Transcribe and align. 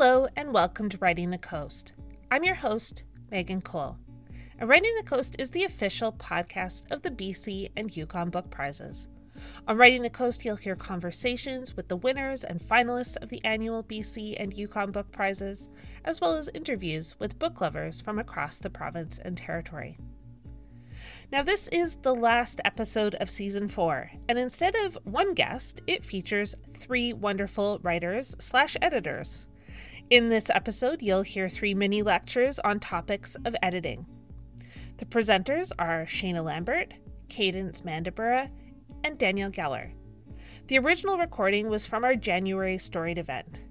Hello, 0.00 0.28
and 0.36 0.54
welcome 0.54 0.88
to 0.90 0.98
Writing 0.98 1.30
the 1.30 1.38
Coast. 1.38 1.92
I'm 2.30 2.44
your 2.44 2.54
host, 2.54 3.02
Megan 3.32 3.60
Cole. 3.60 3.96
And 4.56 4.68
Writing 4.68 4.94
the 4.96 5.02
Coast 5.02 5.34
is 5.40 5.50
the 5.50 5.64
official 5.64 6.12
podcast 6.12 6.88
of 6.92 7.02
the 7.02 7.10
BC 7.10 7.70
and 7.76 7.96
Yukon 7.96 8.30
Book 8.30 8.48
Prizes. 8.48 9.08
On 9.66 9.76
Writing 9.76 10.02
the 10.02 10.08
Coast, 10.08 10.44
you'll 10.44 10.54
hear 10.54 10.76
conversations 10.76 11.76
with 11.76 11.88
the 11.88 11.96
winners 11.96 12.44
and 12.44 12.60
finalists 12.60 13.16
of 13.20 13.28
the 13.28 13.44
annual 13.44 13.82
BC 13.82 14.36
and 14.38 14.56
Yukon 14.56 14.92
Book 14.92 15.10
Prizes, 15.10 15.68
as 16.04 16.20
well 16.20 16.36
as 16.36 16.48
interviews 16.54 17.18
with 17.18 17.40
book 17.40 17.60
lovers 17.60 18.00
from 18.00 18.20
across 18.20 18.60
the 18.60 18.70
province 18.70 19.18
and 19.18 19.36
territory. 19.36 19.98
Now, 21.32 21.42
this 21.42 21.66
is 21.70 21.96
the 21.96 22.14
last 22.14 22.60
episode 22.64 23.16
of 23.16 23.28
season 23.28 23.66
four, 23.66 24.12
and 24.28 24.38
instead 24.38 24.76
of 24.76 24.96
one 25.02 25.34
guest, 25.34 25.80
it 25.88 26.04
features 26.04 26.54
three 26.72 27.12
wonderful 27.12 27.80
writers 27.82 28.36
slash 28.38 28.76
editors. 28.80 29.47
In 30.10 30.30
this 30.30 30.48
episode, 30.48 31.02
you'll 31.02 31.20
hear 31.20 31.50
three 31.50 31.74
mini 31.74 32.00
lectures 32.00 32.58
on 32.60 32.80
topics 32.80 33.36
of 33.44 33.54
editing. 33.62 34.06
The 34.96 35.04
presenters 35.04 35.70
are 35.78 36.06
Shaena 36.06 36.42
Lambert, 36.42 36.94
Cadence 37.28 37.82
Mandybura, 37.82 38.48
and 39.04 39.18
Danielle 39.18 39.50
Geller. 39.50 39.90
The 40.68 40.78
original 40.78 41.18
recording 41.18 41.68
was 41.68 41.84
from 41.84 42.04
our 42.04 42.16
January 42.16 42.78
storied 42.78 43.18
event. 43.18 43.64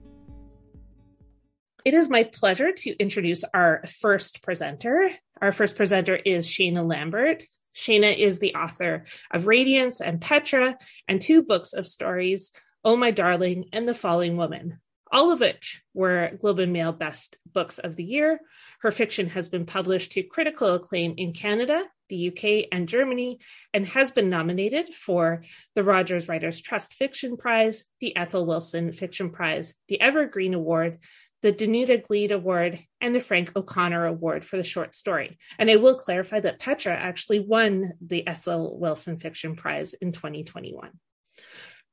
It 1.84 1.96
is 1.96 2.08
my 2.08 2.24
pleasure 2.24 2.72
to 2.72 2.96
introduce 2.98 3.44
our 3.56 3.84
first 4.00 4.44
presenter. 4.44 5.10
Our 5.42 5.52
first 5.52 5.76
presenter 5.76 6.18
is 6.18 6.46
Shaena 6.46 6.88
Lambert. 6.88 7.46
Shaena 7.76 8.16
is 8.16 8.38
the 8.38 8.54
author 8.54 9.06
of 9.32 9.48
Radiance 9.48 10.02
and 10.02 10.22
Petra 10.22 10.78
and 11.08 11.20
two 11.20 11.42
books 11.42 11.74
of 11.74 11.88
stories, 11.88 12.52
Oh 12.84 12.96
My 12.96 13.10
Darling 13.10 13.70
and 13.74 13.88
The 13.88 13.96
Falling 13.96 14.38
Woman, 14.38 14.80
all 15.12 15.32
of 15.32 15.40
which 15.40 15.84
were 15.94 16.32
Globe 16.40 16.60
and 16.60 16.74
Mail 16.74 16.92
Best 16.92 17.38
Books 17.52 17.80
of 17.80 17.96
the 17.96 18.04
Year. 18.04 18.40
Her 18.82 18.92
fiction 18.92 19.30
has 19.30 19.50
been 19.50 19.66
published 19.66 20.12
to 20.14 20.24
critical 20.24 20.74
acclaim 20.74 21.14
in 21.18 21.34
Canada, 21.34 21.84
the 22.10 22.30
UK, 22.30 22.68
and 22.72 22.88
Germany, 22.88 23.40
and 23.74 23.86
has 23.88 24.12
been 24.12 24.30
nominated 24.30 24.94
for 24.94 25.44
the 25.76 25.84
Rogers 25.84 26.28
Writers 26.28 26.62
Trust 26.62 26.94
Fiction 26.94 27.38
Prize, 27.38 27.84
the 28.00 28.16
Ethel 28.16 28.46
Wilson 28.46 28.92
Fiction 28.92 29.30
Prize, 29.30 29.74
the 29.88 30.00
Evergreen 30.00 30.54
Award, 30.54 31.00
the 31.42 31.54
Danuta 31.54 32.02
Gleed 32.02 32.32
Award, 32.32 32.80
and 33.00 33.14
the 33.14 33.20
Frank 33.20 33.52
O'Connor 33.56 34.06
Award 34.06 34.44
for 34.44 34.58
the 34.58 34.64
short 34.64 34.96
story. 34.96 35.38
And 35.60 35.70
I 35.70 35.76
will 35.76 35.96
clarify 35.96 36.40
that 36.40 36.60
Petra 36.60 36.96
actually 36.96 37.40
won 37.40 37.94
the 38.02 38.26
Ethel 38.28 38.78
Wilson 38.80 39.18
Fiction 39.18 39.56
Prize 39.56 39.94
in 39.94 40.12
2021. 40.12 40.92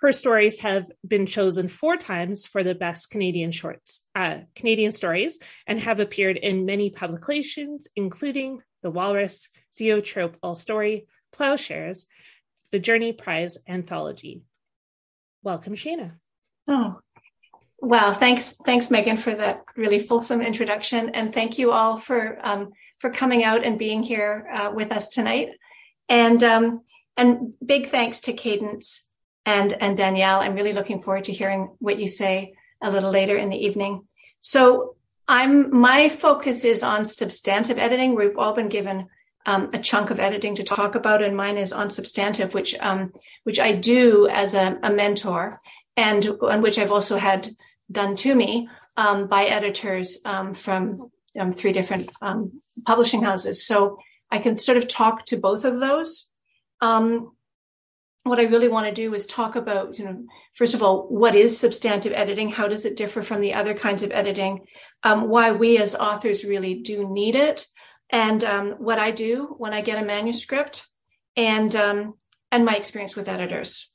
Her 0.04 0.12
stories 0.12 0.60
have 0.60 0.90
been 1.08 1.24
chosen 1.24 1.66
four 1.66 1.96
times 1.96 2.44
for 2.44 2.62
the 2.62 2.74
best 2.74 3.08
Canadian 3.08 3.52
shorts, 3.52 4.04
uh, 4.14 4.40
Canadian 4.54 4.92
stories, 4.92 5.38
and 5.66 5.80
have 5.80 5.98
appeared 5.98 6.36
in 6.36 6.66
many 6.66 6.90
publications, 6.90 7.88
including 7.96 8.60
The 8.82 8.90
Walrus, 8.90 9.48
Zoetrope 9.74 10.36
All 10.42 10.56
Story, 10.56 11.06
Ploughshares, 11.32 12.04
the 12.70 12.78
Journey 12.78 13.14
Prize 13.14 13.56
Anthology. 13.66 14.42
Welcome, 15.42 15.74
Shaena. 15.74 16.16
Oh, 16.68 17.00
Wow, 17.80 18.12
thanks, 18.12 18.58
thanks, 18.66 18.90
Megan, 18.90 19.16
for 19.16 19.34
that 19.34 19.62
really 19.74 19.98
fulsome 19.98 20.42
introduction, 20.42 21.08
and 21.14 21.32
thank 21.32 21.58
you 21.58 21.72
all 21.72 21.96
for 21.96 22.38
um, 22.42 22.72
for 22.98 23.08
coming 23.08 23.42
out 23.42 23.64
and 23.64 23.78
being 23.78 24.02
here 24.02 24.50
uh, 24.52 24.70
with 24.70 24.92
us 24.92 25.08
tonight. 25.08 25.48
And 26.10 26.42
um, 26.42 26.82
and 27.16 27.54
big 27.64 27.88
thanks 27.88 28.20
to 28.22 28.34
Cadence 28.34 29.03
and 29.46 29.72
and 29.72 29.96
Danielle. 29.96 30.40
I'm 30.40 30.54
really 30.54 30.72
looking 30.72 31.02
forward 31.02 31.24
to 31.24 31.32
hearing 31.32 31.76
what 31.78 31.98
you 31.98 32.08
say 32.08 32.54
a 32.82 32.90
little 32.90 33.10
later 33.10 33.36
in 33.36 33.50
the 33.50 33.64
evening. 33.66 34.06
So 34.40 34.96
I'm 35.26 35.74
my 35.74 36.08
focus 36.08 36.64
is 36.64 36.82
on 36.82 37.04
substantive 37.04 37.78
editing. 37.78 38.14
We've 38.14 38.38
all 38.38 38.54
been 38.54 38.68
given 38.68 39.08
um, 39.46 39.70
a 39.72 39.78
chunk 39.78 40.10
of 40.10 40.20
editing 40.20 40.54
to 40.56 40.64
talk 40.64 40.94
about, 40.94 41.22
and 41.22 41.36
mine 41.36 41.58
is 41.58 41.72
on 41.72 41.90
substantive, 41.90 42.54
which 42.54 42.74
um, 42.80 43.10
which 43.44 43.60
I 43.60 43.72
do 43.72 44.28
as 44.28 44.54
a, 44.54 44.78
a 44.82 44.90
mentor, 44.90 45.60
and 45.96 46.26
on 46.42 46.62
which 46.62 46.78
I've 46.78 46.92
also 46.92 47.16
had 47.16 47.50
done 47.90 48.16
to 48.16 48.34
me 48.34 48.68
um, 48.96 49.26
by 49.26 49.44
editors 49.44 50.18
um, 50.24 50.54
from 50.54 51.10
um, 51.38 51.52
three 51.52 51.72
different 51.72 52.10
um, 52.22 52.62
publishing 52.84 53.22
houses. 53.22 53.66
So 53.66 53.98
I 54.30 54.38
can 54.38 54.58
sort 54.58 54.78
of 54.78 54.88
talk 54.88 55.26
to 55.26 55.36
both 55.36 55.64
of 55.64 55.80
those. 55.80 56.28
Um, 56.80 57.33
what 58.24 58.40
I 58.40 58.44
really 58.44 58.68
want 58.68 58.86
to 58.86 58.92
do 58.92 59.14
is 59.14 59.26
talk 59.26 59.54
about, 59.54 59.98
you 59.98 60.04
know, 60.04 60.24
first 60.54 60.74
of 60.74 60.82
all, 60.82 61.06
what 61.08 61.34
is 61.34 61.58
substantive 61.58 62.12
editing? 62.12 62.50
How 62.50 62.68
does 62.68 62.84
it 62.84 62.96
differ 62.96 63.22
from 63.22 63.40
the 63.40 63.54
other 63.54 63.74
kinds 63.74 64.02
of 64.02 64.10
editing? 64.12 64.66
Um, 65.02 65.28
why 65.28 65.52
we 65.52 65.78
as 65.78 65.94
authors 65.94 66.44
really 66.44 66.74
do 66.74 67.08
need 67.08 67.36
it, 67.36 67.66
and 68.10 68.42
what 68.78 68.98
I 68.98 69.10
do 69.10 69.54
when 69.58 69.72
I 69.72 69.80
get 69.80 70.02
a 70.02 70.06
manuscript, 70.06 70.86
and 71.36 71.74
and 71.74 72.64
my 72.64 72.74
experience 72.76 73.16
with 73.16 73.28
editors 73.28 73.92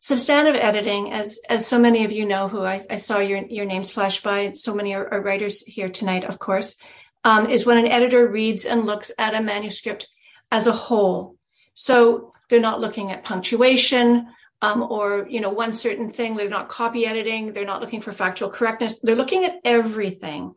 substantive 0.00 0.56
editing, 0.56 1.12
as 1.12 1.40
as 1.48 1.66
so 1.66 1.78
many 1.78 2.04
of 2.04 2.12
you 2.12 2.26
know, 2.26 2.48
who 2.48 2.64
I, 2.64 2.80
I 2.90 2.96
saw 2.96 3.18
your 3.18 3.44
your 3.48 3.66
names 3.66 3.90
flash 3.90 4.22
by, 4.22 4.52
so 4.52 4.74
many 4.74 4.94
are, 4.94 5.12
are 5.12 5.22
writers 5.22 5.62
here 5.62 5.88
tonight, 5.88 6.24
of 6.24 6.38
course, 6.38 6.76
um, 7.24 7.48
is 7.50 7.66
when 7.66 7.78
an 7.78 7.88
editor 7.88 8.28
reads 8.28 8.64
and 8.64 8.86
looks 8.86 9.10
at 9.18 9.34
a 9.34 9.42
manuscript 9.42 10.08
as 10.50 10.66
a 10.66 10.72
whole. 10.72 11.36
So 11.74 12.32
they're 12.48 12.60
not 12.60 12.80
looking 12.80 13.10
at 13.12 13.24
punctuation 13.24 14.28
um, 14.60 14.82
or 14.82 15.26
you 15.28 15.40
know 15.40 15.50
one 15.50 15.72
certain 15.72 16.10
thing. 16.10 16.36
They're 16.36 16.48
not 16.48 16.68
copy 16.68 17.06
editing. 17.06 17.52
They're 17.52 17.64
not 17.64 17.80
looking 17.80 18.00
for 18.00 18.12
factual 18.12 18.50
correctness. 18.50 19.00
They're 19.00 19.16
looking 19.16 19.44
at 19.44 19.60
everything. 19.64 20.54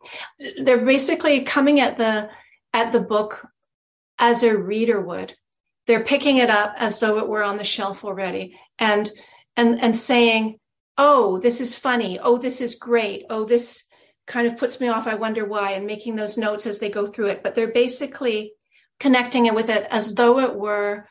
They're 0.60 0.84
basically 0.84 1.42
coming 1.42 1.80
at 1.80 1.98
the 1.98 2.30
at 2.72 2.92
the 2.92 3.00
book 3.00 3.46
as 4.18 4.42
a 4.42 4.56
reader 4.56 5.00
would. 5.00 5.34
They're 5.86 6.04
picking 6.04 6.38
it 6.38 6.50
up 6.50 6.74
as 6.78 6.98
though 6.98 7.18
it 7.18 7.28
were 7.28 7.42
on 7.42 7.58
the 7.58 7.64
shelf 7.64 8.04
already. 8.04 8.58
And 8.78 9.10
and 9.56 9.80
and 9.80 9.96
saying, 9.96 10.58
"Oh, 10.98 11.38
this 11.38 11.60
is 11.60 11.78
funny. 11.78 12.18
Oh, 12.18 12.38
this 12.38 12.60
is 12.60 12.74
great. 12.74 13.26
Oh, 13.30 13.44
this 13.44 13.84
kind 14.26 14.46
of 14.46 14.58
puts 14.58 14.80
me 14.80 14.88
off. 14.88 15.06
I 15.06 15.14
wonder 15.14 15.44
why." 15.44 15.72
And 15.72 15.86
making 15.86 16.16
those 16.16 16.36
notes 16.36 16.66
as 16.66 16.80
they 16.80 16.90
go 16.90 17.06
through 17.06 17.28
it. 17.28 17.44
But 17.44 17.54
they're 17.54 17.72
basically 17.72 18.52
connecting 18.98 19.46
it 19.46 19.54
with 19.54 19.68
it 19.68 19.86
as 19.90 20.14
though 20.14 20.40
it 20.40 20.54
were 20.56 21.06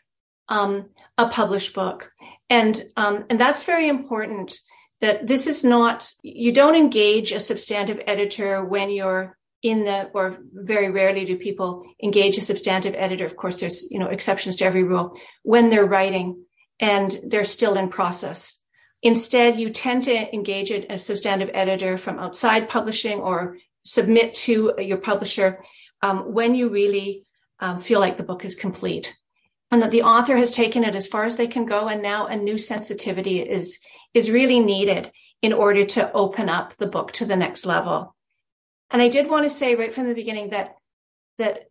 um, 0.51 0.89
a 1.17 1.28
published 1.29 1.73
book, 1.73 2.12
and 2.50 2.84
um, 2.95 3.25
and 3.29 3.39
that's 3.39 3.63
very 3.63 3.88
important. 3.88 4.59
That 5.00 5.28
this 5.28 5.47
is 5.47 5.63
not 5.63 6.12
you 6.22 6.51
don't 6.51 6.75
engage 6.75 7.31
a 7.31 7.39
substantive 7.39 8.01
editor 8.06 8.63
when 8.63 8.91
you're 8.91 9.35
in 9.63 9.85
the 9.85 10.12
or 10.13 10.38
very 10.53 10.91
rarely 10.91 11.25
do 11.25 11.38
people 11.38 11.84
engage 12.03 12.38
a 12.38 12.41
substantive 12.41 12.95
editor 12.97 13.25
of 13.25 13.35
course 13.35 13.59
there's 13.59 13.85
you 13.91 14.00
know 14.00 14.07
exceptions 14.07 14.56
to 14.57 14.66
every 14.66 14.84
rule 14.84 15.16
when 15.44 15.69
they're 15.69 15.85
writing 15.85 16.44
and 16.79 17.19
they're 17.28 17.45
still 17.45 17.78
in 17.78 17.89
process. 17.89 18.59
Instead, 19.03 19.57
you 19.57 19.69
tend 19.69 20.03
to 20.03 20.35
engage 20.35 20.72
a 20.72 21.00
substantive 21.00 21.50
editor 21.53 21.97
from 21.97 22.19
outside 22.19 22.69
publishing 22.69 23.19
or 23.19 23.57
submit 23.83 24.33
to 24.33 24.73
your 24.79 24.97
publisher 24.97 25.63
um, 26.01 26.33
when 26.33 26.53
you 26.53 26.69
really 26.69 27.25
um, 27.59 27.79
feel 27.79 28.00
like 28.00 28.18
the 28.18 28.23
book 28.23 28.44
is 28.45 28.56
complete 28.56 29.16
and 29.72 29.82
that 29.82 29.92
the 29.92 30.04
author 30.04 30.36
has 30.38 30.52
taken 30.52 30.84
it 30.84 30.96
as 30.96 31.08
far 31.08 31.24
as 31.24 31.38
they 31.38 31.48
can 31.48 31.66
go 31.66 31.88
and 31.88 32.02
now 32.02 32.28
a 32.28 32.36
new 32.36 32.58
sensitivity 32.58 33.40
is 33.40 33.80
is 34.14 34.32
really 34.32 34.59
needed 34.59 35.12
in 35.42 35.54
order 35.54 35.86
to 35.86 36.12
open 36.12 36.50
up 36.50 36.76
the 36.76 36.88
book 36.88 37.12
to 37.14 37.26
the 37.26 37.36
next 37.36 37.66
level 37.66 38.16
and 38.90 39.02
i 39.02 39.08
did 39.08 39.30
want 39.30 39.44
to 39.44 39.50
say 39.50 39.76
right 39.76 39.94
from 39.94 40.08
the 40.08 40.16
beginning 40.16 40.50
that 40.50 40.76
that 41.38 41.68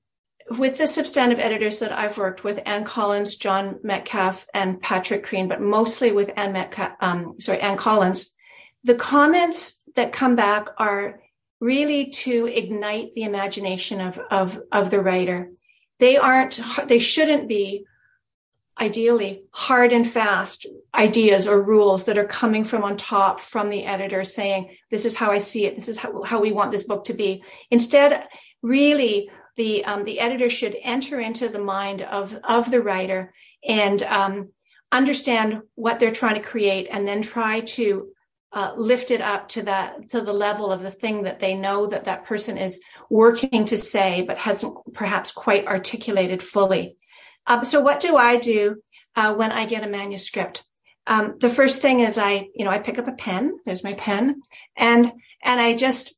with 0.50 0.78
the 0.78 0.86
substantive 0.86 1.38
editors 1.38 1.78
that 1.78 1.92
I've 1.92 2.18
worked 2.18 2.42
with, 2.42 2.60
Anne 2.66 2.84
Collins, 2.84 3.36
John 3.36 3.78
Metcalf, 3.84 4.46
and 4.52 4.80
Patrick 4.80 5.24
Crean, 5.24 5.46
but 5.46 5.60
mostly 5.60 6.10
with 6.10 6.32
Anne 6.36 6.52
Metcalf, 6.52 6.92
um, 7.00 7.36
sorry, 7.38 7.60
Anne 7.60 7.76
Collins, 7.76 8.34
the 8.82 8.96
comments 8.96 9.80
that 9.94 10.12
come 10.12 10.34
back 10.34 10.68
are 10.76 11.20
really 11.60 12.10
to 12.10 12.46
ignite 12.46 13.14
the 13.14 13.22
imagination 13.22 14.00
of, 14.00 14.18
of, 14.30 14.60
of 14.72 14.90
the 14.90 15.00
writer. 15.00 15.52
They 16.00 16.16
aren't, 16.16 16.58
they 16.88 16.98
shouldn't 16.98 17.46
be 17.46 17.84
ideally 18.80 19.42
hard 19.52 19.92
and 19.92 20.08
fast 20.08 20.66
ideas 20.94 21.46
or 21.46 21.62
rules 21.62 22.04
that 22.04 22.18
are 22.18 22.24
coming 22.24 22.64
from 22.64 22.82
on 22.82 22.96
top 22.96 23.40
from 23.40 23.68
the 23.68 23.84
editor 23.84 24.24
saying, 24.24 24.74
this 24.90 25.04
is 25.04 25.14
how 25.14 25.30
I 25.30 25.38
see 25.38 25.66
it. 25.66 25.76
This 25.76 25.88
is 25.88 25.98
how, 25.98 26.22
how 26.22 26.40
we 26.40 26.52
want 26.52 26.70
this 26.70 26.84
book 26.84 27.04
to 27.04 27.14
be. 27.14 27.44
Instead, 27.70 28.26
really 28.62 29.30
the 29.56 29.84
um, 29.84 30.04
the 30.04 30.20
editor 30.20 30.48
should 30.48 30.76
enter 30.82 31.20
into 31.20 31.48
the 31.48 31.58
mind 31.58 32.02
of 32.02 32.38
of 32.44 32.70
the 32.70 32.80
writer 32.80 33.34
and 33.66 34.02
um, 34.02 34.50
understand 34.90 35.60
what 35.74 36.00
they're 36.00 36.12
trying 36.12 36.36
to 36.36 36.48
create, 36.48 36.88
and 36.90 37.06
then 37.06 37.20
try 37.20 37.60
to 37.60 38.08
uh, 38.52 38.72
lift 38.76 39.10
it 39.10 39.20
up 39.20 39.48
to 39.48 39.62
that 39.62 40.08
to 40.10 40.20
the 40.20 40.32
level 40.32 40.72
of 40.72 40.82
the 40.82 40.90
thing 40.90 41.24
that 41.24 41.40
they 41.40 41.54
know 41.54 41.86
that 41.86 42.04
that 42.04 42.24
person 42.24 42.56
is 42.56 42.80
working 43.10 43.64
to 43.66 43.76
say, 43.76 44.22
but 44.22 44.38
hasn't 44.38 44.74
perhaps 44.94 45.32
quite 45.32 45.66
articulated 45.66 46.42
fully. 46.42 46.96
Um, 47.46 47.64
so, 47.64 47.80
what 47.80 48.00
do 48.00 48.16
I 48.16 48.36
do 48.36 48.82
uh, 49.16 49.34
when 49.34 49.52
I 49.52 49.66
get 49.66 49.84
a 49.84 49.88
manuscript? 49.88 50.64
Um, 51.06 51.36
the 51.40 51.50
first 51.50 51.82
thing 51.82 52.00
is 52.00 52.18
I, 52.18 52.48
you 52.54 52.64
know, 52.64 52.70
I 52.70 52.78
pick 52.78 52.98
up 52.98 53.08
a 53.08 53.12
pen. 53.12 53.58
There's 53.64 53.84
my 53.84 53.94
pen, 53.94 54.42
and 54.76 55.12
and 55.42 55.60
I 55.60 55.76
just 55.76 56.14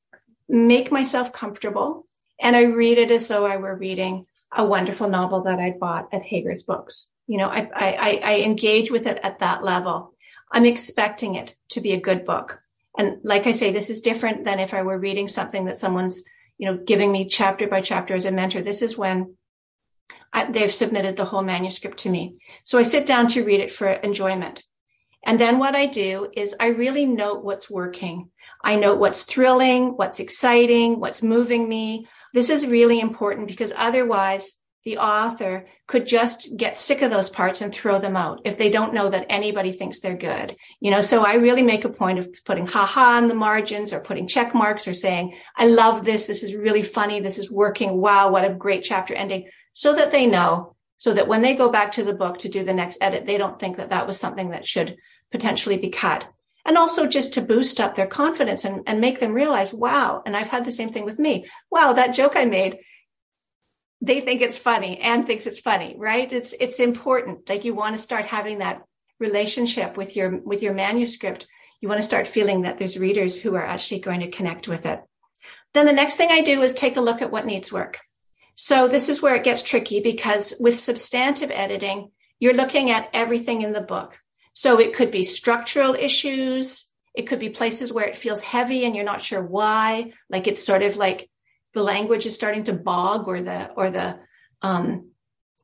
make 0.48 0.92
myself 0.92 1.32
comfortable 1.32 2.06
and 2.42 2.56
I 2.56 2.64
read 2.64 2.98
it 2.98 3.10
as 3.10 3.28
though 3.28 3.46
I 3.46 3.56
were 3.56 3.74
reading 3.76 4.26
a 4.54 4.64
wonderful 4.64 5.08
novel 5.08 5.44
that 5.44 5.60
I'd 5.60 5.78
bought 5.78 6.08
at 6.12 6.22
Hager's 6.22 6.64
Books. 6.64 7.08
You 7.28 7.38
know, 7.38 7.48
I, 7.48 7.70
I, 7.74 8.20
I 8.22 8.40
engage 8.40 8.90
with 8.90 9.06
it 9.06 9.20
at 9.22 9.38
that 9.38 9.62
level. 9.62 10.12
I'm 10.50 10.66
expecting 10.66 11.36
it 11.36 11.54
to 11.70 11.80
be 11.80 11.92
a 11.92 12.00
good 12.00 12.26
book. 12.26 12.60
And 12.98 13.18
like 13.22 13.46
I 13.46 13.52
say, 13.52 13.72
this 13.72 13.88
is 13.88 14.02
different 14.02 14.44
than 14.44 14.58
if 14.58 14.74
I 14.74 14.82
were 14.82 14.98
reading 14.98 15.28
something 15.28 15.64
that 15.66 15.78
someone's, 15.78 16.24
you 16.58 16.66
know, 16.70 16.76
giving 16.76 17.10
me 17.10 17.26
chapter 17.26 17.68
by 17.68 17.80
chapter 17.80 18.12
as 18.14 18.26
a 18.26 18.32
mentor. 18.32 18.60
This 18.60 18.82
is 18.82 18.98
when 18.98 19.36
They've 20.50 20.72
submitted 20.72 21.16
the 21.16 21.24
whole 21.24 21.42
manuscript 21.42 21.98
to 21.98 22.10
me. 22.10 22.36
So 22.64 22.78
I 22.78 22.84
sit 22.84 23.06
down 23.06 23.28
to 23.28 23.44
read 23.44 23.60
it 23.60 23.72
for 23.72 23.88
enjoyment. 23.88 24.62
And 25.24 25.38
then 25.38 25.58
what 25.58 25.76
I 25.76 25.86
do 25.86 26.28
is 26.34 26.54
I 26.58 26.68
really 26.68 27.06
note 27.06 27.44
what's 27.44 27.70
working. 27.70 28.30
I 28.64 28.76
note 28.76 28.98
what's 28.98 29.24
thrilling, 29.24 29.96
what's 29.96 30.20
exciting, 30.20 31.00
what's 31.00 31.22
moving 31.22 31.68
me. 31.68 32.08
This 32.32 32.50
is 32.50 32.66
really 32.66 33.00
important 33.00 33.48
because 33.48 33.72
otherwise 33.76 34.58
the 34.84 34.98
author 34.98 35.66
could 35.86 36.06
just 36.06 36.48
get 36.56 36.78
sick 36.78 37.02
of 37.02 37.10
those 37.10 37.30
parts 37.30 37.60
and 37.60 37.72
throw 37.72 38.00
them 38.00 38.16
out 38.16 38.40
if 38.44 38.58
they 38.58 38.68
don't 38.68 38.94
know 38.94 39.08
that 39.10 39.26
anybody 39.28 39.70
thinks 39.70 40.00
they're 40.00 40.16
good. 40.16 40.56
You 40.80 40.90
know, 40.90 41.00
so 41.00 41.24
I 41.24 41.34
really 41.34 41.62
make 41.62 41.84
a 41.84 41.88
point 41.88 42.18
of 42.18 42.28
putting 42.44 42.66
haha 42.66 43.18
in 43.18 43.28
the 43.28 43.34
margins 43.34 43.92
or 43.92 44.00
putting 44.00 44.26
check 44.26 44.54
marks 44.54 44.88
or 44.88 44.94
saying, 44.94 45.36
I 45.56 45.68
love 45.68 46.04
this. 46.04 46.26
This 46.26 46.42
is 46.42 46.56
really 46.56 46.82
funny. 46.82 47.20
This 47.20 47.38
is 47.38 47.50
working. 47.50 48.00
Wow. 48.00 48.30
What 48.30 48.44
a 48.44 48.54
great 48.54 48.82
chapter 48.82 49.14
ending 49.14 49.48
so 49.72 49.94
that 49.94 50.12
they 50.12 50.26
know 50.26 50.76
so 51.02 51.12
that 51.12 51.26
when 51.26 51.42
they 51.42 51.56
go 51.56 51.68
back 51.68 51.90
to 51.90 52.04
the 52.04 52.14
book 52.14 52.38
to 52.38 52.48
do 52.48 52.62
the 52.62 52.72
next 52.72 52.98
edit, 53.00 53.26
they 53.26 53.36
don't 53.36 53.58
think 53.58 53.76
that 53.76 53.90
that 53.90 54.06
was 54.06 54.20
something 54.20 54.50
that 54.50 54.64
should 54.64 54.96
potentially 55.32 55.76
be 55.76 55.90
cut. 55.90 56.24
And 56.64 56.78
also 56.78 57.08
just 57.08 57.34
to 57.34 57.40
boost 57.40 57.80
up 57.80 57.96
their 57.96 58.06
confidence 58.06 58.64
and, 58.64 58.84
and 58.86 59.00
make 59.00 59.18
them 59.18 59.32
realize, 59.32 59.74
wow. 59.74 60.22
And 60.24 60.36
I've 60.36 60.46
had 60.46 60.64
the 60.64 60.70
same 60.70 60.90
thing 60.90 61.04
with 61.04 61.18
me. 61.18 61.48
Wow, 61.72 61.94
that 61.94 62.14
joke 62.14 62.36
I 62.36 62.44
made, 62.44 62.78
they 64.00 64.20
think 64.20 64.42
it's 64.42 64.58
funny 64.58 65.00
and 65.00 65.26
thinks 65.26 65.48
it's 65.48 65.58
funny, 65.58 65.96
right? 65.98 66.32
It's, 66.32 66.54
it's 66.60 66.78
important. 66.78 67.48
Like 67.48 67.64
you 67.64 67.74
want 67.74 67.96
to 67.96 68.00
start 68.02 68.26
having 68.26 68.58
that 68.58 68.82
relationship 69.18 69.96
with 69.96 70.14
your, 70.14 70.38
with 70.38 70.62
your 70.62 70.72
manuscript. 70.72 71.48
You 71.80 71.88
want 71.88 71.98
to 71.98 72.06
start 72.06 72.28
feeling 72.28 72.62
that 72.62 72.78
there's 72.78 72.96
readers 72.96 73.36
who 73.36 73.56
are 73.56 73.66
actually 73.66 74.02
going 74.02 74.20
to 74.20 74.30
connect 74.30 74.68
with 74.68 74.86
it. 74.86 75.02
Then 75.74 75.86
the 75.86 75.92
next 75.92 76.14
thing 76.14 76.28
I 76.30 76.42
do 76.42 76.62
is 76.62 76.74
take 76.74 76.96
a 76.96 77.00
look 77.00 77.22
at 77.22 77.32
what 77.32 77.44
needs 77.44 77.72
work. 77.72 77.98
So 78.54 78.88
this 78.88 79.08
is 79.08 79.22
where 79.22 79.34
it 79.34 79.44
gets 79.44 79.62
tricky 79.62 80.00
because 80.00 80.54
with 80.60 80.78
substantive 80.78 81.50
editing, 81.50 82.10
you're 82.38 82.54
looking 82.54 82.90
at 82.90 83.08
everything 83.12 83.62
in 83.62 83.72
the 83.72 83.80
book. 83.80 84.18
So 84.54 84.78
it 84.78 84.94
could 84.94 85.10
be 85.10 85.24
structural 85.24 85.94
issues. 85.94 86.88
It 87.14 87.22
could 87.22 87.38
be 87.38 87.48
places 87.48 87.92
where 87.92 88.06
it 88.06 88.16
feels 88.16 88.42
heavy 88.42 88.84
and 88.84 88.94
you're 88.94 89.04
not 89.04 89.22
sure 89.22 89.42
why. 89.42 90.12
Like 90.28 90.46
it's 90.46 90.64
sort 90.64 90.82
of 90.82 90.96
like 90.96 91.30
the 91.72 91.82
language 91.82 92.26
is 92.26 92.34
starting 92.34 92.64
to 92.64 92.72
bog 92.72 93.28
or 93.28 93.40
the, 93.40 93.70
or 93.72 93.90
the, 93.90 94.18
um, 94.60 95.10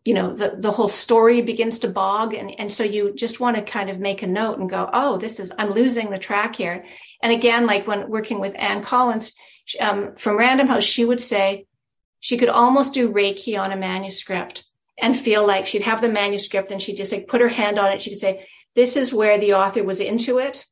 you 0.04 0.14
know, 0.14 0.34
the, 0.34 0.56
the 0.58 0.70
whole 0.70 0.88
story 0.88 1.42
begins 1.42 1.80
to 1.80 1.88
bog. 1.88 2.32
And, 2.32 2.58
and 2.58 2.72
so 2.72 2.82
you 2.82 3.14
just 3.14 3.40
want 3.40 3.56
to 3.56 3.62
kind 3.62 3.90
of 3.90 4.00
make 4.00 4.22
a 4.22 4.26
note 4.26 4.58
and 4.58 4.70
go, 4.70 4.88
Oh, 4.90 5.18
this 5.18 5.38
is, 5.38 5.52
I'm 5.58 5.72
losing 5.72 6.08
the 6.08 6.18
track 6.18 6.56
here. 6.56 6.86
And 7.22 7.32
again, 7.32 7.66
like 7.66 7.86
when 7.86 8.08
working 8.08 8.40
with 8.40 8.58
Anne 8.58 8.82
Collins, 8.82 9.34
um, 9.80 10.16
from 10.16 10.38
Random 10.38 10.66
House, 10.66 10.84
she 10.84 11.04
would 11.04 11.20
say, 11.20 11.66
she 12.20 12.36
could 12.36 12.48
almost 12.48 12.94
do 12.94 13.12
Reiki 13.12 13.60
on 13.60 13.72
a 13.72 13.76
manuscript 13.76 14.64
and 15.00 15.16
feel 15.16 15.46
like 15.46 15.66
she'd 15.66 15.82
have 15.82 16.00
the 16.00 16.08
manuscript 16.08 16.70
and 16.70 16.82
she'd 16.82 16.96
just 16.96 17.12
like 17.12 17.28
put 17.28 17.40
her 17.40 17.48
hand 17.48 17.78
on 17.78 17.92
it. 17.92 18.02
She 18.02 18.10
could 18.10 18.18
say, 18.18 18.48
this 18.74 18.96
is 18.96 19.14
where 19.14 19.38
the 19.38 19.54
author 19.54 19.84
was 19.84 20.00
into 20.00 20.38
it. 20.38 20.66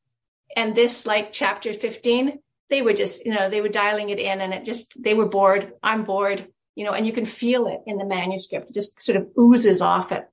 And 0.57 0.75
this, 0.75 1.07
like 1.07 1.33
chapter 1.33 1.73
15, 1.73 2.39
they 2.71 2.83
were 2.83 2.93
just, 2.93 3.25
you 3.25 3.35
know, 3.35 3.49
they 3.49 3.61
were 3.61 3.69
dialing 3.69 4.11
it 4.11 4.19
in 4.19 4.41
and 4.41 4.53
it 4.53 4.65
just, 4.65 5.01
they 5.01 5.15
were 5.15 5.29
bored. 5.29 5.73
I'm 5.83 6.05
bored, 6.05 6.49
you 6.75 6.85
know, 6.85 6.93
and 6.93 7.07
you 7.07 7.13
can 7.13 7.25
feel 7.25 7.67
it 7.69 7.81
in 7.87 7.99
the 7.99 8.05
manuscript. 8.05 8.71
It 8.71 8.75
just 8.75 9.01
sort 9.01 9.17
of 9.17 9.29
oozes 9.39 9.83
off 9.83 10.13
it. 10.13 10.27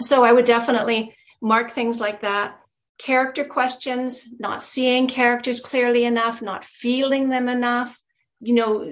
So 0.00 0.24
I 0.24 0.32
would 0.32 0.44
definitely 0.44 1.14
mark 1.42 1.70
things 1.70 2.00
like 2.00 2.22
that. 2.22 2.58
Character 2.98 3.44
questions, 3.44 4.28
not 4.38 4.62
seeing 4.62 5.08
characters 5.08 5.60
clearly 5.60 6.04
enough, 6.04 6.42
not 6.42 6.64
feeling 6.64 7.30
them 7.30 7.48
enough, 7.48 8.00
you 8.40 8.54
know, 8.54 8.82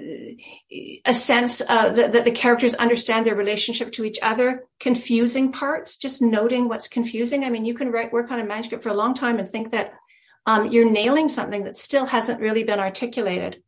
a 1.05 1.13
sense 1.13 1.61
uh, 1.67 1.89
that, 1.89 2.13
that, 2.13 2.23
the 2.23 2.31
characters 2.31 2.75
understand 2.75 3.25
their 3.25 3.35
relationship 3.35 3.91
to 3.93 4.05
each 4.05 4.19
other, 4.21 4.65
confusing 4.79 5.51
parts, 5.51 5.97
just 5.97 6.21
noting 6.21 6.69
what's 6.69 6.87
confusing. 6.87 7.43
I 7.43 7.49
mean, 7.49 7.65
you 7.65 7.73
can 7.73 7.91
write, 7.91 8.13
work 8.13 8.31
on 8.31 8.39
a 8.39 8.45
manuscript 8.45 8.83
for 8.83 8.89
a 8.89 8.95
long 8.95 9.15
time 9.15 9.39
and 9.39 9.49
think 9.49 9.71
that 9.71 9.93
um, 10.45 10.71
you're 10.71 10.89
nailing 10.89 11.29
something 11.29 11.63
that 11.63 11.75
still 11.75 12.05
hasn't 12.05 12.41
really 12.41 12.63
been 12.63 12.79
articulated. 12.79 13.63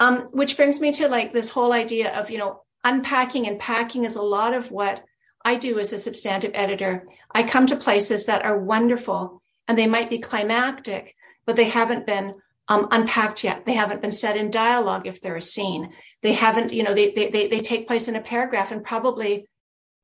Um, 0.00 0.22
which 0.32 0.56
brings 0.56 0.80
me 0.80 0.92
to 0.94 1.08
like 1.08 1.32
this 1.32 1.50
whole 1.50 1.72
idea 1.72 2.18
of, 2.18 2.30
you 2.30 2.38
know, 2.38 2.62
unpacking 2.82 3.46
and 3.46 3.60
packing 3.60 4.04
is 4.04 4.16
a 4.16 4.22
lot 4.22 4.54
of 4.54 4.72
what 4.72 5.04
I 5.44 5.56
do 5.56 5.78
as 5.78 5.92
a 5.92 5.98
substantive 5.98 6.52
editor. 6.54 7.04
I 7.32 7.44
come 7.44 7.66
to 7.68 7.76
places 7.76 8.26
that 8.26 8.44
are 8.44 8.58
wonderful 8.58 9.40
and 9.68 9.78
they 9.78 9.86
might 9.86 10.10
be 10.10 10.18
climactic, 10.18 11.14
but 11.46 11.56
they 11.56 11.64
haven't 11.64 12.06
been 12.06 12.34
um, 12.70 12.86
unpacked 12.92 13.42
yet. 13.42 13.66
They 13.66 13.74
haven't 13.74 14.00
been 14.00 14.12
set 14.12 14.36
in 14.36 14.50
dialogue 14.50 15.06
if 15.06 15.20
they're 15.20 15.36
a 15.36 15.42
scene. 15.42 15.90
They 16.22 16.32
haven't, 16.32 16.72
you 16.72 16.84
know, 16.84 16.94
they, 16.94 17.10
they, 17.10 17.28
they, 17.28 17.48
they 17.48 17.60
take 17.60 17.88
place 17.88 18.06
in 18.06 18.14
a 18.14 18.20
paragraph 18.22 18.70
and 18.70 18.84
probably 18.84 19.46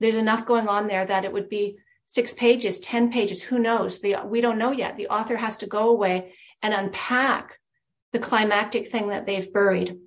there's 0.00 0.16
enough 0.16 0.44
going 0.44 0.66
on 0.66 0.88
there 0.88 1.06
that 1.06 1.24
it 1.24 1.32
would 1.32 1.48
be 1.48 1.78
six 2.06 2.34
pages, 2.34 2.80
10 2.80 3.12
pages. 3.12 3.40
Who 3.40 3.60
knows? 3.60 4.00
The, 4.00 4.16
we 4.26 4.40
don't 4.40 4.58
know 4.58 4.72
yet. 4.72 4.96
The 4.96 5.08
author 5.08 5.36
has 5.36 5.56
to 5.58 5.66
go 5.66 5.90
away 5.90 6.32
and 6.60 6.74
unpack 6.74 7.56
the 8.12 8.18
climactic 8.18 8.88
thing 8.88 9.08
that 9.08 9.26
they've 9.26 9.52
buried. 9.52 9.98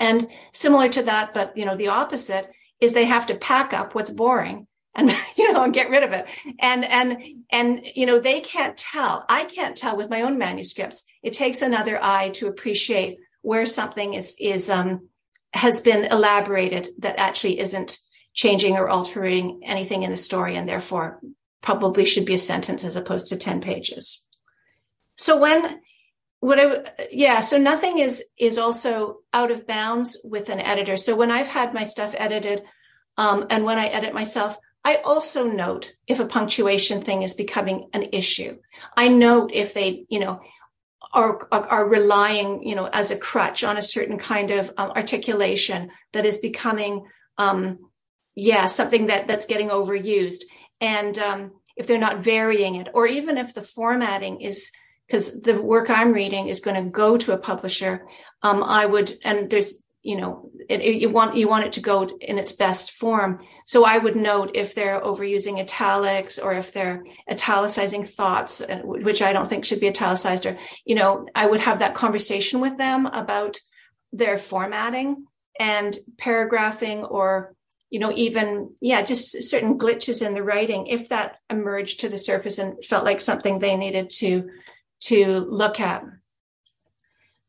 And 0.00 0.26
similar 0.52 0.88
to 0.88 1.04
that, 1.04 1.34
but 1.34 1.56
you 1.56 1.64
know, 1.64 1.76
the 1.76 1.88
opposite 1.88 2.50
is 2.80 2.92
they 2.92 3.04
have 3.04 3.28
to 3.28 3.36
pack 3.36 3.72
up 3.72 3.94
what's 3.94 4.10
boring 4.10 4.66
and 4.96 5.14
you 5.36 5.52
know 5.52 5.62
and 5.62 5.72
get 5.72 5.90
rid 5.90 6.02
of 6.02 6.12
it. 6.12 6.26
And 6.58 6.84
and 6.84 7.22
and 7.50 7.86
you 7.94 8.06
know 8.06 8.18
they 8.18 8.40
can't 8.40 8.76
tell. 8.76 9.24
I 9.28 9.44
can't 9.44 9.76
tell 9.76 9.96
with 9.96 10.10
my 10.10 10.22
own 10.22 10.38
manuscripts. 10.38 11.04
It 11.22 11.34
takes 11.34 11.62
another 11.62 12.02
eye 12.02 12.30
to 12.30 12.48
appreciate 12.48 13.18
where 13.42 13.66
something 13.66 14.14
is 14.14 14.36
is 14.40 14.68
um 14.68 15.08
has 15.52 15.80
been 15.80 16.04
elaborated 16.04 16.88
that 16.98 17.18
actually 17.18 17.60
isn't 17.60 17.98
changing 18.34 18.76
or 18.76 18.88
altering 18.88 19.60
anything 19.64 20.02
in 20.02 20.10
the 20.10 20.16
story 20.16 20.56
and 20.56 20.68
therefore 20.68 21.20
probably 21.62 22.04
should 22.04 22.26
be 22.26 22.34
a 22.34 22.38
sentence 22.38 22.84
as 22.84 22.96
opposed 22.96 23.28
to 23.28 23.36
10 23.36 23.62
pages. 23.62 24.24
So 25.16 25.38
when 25.38 25.80
what 26.40 26.60
I, 26.60 27.06
yeah, 27.10 27.40
so 27.40 27.56
nothing 27.56 27.98
is, 27.98 28.22
is 28.38 28.58
also 28.58 29.20
out 29.32 29.50
of 29.50 29.66
bounds 29.66 30.18
with 30.22 30.50
an 30.50 30.60
editor. 30.60 30.98
So 30.98 31.16
when 31.16 31.30
I've 31.30 31.48
had 31.48 31.72
my 31.72 31.84
stuff 31.84 32.14
edited, 32.16 32.62
um, 33.16 33.46
and 33.48 33.64
when 33.64 33.78
I 33.78 33.86
edit 33.86 34.12
myself, 34.12 34.58
I 34.86 35.00
also 35.04 35.44
note 35.44 35.96
if 36.06 36.20
a 36.20 36.26
punctuation 36.26 37.02
thing 37.02 37.22
is 37.22 37.34
becoming 37.34 37.88
an 37.92 38.04
issue. 38.12 38.58
I 38.96 39.08
note 39.08 39.50
if 39.52 39.74
they, 39.74 40.06
you 40.08 40.20
know, 40.20 40.40
are, 41.12 41.48
are 41.50 41.88
relying, 41.88 42.62
you 42.62 42.76
know, 42.76 42.86
as 42.86 43.10
a 43.10 43.18
crutch 43.18 43.64
on 43.64 43.78
a 43.78 43.82
certain 43.82 44.16
kind 44.16 44.52
of 44.52 44.72
um, 44.76 44.92
articulation 44.92 45.90
that 46.12 46.24
is 46.24 46.38
becoming, 46.38 47.04
um, 47.36 47.90
yeah, 48.36 48.68
something 48.68 49.08
that 49.08 49.26
that's 49.26 49.46
getting 49.46 49.70
overused. 49.70 50.42
And 50.80 51.18
um, 51.18 51.52
if 51.76 51.88
they're 51.88 51.98
not 51.98 52.22
varying 52.22 52.76
it, 52.76 52.86
or 52.94 53.08
even 53.08 53.38
if 53.38 53.54
the 53.54 53.62
formatting 53.62 54.40
is, 54.40 54.70
because 55.08 55.40
the 55.40 55.60
work 55.60 55.90
I'm 55.90 56.12
reading 56.12 56.46
is 56.46 56.60
going 56.60 56.80
to 56.84 56.88
go 56.88 57.16
to 57.16 57.32
a 57.32 57.38
publisher, 57.38 58.06
um, 58.40 58.62
I 58.62 58.86
would, 58.86 59.18
and 59.24 59.50
there's 59.50 59.82
you 60.06 60.16
know 60.16 60.48
it, 60.68 60.80
it, 60.80 61.00
you 61.02 61.10
want 61.10 61.36
you 61.36 61.48
want 61.48 61.66
it 61.66 61.72
to 61.72 61.80
go 61.80 62.08
in 62.20 62.38
its 62.38 62.52
best 62.52 62.92
form. 62.92 63.40
So 63.66 63.84
i 63.84 63.98
would 63.98 64.16
note 64.16 64.52
if 64.54 64.74
they're 64.74 65.00
overusing 65.00 65.58
italics 65.58 66.38
or 66.38 66.52
if 66.52 66.72
they're 66.72 67.02
italicizing 67.30 68.04
thoughts 68.04 68.60
uh, 68.60 68.80
which 68.84 69.20
i 69.20 69.32
don't 69.32 69.48
think 69.48 69.64
should 69.64 69.80
be 69.80 69.88
italicized 69.88 70.46
or 70.46 70.58
you 70.84 70.94
know 70.94 71.26
i 71.34 71.44
would 71.44 71.60
have 71.60 71.80
that 71.80 71.94
conversation 71.94 72.60
with 72.60 72.78
them 72.78 73.06
about 73.06 73.58
their 74.12 74.38
formatting 74.38 75.26
and 75.58 75.98
paragraphing 76.18 77.02
or 77.04 77.54
you 77.90 77.98
know 77.98 78.12
even 78.14 78.70
yeah 78.80 79.02
just 79.02 79.42
certain 79.42 79.76
glitches 79.76 80.24
in 80.24 80.34
the 80.34 80.42
writing 80.42 80.86
if 80.86 81.08
that 81.08 81.38
emerged 81.50 82.00
to 82.00 82.08
the 82.08 82.18
surface 82.18 82.58
and 82.58 82.84
felt 82.84 83.04
like 83.04 83.20
something 83.20 83.58
they 83.58 83.76
needed 83.76 84.08
to 84.10 84.48
to 85.00 85.46
look 85.50 85.80
at 85.80 86.02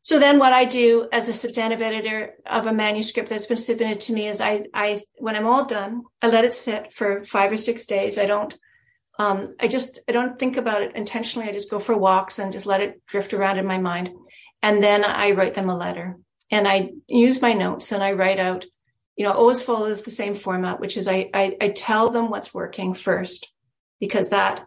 so 0.08 0.18
then 0.18 0.38
what 0.38 0.54
I 0.54 0.64
do 0.64 1.06
as 1.12 1.28
a 1.28 1.34
substantive 1.34 1.82
editor 1.82 2.32
of 2.46 2.66
a 2.66 2.72
manuscript 2.72 3.28
that's 3.28 3.44
been 3.44 3.58
submitted 3.58 4.00
to 4.00 4.14
me 4.14 4.26
is 4.26 4.40
I, 4.40 4.64
I, 4.72 5.02
when 5.18 5.36
I'm 5.36 5.46
all 5.46 5.66
done, 5.66 6.04
I 6.22 6.30
let 6.30 6.46
it 6.46 6.54
sit 6.54 6.94
for 6.94 7.26
five 7.26 7.52
or 7.52 7.58
six 7.58 7.84
days. 7.84 8.16
I 8.16 8.24
don't, 8.24 8.56
um, 9.18 9.44
I 9.60 9.68
just, 9.68 10.00
I 10.08 10.12
don't 10.12 10.38
think 10.38 10.56
about 10.56 10.80
it 10.80 10.96
intentionally. 10.96 11.46
I 11.46 11.52
just 11.52 11.70
go 11.70 11.78
for 11.78 11.94
walks 11.94 12.38
and 12.38 12.54
just 12.54 12.64
let 12.64 12.80
it 12.80 13.04
drift 13.06 13.34
around 13.34 13.58
in 13.58 13.66
my 13.66 13.76
mind. 13.76 14.08
And 14.62 14.82
then 14.82 15.04
I 15.04 15.32
write 15.32 15.54
them 15.54 15.68
a 15.68 15.76
letter 15.76 16.16
and 16.50 16.66
I 16.66 16.92
use 17.06 17.42
my 17.42 17.52
notes 17.52 17.92
and 17.92 18.02
I 18.02 18.12
write 18.12 18.38
out, 18.38 18.64
you 19.14 19.26
know, 19.26 19.32
always 19.32 19.60
follows 19.60 20.04
the 20.04 20.10
same 20.10 20.34
format, 20.34 20.80
which 20.80 20.96
is 20.96 21.06
I, 21.06 21.28
I, 21.34 21.54
I 21.60 21.68
tell 21.68 22.08
them 22.08 22.30
what's 22.30 22.54
working 22.54 22.94
first 22.94 23.52
because 24.00 24.30
that 24.30 24.66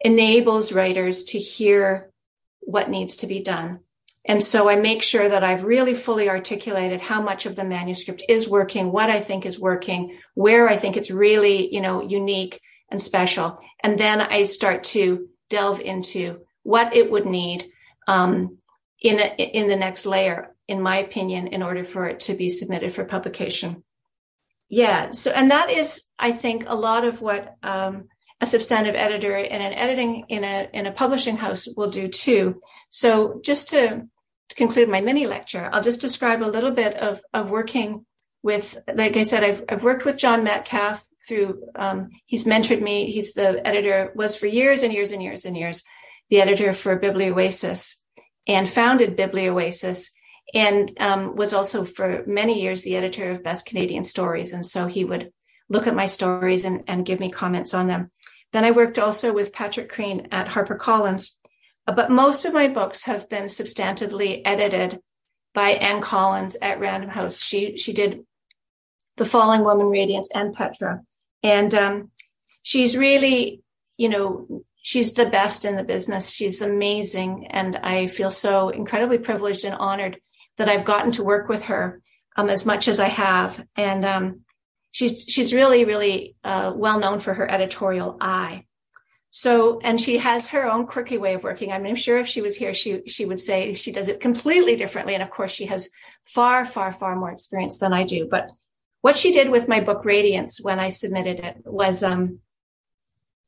enables 0.00 0.72
writers 0.72 1.24
to 1.24 1.40
hear 1.40 2.12
what 2.60 2.88
needs 2.88 3.16
to 3.16 3.26
be 3.26 3.42
done 3.42 3.80
And 4.26 4.42
so 4.42 4.68
I 4.68 4.76
make 4.76 5.02
sure 5.02 5.28
that 5.28 5.42
I've 5.42 5.64
really 5.64 5.94
fully 5.94 6.28
articulated 6.28 7.00
how 7.00 7.22
much 7.22 7.46
of 7.46 7.56
the 7.56 7.64
manuscript 7.64 8.22
is 8.28 8.48
working, 8.48 8.92
what 8.92 9.08
I 9.08 9.20
think 9.20 9.46
is 9.46 9.58
working, 9.58 10.18
where 10.34 10.68
I 10.68 10.76
think 10.76 10.96
it's 10.96 11.10
really, 11.10 11.72
you 11.74 11.80
know, 11.80 12.02
unique 12.02 12.60
and 12.90 13.00
special. 13.00 13.58
And 13.82 13.98
then 13.98 14.20
I 14.20 14.44
start 14.44 14.84
to 14.84 15.28
delve 15.48 15.80
into 15.80 16.40
what 16.62 16.94
it 16.94 17.10
would 17.10 17.26
need 17.26 17.70
um, 18.06 18.58
in 19.00 19.20
a, 19.20 19.34
in 19.36 19.68
the 19.68 19.76
next 19.76 20.04
layer, 20.04 20.54
in 20.68 20.82
my 20.82 20.98
opinion, 20.98 21.48
in 21.48 21.62
order 21.62 21.84
for 21.84 22.06
it 22.06 22.20
to 22.20 22.34
be 22.34 22.50
submitted 22.50 22.94
for 22.94 23.04
publication. 23.04 23.82
Yeah. 24.68 25.12
So, 25.12 25.32
and 25.32 25.50
that 25.50 25.70
is, 25.70 26.04
I 26.18 26.32
think, 26.32 26.64
a 26.66 26.74
lot 26.74 27.04
of 27.04 27.20
what 27.20 27.56
um, 27.62 28.08
a 28.40 28.46
substantive 28.46 28.94
editor 28.94 29.36
in 29.36 29.60
an 29.60 29.72
editing 29.74 30.24
in 30.28 30.44
a 30.44 30.68
in 30.72 30.86
a 30.86 30.92
publishing 30.92 31.36
house 31.36 31.68
will 31.76 31.90
do 31.90 32.08
too. 32.08 32.60
So, 32.90 33.40
just 33.44 33.70
to, 33.70 34.06
to 34.48 34.54
conclude 34.56 34.88
my 34.88 35.00
mini 35.00 35.26
lecture, 35.26 35.68
I'll 35.72 35.82
just 35.82 36.00
describe 36.00 36.42
a 36.42 36.44
little 36.44 36.70
bit 36.70 36.94
of 36.96 37.20
of 37.34 37.50
working 37.50 38.06
with, 38.42 38.78
like 38.94 39.16
I 39.16 39.24
said, 39.24 39.44
I've 39.44 39.64
I've 39.68 39.82
worked 39.82 40.04
with 40.04 40.18
John 40.18 40.44
Metcalf 40.44 41.04
through. 41.28 41.62
Um, 41.76 42.10
he's 42.26 42.44
mentored 42.44 42.80
me. 42.80 43.10
He's 43.10 43.34
the 43.34 43.66
editor 43.66 44.12
was 44.14 44.36
for 44.36 44.46
years 44.46 44.82
and 44.82 44.92
years 44.92 45.12
and 45.12 45.22
years 45.22 45.44
and 45.44 45.56
years 45.56 45.82
the 46.30 46.40
editor 46.40 46.72
for 46.72 46.96
Biblioasis 46.96 47.96
and 48.46 48.68
founded 48.68 49.16
Biblioasis 49.16 50.10
and 50.54 50.92
um, 50.98 51.36
was 51.36 51.52
also 51.52 51.84
for 51.84 52.24
many 52.26 52.62
years 52.62 52.82
the 52.82 52.96
editor 52.96 53.32
of 53.32 53.44
Best 53.44 53.66
Canadian 53.66 54.04
Stories. 54.04 54.52
And 54.52 54.64
so 54.64 54.86
he 54.86 55.04
would 55.04 55.32
look 55.68 55.86
at 55.86 55.94
my 55.94 56.06
stories 56.06 56.64
and, 56.64 56.82
and 56.86 57.06
give 57.06 57.20
me 57.20 57.30
comments 57.30 57.74
on 57.74 57.86
them. 57.86 58.10
Then 58.52 58.64
I 58.64 58.70
worked 58.72 58.98
also 58.98 59.32
with 59.32 59.52
Patrick 59.52 59.88
Crean 59.88 60.28
at 60.32 60.48
HarperCollins. 60.48 61.30
Uh, 61.86 61.94
but 61.94 62.10
most 62.10 62.44
of 62.44 62.52
my 62.52 62.68
books 62.68 63.04
have 63.04 63.28
been 63.28 63.44
substantively 63.44 64.42
edited 64.44 65.00
by 65.54 65.70
Anne 65.70 66.00
Collins 66.00 66.56
at 66.60 66.80
Random 66.80 67.10
House. 67.10 67.40
She 67.40 67.76
she 67.78 67.92
did 67.92 68.24
The 69.16 69.24
Falling 69.24 69.64
Woman, 69.64 69.86
Radiance, 69.86 70.30
and 70.34 70.54
Petra, 70.54 71.00
and 71.42 71.74
um, 71.74 72.10
she's 72.62 72.96
really, 72.96 73.62
you 73.96 74.08
know, 74.08 74.62
she's 74.82 75.14
the 75.14 75.26
best 75.26 75.64
in 75.64 75.76
the 75.76 75.84
business. 75.84 76.30
She's 76.30 76.62
amazing. 76.62 77.46
And 77.48 77.76
I 77.76 78.06
feel 78.06 78.30
so 78.30 78.68
incredibly 78.68 79.18
privileged 79.18 79.64
and 79.64 79.74
honored 79.74 80.20
that 80.56 80.68
I've 80.68 80.84
gotten 80.84 81.12
to 81.12 81.24
work 81.24 81.48
with 81.48 81.64
her 81.64 82.00
um, 82.36 82.48
as 82.48 82.66
much 82.66 82.88
as 82.88 83.00
I 83.00 83.08
have. 83.08 83.64
And 83.76 84.04
um, 84.04 84.40
she's 84.90 85.24
she's 85.28 85.54
really, 85.54 85.84
really 85.84 86.36
uh, 86.44 86.72
well 86.74 86.98
known 86.98 87.20
for 87.20 87.34
her 87.34 87.50
editorial 87.50 88.16
eye. 88.20 88.64
So, 89.32 89.78
and 89.80 90.00
she 90.00 90.18
has 90.18 90.48
her 90.48 90.68
own 90.68 90.86
quirky 90.86 91.16
way 91.16 91.34
of 91.34 91.44
working. 91.44 91.70
I'm 91.70 91.94
sure 91.94 92.18
if 92.18 92.26
she 92.26 92.42
was 92.42 92.56
here, 92.56 92.74
she 92.74 93.02
she 93.06 93.24
would 93.24 93.40
say 93.40 93.74
she 93.74 93.92
does 93.92 94.08
it 94.08 94.20
completely 94.20 94.76
differently. 94.76 95.14
And 95.14 95.22
of 95.22 95.30
course, 95.30 95.52
she 95.52 95.66
has 95.66 95.90
far, 96.24 96.64
far, 96.64 96.92
far 96.92 97.14
more 97.14 97.30
experience 97.30 97.78
than 97.78 97.92
I 97.92 98.04
do. 98.04 98.26
But 98.28 98.48
what 99.02 99.16
she 99.16 99.32
did 99.32 99.50
with 99.50 99.68
my 99.68 99.80
book 99.80 100.04
Radiance 100.04 100.60
when 100.60 100.78
I 100.78 100.90
submitted 100.90 101.40
it 101.40 101.56
was 101.64 102.02
um, 102.02 102.40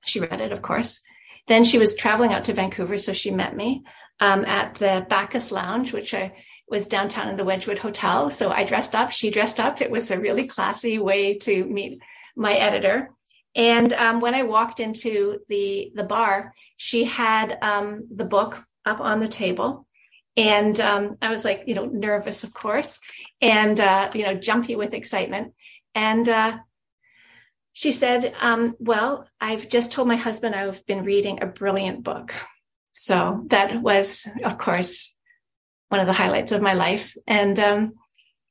she 0.04 0.20
read 0.20 0.40
it, 0.40 0.52
of 0.52 0.62
course, 0.62 1.00
then 1.48 1.64
she 1.64 1.78
was 1.78 1.94
traveling 1.94 2.32
out 2.32 2.44
to 2.44 2.52
Vancouver, 2.52 2.96
so 2.96 3.12
she 3.12 3.30
met 3.30 3.56
me 3.56 3.84
um, 4.20 4.44
at 4.44 4.76
the 4.76 5.06
Bacchus 5.08 5.52
Lounge, 5.52 5.92
which 5.92 6.14
I 6.14 6.32
was 6.72 6.88
downtown 6.88 7.28
in 7.28 7.36
the 7.36 7.44
Wedgewood 7.44 7.78
Hotel. 7.78 8.30
So 8.30 8.50
I 8.50 8.64
dressed 8.64 8.94
up, 8.94 9.10
she 9.12 9.30
dressed 9.30 9.60
up. 9.60 9.80
It 9.82 9.90
was 9.90 10.10
a 10.10 10.18
really 10.18 10.46
classy 10.46 10.98
way 10.98 11.34
to 11.40 11.64
meet 11.66 12.00
my 12.34 12.54
editor. 12.54 13.10
And 13.54 13.92
um, 13.92 14.20
when 14.20 14.34
I 14.34 14.44
walked 14.44 14.80
into 14.80 15.40
the 15.48 15.92
the 15.94 16.02
bar, 16.04 16.52
she 16.78 17.04
had 17.04 17.58
um, 17.60 18.08
the 18.10 18.24
book 18.24 18.64
up 18.86 19.00
on 19.00 19.20
the 19.20 19.28
table, 19.28 19.86
and 20.36 20.80
um, 20.80 21.18
I 21.20 21.30
was 21.30 21.44
like, 21.44 21.64
you 21.66 21.74
know, 21.74 21.84
nervous, 21.84 22.44
of 22.44 22.54
course, 22.54 22.98
and 23.42 23.78
uh, 23.78 24.10
you 24.14 24.24
know, 24.24 24.34
jumpy 24.34 24.74
with 24.74 24.94
excitement. 24.94 25.52
And 25.94 26.26
uh, 26.26 26.58
she 27.74 27.92
said, 27.92 28.34
um, 28.40 28.74
Well, 28.78 29.28
I've 29.38 29.68
just 29.68 29.92
told 29.92 30.08
my 30.08 30.16
husband 30.16 30.54
I've 30.54 30.86
been 30.86 31.04
reading 31.04 31.42
a 31.42 31.46
brilliant 31.46 32.02
book. 32.02 32.32
So 32.92 33.44
that 33.48 33.82
was, 33.82 34.26
of 34.44 34.56
course, 34.56 35.11
one 35.92 36.00
of 36.00 36.06
the 36.06 36.12
highlights 36.14 36.52
of 36.52 36.62
my 36.62 36.72
life. 36.72 37.14
And, 37.26 37.60
um, 37.60 37.92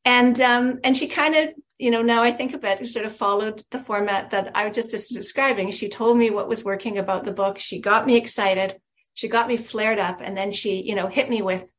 and, 0.06 0.40
um, 0.40 0.80
and 0.84 0.96
she 0.96 1.08
kind 1.08 1.36
of, 1.36 1.50
you 1.80 1.90
know, 1.90 2.04
now 2.04 2.22
I 2.22 2.32
think 2.32 2.54
about 2.54 2.80
it, 2.80 2.88
sort 2.88 3.08
of 3.08 3.16
followed 3.16 3.64
the 3.72 3.80
format 3.80 4.30
that 4.30 4.52
I 4.54 4.68
was 4.68 4.76
just 4.76 5.12
describing. 5.12 5.72
She 5.72 5.90
told 5.90 6.18
me 6.18 6.30
what 6.30 6.48
was 6.48 6.64
working 6.64 7.00
about 7.00 7.26
the 7.26 7.32
book. 7.32 7.58
She 7.58 7.82
got 7.82 8.06
me 8.06 8.16
excited. 8.16 8.80
She 9.16 9.28
got 9.28 9.48
me 9.48 9.58
flared 9.58 9.98
up 9.98 10.22
and 10.22 10.38
then 10.38 10.52
she, 10.52 10.84
you 10.84 10.94
know, 10.94 11.08
hit 11.08 11.32
me 11.32 11.42
with, 11.42 11.70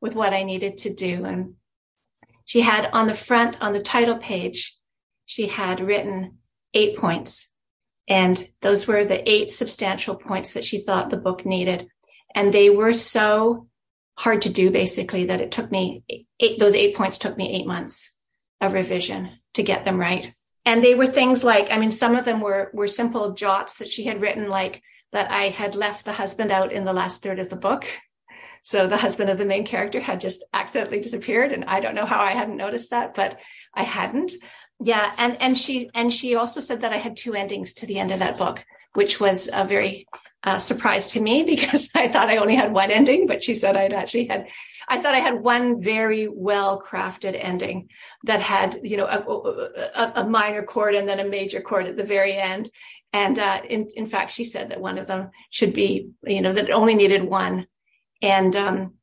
with 0.00 0.16
what 0.16 0.34
I 0.34 0.42
needed 0.42 0.78
to 0.78 0.92
do. 0.92 1.24
And 1.24 1.54
she 2.44 2.60
had 2.60 2.90
on 2.92 3.06
the 3.06 3.14
front, 3.14 3.56
on 3.60 3.72
the 3.72 3.80
title 3.80 4.18
page, 4.18 4.76
she 5.26 5.46
had 5.46 5.78
written 5.80 6.38
eight 6.74 6.96
points. 6.96 7.48
And 8.08 8.44
those 8.60 8.88
were 8.88 9.04
the 9.04 9.30
eight 9.30 9.52
substantial 9.52 10.16
points 10.16 10.54
that 10.54 10.64
she 10.64 10.78
thought 10.78 11.10
the 11.10 11.16
book 11.16 11.46
needed. 11.46 11.86
And 12.34 12.52
they 12.52 12.70
were 12.70 12.92
so 12.92 13.68
hard 14.16 14.42
to 14.42 14.50
do 14.50 14.70
basically 14.70 15.26
that 15.26 15.40
it 15.40 15.52
took 15.52 15.70
me 15.70 16.04
eight, 16.40 16.58
those 16.58 16.74
eight 16.74 16.96
points 16.96 17.18
took 17.18 17.36
me 17.36 17.52
eight 17.52 17.66
months 17.66 18.12
of 18.60 18.72
revision 18.72 19.30
to 19.54 19.62
get 19.62 19.84
them 19.84 19.98
right. 19.98 20.34
And 20.64 20.82
they 20.82 20.94
were 20.94 21.06
things 21.06 21.42
like, 21.42 21.72
I 21.72 21.78
mean, 21.78 21.90
some 21.90 22.14
of 22.14 22.24
them 22.24 22.40
were, 22.40 22.70
were 22.72 22.86
simple 22.86 23.32
jots 23.32 23.78
that 23.78 23.90
she 23.90 24.04
had 24.04 24.20
written, 24.20 24.48
like 24.48 24.82
that 25.10 25.30
I 25.30 25.44
had 25.44 25.74
left 25.74 26.04
the 26.04 26.12
husband 26.12 26.52
out 26.52 26.72
in 26.72 26.84
the 26.84 26.92
last 26.92 27.22
third 27.22 27.38
of 27.38 27.48
the 27.48 27.56
book. 27.56 27.86
So 28.62 28.86
the 28.86 28.96
husband 28.96 29.28
of 29.28 29.38
the 29.38 29.44
main 29.44 29.66
character 29.66 30.00
had 30.00 30.20
just 30.20 30.44
accidentally 30.52 31.00
disappeared. 31.00 31.50
And 31.50 31.64
I 31.64 31.80
don't 31.80 31.96
know 31.96 32.06
how 32.06 32.20
I 32.20 32.32
hadn't 32.32 32.56
noticed 32.56 32.90
that, 32.90 33.14
but 33.14 33.38
I 33.74 33.82
hadn't 33.82 34.32
yeah 34.82 35.12
and 35.16 35.40
and 35.40 35.56
she 35.56 35.90
and 35.94 36.12
she 36.12 36.34
also 36.34 36.60
said 36.60 36.80
that 36.80 36.92
i 36.92 36.96
had 36.96 37.16
two 37.16 37.34
endings 37.34 37.72
to 37.72 37.86
the 37.86 37.98
end 37.98 38.10
of 38.10 38.18
that 38.18 38.36
book 38.36 38.64
which 38.94 39.20
was 39.20 39.48
a 39.52 39.64
very 39.64 40.06
uh, 40.44 40.58
surprise 40.58 41.12
to 41.12 41.20
me 41.20 41.42
because 41.54 41.88
i 41.94 42.08
thought 42.08 42.28
i 42.28 42.36
only 42.36 42.54
had 42.54 42.72
one 42.72 42.90
ending 42.90 43.26
but 43.26 43.42
she 43.42 43.54
said 43.54 43.76
i'd 43.76 43.92
actually 43.92 44.26
had 44.26 44.46
i 44.88 45.00
thought 45.00 45.14
i 45.14 45.18
had 45.18 45.42
one 45.42 45.82
very 45.82 46.28
well 46.28 46.80
crafted 46.80 47.36
ending 47.38 47.88
that 48.24 48.40
had 48.40 48.78
you 48.82 48.96
know 48.96 49.06
a, 49.06 50.00
a, 50.00 50.12
a, 50.22 50.24
minor 50.24 50.62
chord 50.62 50.94
and 50.94 51.08
then 51.08 51.20
a 51.20 51.28
major 51.28 51.60
chord 51.60 51.86
at 51.86 51.96
the 51.96 52.04
very 52.04 52.34
end 52.34 52.70
and 53.12 53.38
uh, 53.38 53.60
in, 53.68 53.90
in 53.94 54.06
fact 54.06 54.32
she 54.32 54.44
said 54.44 54.70
that 54.70 54.80
one 54.80 54.98
of 54.98 55.06
them 55.06 55.30
should 55.50 55.72
be 55.72 56.10
you 56.24 56.40
know 56.40 56.52
that 56.52 56.68
it 56.68 56.72
only 56.72 56.94
needed 56.94 57.22
one 57.24 57.66
and 58.22 58.54
um, 58.56 58.94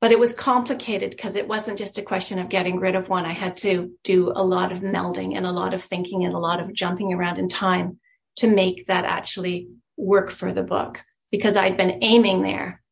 but 0.00 0.12
it 0.12 0.18
was 0.18 0.32
complicated 0.32 1.10
because 1.10 1.36
it 1.36 1.46
wasn't 1.46 1.78
just 1.78 1.98
a 1.98 2.02
question 2.02 2.38
of 2.38 2.48
getting 2.48 2.80
rid 2.80 2.94
of 2.94 3.08
one. 3.08 3.26
I 3.26 3.32
had 3.32 3.56
to 3.58 3.92
do 4.02 4.32
a 4.34 4.42
lot 4.42 4.72
of 4.72 4.80
melding 4.80 5.36
and 5.36 5.44
a 5.44 5.52
lot 5.52 5.74
of 5.74 5.82
thinking 5.82 6.24
and 6.24 6.34
a 6.34 6.38
lot 6.38 6.60
of 6.60 6.72
jumping 6.72 7.12
around 7.12 7.38
in 7.38 7.48
time 7.48 7.98
to 8.36 8.46
make 8.46 8.86
that 8.86 9.04
actually 9.04 9.68
work 10.00 10.30
for 10.30 10.52
the 10.52 10.62
book 10.62 11.02
because 11.30 11.56
I'd 11.56 11.76
been 11.76 11.98
aiming 12.02 12.42
there 12.42 12.82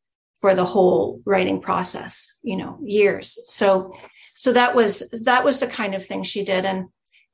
for 0.40 0.54
the 0.54 0.64
whole 0.64 1.20
writing 1.24 1.60
process, 1.60 2.32
you 2.42 2.56
know, 2.56 2.78
years. 2.82 3.38
So, 3.46 3.90
so 4.36 4.52
that 4.52 4.74
was, 4.74 5.08
that 5.24 5.44
was 5.44 5.58
the 5.60 5.66
kind 5.66 5.94
of 5.94 6.06
thing 6.06 6.22
she 6.22 6.44
did. 6.44 6.64
And, 6.64 6.86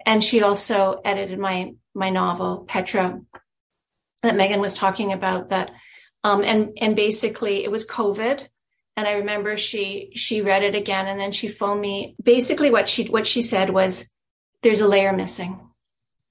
and 0.06 0.24
she 0.24 0.42
also 0.42 1.00
edited 1.04 1.38
my, 1.38 1.74
my 1.94 2.10
novel, 2.10 2.64
Petra, 2.66 3.20
that 4.22 4.36
Megan 4.36 4.60
was 4.60 4.74
talking 4.74 5.12
about 5.12 5.50
that. 5.50 5.70
Um, 6.22 6.42
and, 6.42 6.78
and 6.80 6.96
basically 6.96 7.64
it 7.64 7.70
was 7.70 7.86
COVID 7.86 8.46
and 8.96 9.08
I 9.08 9.14
remember 9.14 9.56
she 9.56 10.12
she 10.14 10.40
read 10.40 10.62
it 10.62 10.74
again 10.74 11.06
and 11.06 11.18
then 11.18 11.32
she 11.32 11.48
phoned 11.48 11.80
me. 11.80 12.14
Basically 12.22 12.70
what 12.70 12.88
she 12.88 13.06
what 13.06 13.26
she 13.26 13.42
said 13.42 13.70
was 13.70 14.08
there's 14.62 14.80
a 14.80 14.88
layer 14.88 15.12
missing. 15.12 15.60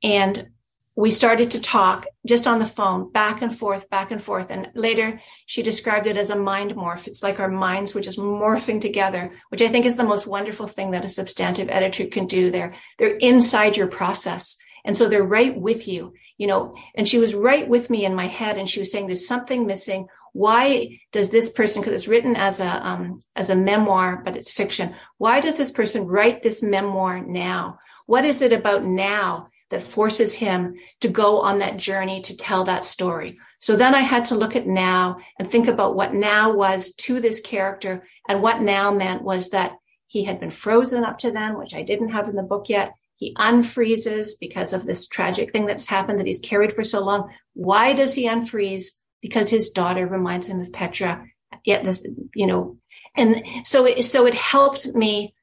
And 0.02 0.50
we 0.96 1.10
started 1.10 1.52
to 1.52 1.62
talk 1.62 2.06
just 2.26 2.46
on 2.46 2.60
the 2.60 2.66
phone, 2.66 3.12
back 3.12 3.42
and 3.42 3.58
forth, 3.58 3.90
back 3.90 4.12
and 4.12 4.22
forth. 4.22 4.52
And 4.52 4.70
later 4.76 5.22
she 5.46 5.64
described 5.64 6.08
it 6.08 6.18
as 6.18 6.30
a 6.30 6.36
mind 6.36 6.72
morph. 6.76 7.08
It's 7.08 7.24
like 7.24 7.40
our 7.40 7.50
minds 7.50 7.94
were 7.94 8.02
just 8.02 8.20
morphing 8.20 8.80
together, 8.80 9.34
which 9.50 9.62
I 9.62 9.70
think 9.70 9.86
is 9.86 9.98
the 9.98 10.04
most 10.04 10.28
wonderful 10.28 10.68
thing 10.68 10.92
that 10.92 11.06
a 11.06 11.10
substantive 11.10 11.70
editor 11.70 12.06
can 12.06 12.28
do. 12.28 12.52
They're, 12.52 12.76
they're 13.00 13.18
inside 13.18 13.76
your 13.76 13.88
process. 13.88 14.56
And 14.86 14.96
so 14.96 15.10
they're 15.10 15.24
right 15.24 15.58
with 15.58 15.88
you, 15.88 16.14
you 16.38 16.46
know, 16.46 16.76
and 16.94 17.08
she 17.08 17.18
was 17.18 17.34
right 17.34 17.68
with 17.68 17.90
me 17.90 18.06
in 18.06 18.14
my 18.14 18.28
head. 18.28 18.58
And 18.58 18.70
she 18.70 18.80
was 18.80 18.92
saying, 18.92 19.08
there's 19.08 19.28
something 19.28 19.66
missing 19.66 20.08
why 20.34 21.00
does 21.12 21.30
this 21.30 21.52
person 21.52 21.82
because 21.82 21.94
it's 21.94 22.08
written 22.08 22.36
as 22.36 22.60
a 22.60 22.88
um, 22.88 23.20
as 23.36 23.52
a 23.52 23.56
memoir 23.56 24.22
but 24.26 24.36
it's 24.36 24.52
fiction 24.52 24.96
why 25.20 25.40
does 25.40 25.58
this 25.58 25.72
person 25.72 26.08
write 26.08 26.42
this 26.42 26.64
memoir 26.64 27.24
now 27.24 27.78
what 28.08 28.26
is 28.26 28.42
it 28.42 28.52
about 28.52 28.84
now 28.84 29.48
that 29.74 29.82
forces 29.82 30.34
him 30.34 30.76
to 31.02 31.10
go 31.10 31.42
on 31.42 31.60
that 31.60 31.78
journey 31.78 32.22
to 32.22 32.38
tell 32.38 32.64
that 32.64 32.86
story. 32.86 33.38
So 33.60 33.76
then 33.76 33.96
i 33.96 34.02
had 34.02 34.26
to 34.26 34.36
look 34.36 34.56
at 34.56 34.68
now 34.68 35.18
and 35.38 35.48
think 35.48 35.68
about 35.68 35.96
what 35.96 36.14
now 36.14 36.54
was 36.54 36.94
to 37.06 37.20
this 37.20 37.42
character 37.42 38.06
and 38.30 38.42
what 38.42 38.62
now 38.62 38.94
meant 38.94 39.24
was 39.24 39.50
that 39.50 39.74
he 40.08 40.24
had 40.24 40.40
been 40.40 40.52
frozen 40.52 41.04
up 41.04 41.18
to 41.20 41.32
then 41.32 41.58
which 41.58 41.74
i 41.74 41.82
didn't 41.82 42.10
have 42.10 42.30
in 42.30 42.36
the 42.36 42.44
book 42.44 42.70
yet. 42.70 42.94
He 43.16 43.34
unfreezes 43.36 44.32
because 44.40 44.74
of 44.74 44.86
this 44.86 45.08
tragic 45.08 45.52
thing 45.52 45.66
that's 45.66 45.86
happened 45.86 46.20
that 46.20 46.28
he's 46.28 46.40
carried 46.40 46.74
for 46.74 46.84
so 46.84 47.04
long. 47.04 47.30
Why 47.54 47.94
does 47.94 48.14
he 48.14 48.28
unfreeze? 48.28 48.88
Because 49.22 49.50
his 49.50 49.70
daughter 49.70 50.06
reminds 50.06 50.48
him 50.48 50.60
of 50.60 50.74
Petra. 50.74 51.26
Yet 51.64 51.86
this, 51.86 52.06
you 52.36 52.48
know, 52.48 52.78
And 53.16 53.44
so, 53.64 53.86
it, 53.86 54.04
so 54.04 54.26
it 54.26 54.34
helped 54.34 54.88
me, 54.94 55.34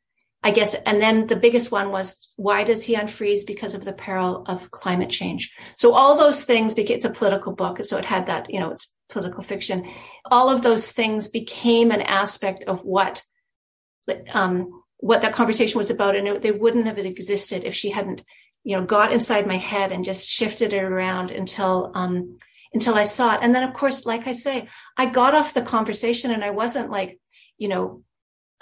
I 0.42 0.52
guess. 0.52 0.74
And 0.74 1.02
then 1.02 1.26
the 1.26 1.36
biggest 1.36 1.70
one 1.70 1.92
was, 1.92 2.28
why 2.36 2.64
does 2.64 2.82
he 2.82 2.94
unfreeze? 2.94 3.46
Because 3.46 3.74
of 3.74 3.84
the 3.84 3.92
peril 3.92 4.44
of 4.46 4.70
climate 4.70 5.10
change. 5.10 5.52
So 5.76 5.92
all 5.92 6.16
those 6.16 6.44
things, 6.44 6.74
because 6.74 6.96
it's 6.96 7.04
a 7.04 7.10
political 7.10 7.52
book. 7.52 7.84
So 7.84 7.98
it 7.98 8.06
had 8.06 8.26
that, 8.26 8.50
you 8.50 8.58
know, 8.58 8.70
it's 8.70 8.92
political 9.10 9.42
fiction. 9.42 9.86
All 10.30 10.48
of 10.48 10.62
those 10.62 10.92
things 10.92 11.28
became 11.28 11.90
an 11.90 12.00
aspect 12.00 12.64
of 12.64 12.84
what, 12.86 13.22
um, 14.32 14.82
what 14.96 15.22
that 15.22 15.34
conversation 15.34 15.76
was 15.76 15.90
about. 15.90 16.16
And 16.16 16.26
it, 16.26 16.42
they 16.42 16.52
wouldn't 16.52 16.86
have 16.86 16.98
existed 16.98 17.64
if 17.64 17.74
she 17.74 17.90
hadn't, 17.90 18.22
you 18.64 18.76
know, 18.76 18.86
got 18.86 19.12
inside 19.12 19.46
my 19.46 19.58
head 19.58 19.92
and 19.92 20.04
just 20.04 20.26
shifted 20.26 20.72
it 20.72 20.82
around 20.82 21.30
until, 21.30 21.92
um, 21.94 22.28
until 22.72 22.94
I 22.94 23.04
saw 23.04 23.34
it. 23.34 23.40
And 23.42 23.54
then, 23.54 23.68
of 23.68 23.74
course, 23.74 24.06
like 24.06 24.26
I 24.26 24.32
say, 24.32 24.68
I 24.96 25.06
got 25.06 25.34
off 25.34 25.54
the 25.54 25.62
conversation 25.62 26.30
and 26.30 26.42
I 26.42 26.50
wasn't 26.50 26.90
like, 26.90 27.20
you 27.58 27.68
know, 27.68 28.04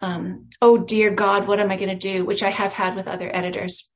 um, 0.00 0.48
oh 0.62 0.78
dear 0.78 1.10
God, 1.10 1.48
what 1.48 1.60
am 1.60 1.70
I 1.70 1.76
going 1.76 1.88
to 1.88 1.94
do? 1.96 2.24
Which 2.24 2.42
I 2.42 2.50
have 2.50 2.72
had 2.72 2.94
with 2.94 3.08
other 3.08 3.30
editors. 3.32 3.90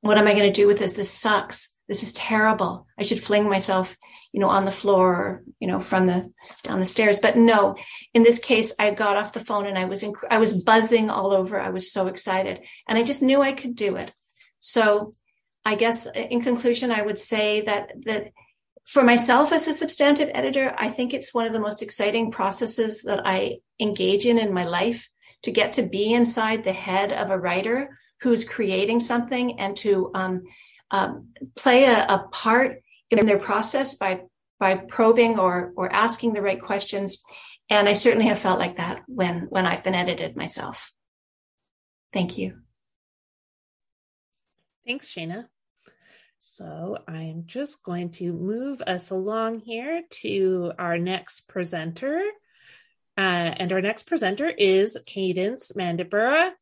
What 0.00 0.18
am 0.18 0.26
I 0.26 0.34
going 0.34 0.52
to 0.52 0.60
do 0.60 0.66
with 0.66 0.78
this? 0.78 0.96
This 0.96 1.10
sucks. 1.10 1.74
This 1.88 2.02
is 2.02 2.12
terrible. 2.12 2.86
I 2.98 3.02
should 3.02 3.22
fling 3.22 3.48
myself, 3.48 3.96
you 4.32 4.40
know, 4.40 4.48
on 4.48 4.64
the 4.64 4.70
floor 4.70 5.14
or, 5.14 5.42
you 5.58 5.66
know, 5.66 5.80
from 5.80 6.06
the 6.06 6.30
down 6.62 6.80
the 6.80 6.86
stairs. 6.86 7.18
But 7.18 7.36
no, 7.36 7.76
in 8.12 8.22
this 8.22 8.38
case, 8.38 8.74
I 8.78 8.90
got 8.92 9.16
off 9.16 9.32
the 9.32 9.40
phone 9.40 9.66
and 9.66 9.78
I 9.78 9.86
was, 9.86 10.02
inc- 10.02 10.28
I 10.30 10.38
was 10.38 10.52
buzzing 10.52 11.08
all 11.08 11.32
over. 11.32 11.58
I 11.58 11.70
was 11.70 11.90
so 11.90 12.06
excited 12.06 12.60
and 12.86 12.98
I 12.98 13.02
just 13.02 13.22
knew 13.22 13.40
I 13.40 13.52
could 13.52 13.74
do 13.74 13.96
it. 13.96 14.12
So 14.60 15.10
I 15.64 15.74
guess 15.74 16.06
in 16.14 16.42
conclusion, 16.42 16.90
I 16.90 17.02
would 17.02 17.18
say 17.18 17.62
that, 17.62 17.92
that 18.04 18.32
for 18.88 19.04
myself 19.04 19.52
as 19.52 19.68
a 19.68 19.74
substantive 19.74 20.30
editor, 20.32 20.74
I 20.78 20.88
think 20.88 21.12
it's 21.12 21.34
one 21.34 21.46
of 21.46 21.52
the 21.52 21.60
most 21.60 21.82
exciting 21.82 22.30
processes 22.30 23.02
that 23.02 23.20
I 23.26 23.58
engage 23.78 24.24
in 24.24 24.38
in 24.38 24.52
my 24.52 24.64
life 24.64 25.10
to 25.42 25.50
get 25.50 25.74
to 25.74 25.82
be 25.82 26.14
inside 26.14 26.64
the 26.64 26.72
head 26.72 27.12
of 27.12 27.30
a 27.30 27.38
writer 27.38 27.98
who's 28.22 28.48
creating 28.48 29.00
something 29.00 29.60
and 29.60 29.76
to 29.76 30.10
um, 30.14 30.42
um, 30.90 31.28
play 31.54 31.84
a, 31.84 31.98
a, 31.98 32.28
part 32.32 32.82
in 33.10 33.26
their 33.26 33.38
process 33.38 33.94
by 33.94 34.22
by 34.58 34.74
probing 34.74 35.38
or 35.38 35.72
or 35.76 35.92
asking 35.92 36.32
the 36.32 36.42
right 36.42 36.60
questions. 36.60 37.22
And 37.68 37.88
I 37.88 37.92
certainly 37.92 38.26
have 38.28 38.38
felt 38.38 38.58
like 38.58 38.78
that 38.78 39.02
when 39.06 39.48
when 39.50 39.66
I've 39.66 39.84
been 39.84 39.94
edited 39.94 40.34
myself. 40.34 40.90
Thank 42.14 42.38
you. 42.38 42.56
Thanks, 44.86 45.12
Shaena. 45.12 45.48
So 46.38 46.98
I'm 47.08 47.44
just 47.46 47.82
going 47.82 48.10
to 48.12 48.32
move 48.32 48.80
us 48.80 49.10
along 49.10 49.58
here 49.58 50.02
to 50.22 50.72
our 50.78 50.96
next 50.96 51.48
presenter. 51.48 52.22
Uh, 53.16 53.20
and 53.56 53.72
our 53.72 53.80
next 53.80 54.04
presenter 54.04 54.48
is 54.48 54.96
Cadence 55.04 55.72
Mandybura. 55.76 56.52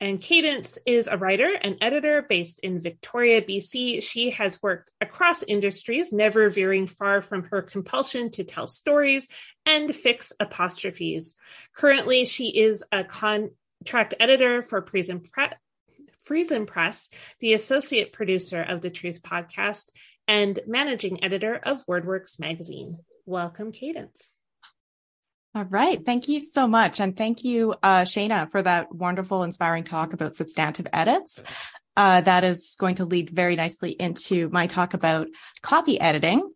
And 0.00 0.20
Cadence 0.20 0.78
is 0.86 1.08
a 1.08 1.18
writer 1.18 1.50
and 1.60 1.76
editor 1.82 2.22
based 2.22 2.60
in 2.60 2.80
Victoria, 2.80 3.42
BC. 3.42 4.02
She 4.02 4.30
has 4.30 4.62
worked 4.62 4.90
across 5.02 5.42
industries, 5.42 6.10
never 6.10 6.48
veering 6.48 6.86
far 6.86 7.20
from 7.20 7.44
her 7.44 7.60
compulsion 7.60 8.30
to 8.32 8.44
tell 8.44 8.66
stories 8.66 9.28
and 9.66 9.94
fix 9.94 10.32
apostrophes. 10.40 11.34
Currently, 11.74 12.24
she 12.24 12.58
is 12.58 12.82
a 12.92 13.04
contract 13.04 14.14
editor 14.18 14.62
for 14.62 14.80
Prison 14.80 15.20
Friesen 16.28 16.66
Press, 16.66 17.10
the 17.40 17.52
associate 17.54 18.12
producer 18.12 18.62
of 18.62 18.80
the 18.80 18.90
Truth 18.90 19.22
podcast, 19.22 19.90
and 20.28 20.58
managing 20.66 21.22
editor 21.22 21.54
of 21.54 21.86
WordWorks 21.86 22.40
magazine. 22.40 22.98
Welcome, 23.24 23.72
Cadence. 23.72 24.30
All 25.54 25.64
right. 25.64 26.04
Thank 26.04 26.28
you 26.28 26.40
so 26.40 26.68
much. 26.68 27.00
And 27.00 27.16
thank 27.16 27.42
you, 27.42 27.74
uh, 27.82 28.02
Shaena, 28.02 28.50
for 28.50 28.60
that 28.60 28.94
wonderful, 28.94 29.42
inspiring 29.42 29.84
talk 29.84 30.12
about 30.12 30.36
substantive 30.36 30.86
edits. 30.92 31.42
Uh, 31.96 32.20
that 32.20 32.44
is 32.44 32.76
going 32.78 32.96
to 32.96 33.06
lead 33.06 33.30
very 33.30 33.56
nicely 33.56 33.92
into 33.92 34.50
my 34.50 34.66
talk 34.66 34.92
about 34.92 35.28
copy 35.62 35.98
editing. 35.98 36.46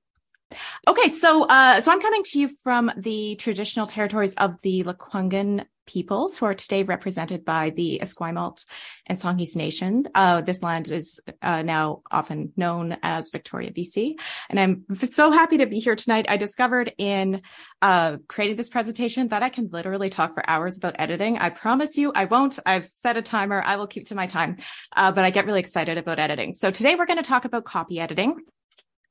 Okay, 0.88 1.10
so 1.10 1.44
uh, 1.44 1.80
so 1.80 1.92
I'm 1.92 2.00
coming 2.00 2.22
to 2.24 2.40
you 2.40 2.50
from 2.64 2.90
the 2.96 3.36
traditional 3.36 3.86
territories 3.86 4.34
of 4.34 4.60
the 4.62 4.82
Lekwungen 4.84 5.64
peoples 5.86 6.38
who 6.38 6.46
are 6.46 6.54
today 6.54 6.82
represented 6.84 7.44
by 7.44 7.70
the 7.70 8.00
Esquimalt 8.00 8.64
and 9.06 9.18
Songhees 9.18 9.56
Nation. 9.56 10.06
Uh, 10.14 10.40
this 10.40 10.62
land 10.62 10.88
is 10.90 11.20
uh, 11.42 11.62
now 11.62 12.02
often 12.10 12.52
known 12.56 12.96
as 13.02 13.30
Victoria, 13.30 13.72
BC. 13.72 14.14
And 14.48 14.60
I'm 14.60 14.84
so 15.06 15.32
happy 15.32 15.58
to 15.58 15.66
be 15.66 15.80
here 15.80 15.96
tonight. 15.96 16.26
I 16.28 16.36
discovered 16.36 16.92
in 16.96 17.42
uh, 17.82 18.18
creating 18.28 18.56
this 18.56 18.70
presentation 18.70 19.28
that 19.28 19.42
I 19.42 19.48
can 19.48 19.68
literally 19.72 20.10
talk 20.10 20.34
for 20.34 20.48
hours 20.48 20.76
about 20.76 20.96
editing. 20.98 21.38
I 21.38 21.50
promise 21.50 21.96
you 21.96 22.12
I 22.14 22.26
won't. 22.26 22.58
I've 22.64 22.88
set 22.92 23.16
a 23.16 23.22
timer. 23.22 23.62
I 23.64 23.76
will 23.76 23.88
keep 23.88 24.06
to 24.08 24.14
my 24.14 24.26
time. 24.26 24.58
Uh, 24.94 25.10
but 25.10 25.24
I 25.24 25.30
get 25.30 25.46
really 25.46 25.60
excited 25.60 25.98
about 25.98 26.18
editing. 26.20 26.52
So 26.52 26.70
today 26.70 26.94
we're 26.94 27.06
going 27.06 27.22
to 27.22 27.28
talk 27.28 27.44
about 27.44 27.64
copy 27.64 27.98
editing. 27.98 28.36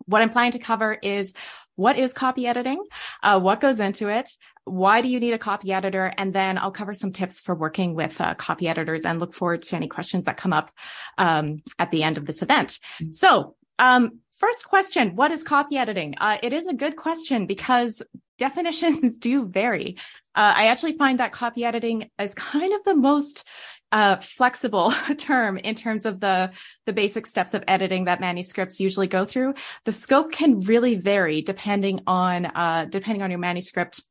What 0.10 0.22
I'm 0.22 0.30
planning 0.30 0.54
to 0.54 0.60
cover 0.60 0.98
is 1.02 1.34
what 1.76 1.98
is 1.98 2.12
copy 2.12 2.46
editing? 2.46 2.84
Uh, 3.24 3.40
what 3.40 3.62
goes 3.62 3.80
into 3.80 4.10
it? 4.10 4.30
Why 4.66 5.02
do 5.02 5.08
you 5.08 5.20
need 5.20 5.34
a 5.34 5.38
copy 5.38 5.72
editor? 5.72 6.14
And 6.18 6.34
then 6.34 6.58
I'll 6.58 6.72
cover 6.72 6.94
some 6.94 7.14
tips 7.14 7.40
for 7.40 7.56
working 7.56 7.96
with 7.96 8.20
uh, 8.20 8.34
copy 8.34 8.68
editors 8.68 9.06
and 9.06 9.20
look 9.20 9.34
forward 9.34 9.64
to 9.64 9.76
any 9.76 9.88
questions 9.88 10.26
that 10.26 10.36
come 10.36 10.52
up 10.52 10.72
um, 11.18 11.62
at 11.78 11.92
the 11.92 12.04
end 12.04 12.18
of 12.18 12.26
this 12.26 12.42
event. 12.42 12.80
Mm-hmm. 13.02 13.12
So, 13.12 13.56
um, 13.78 14.20
first 14.38 14.68
question, 14.68 15.16
what 15.16 15.32
is 15.32 15.44
copy 15.44 15.78
editing? 15.78 16.16
Uh, 16.18 16.38
it 16.44 16.54
is 16.54 16.68
a 16.68 16.74
good 16.74 16.96
question 16.98 17.46
because 17.46 18.02
definitions 18.38 19.18
do 19.20 19.46
vary. 19.46 19.98
Uh, 20.36 20.54
I 20.56 20.68
actually 20.68 20.98
find 20.98 21.20
that 21.20 21.32
copy 21.32 21.64
editing 21.64 22.10
is 22.20 22.34
kind 22.34 22.74
of 22.74 22.84
the 22.84 22.96
most 22.96 23.48
uh, 23.92 24.18
flexible 24.18 24.94
term 25.18 25.58
in 25.58 25.76
terms 25.76 26.06
of 26.06 26.20
the 26.20 26.52
the 26.86 26.94
basic 26.94 27.26
steps 27.26 27.54
of 27.54 27.64
editing 27.68 28.06
that 28.06 28.20
manuscripts 28.20 28.80
usually 28.80 29.08
go 29.08 29.26
through. 29.26 29.54
The 29.86 29.92
scope 29.92 30.32
can 30.32 30.60
really 30.62 30.96
vary 30.96 31.42
depending 31.42 32.02
on 32.08 32.46
uh, 32.46 32.86
depending 32.90 33.22
on 33.22 33.32
your 33.32 33.40
manuscript 33.40 34.02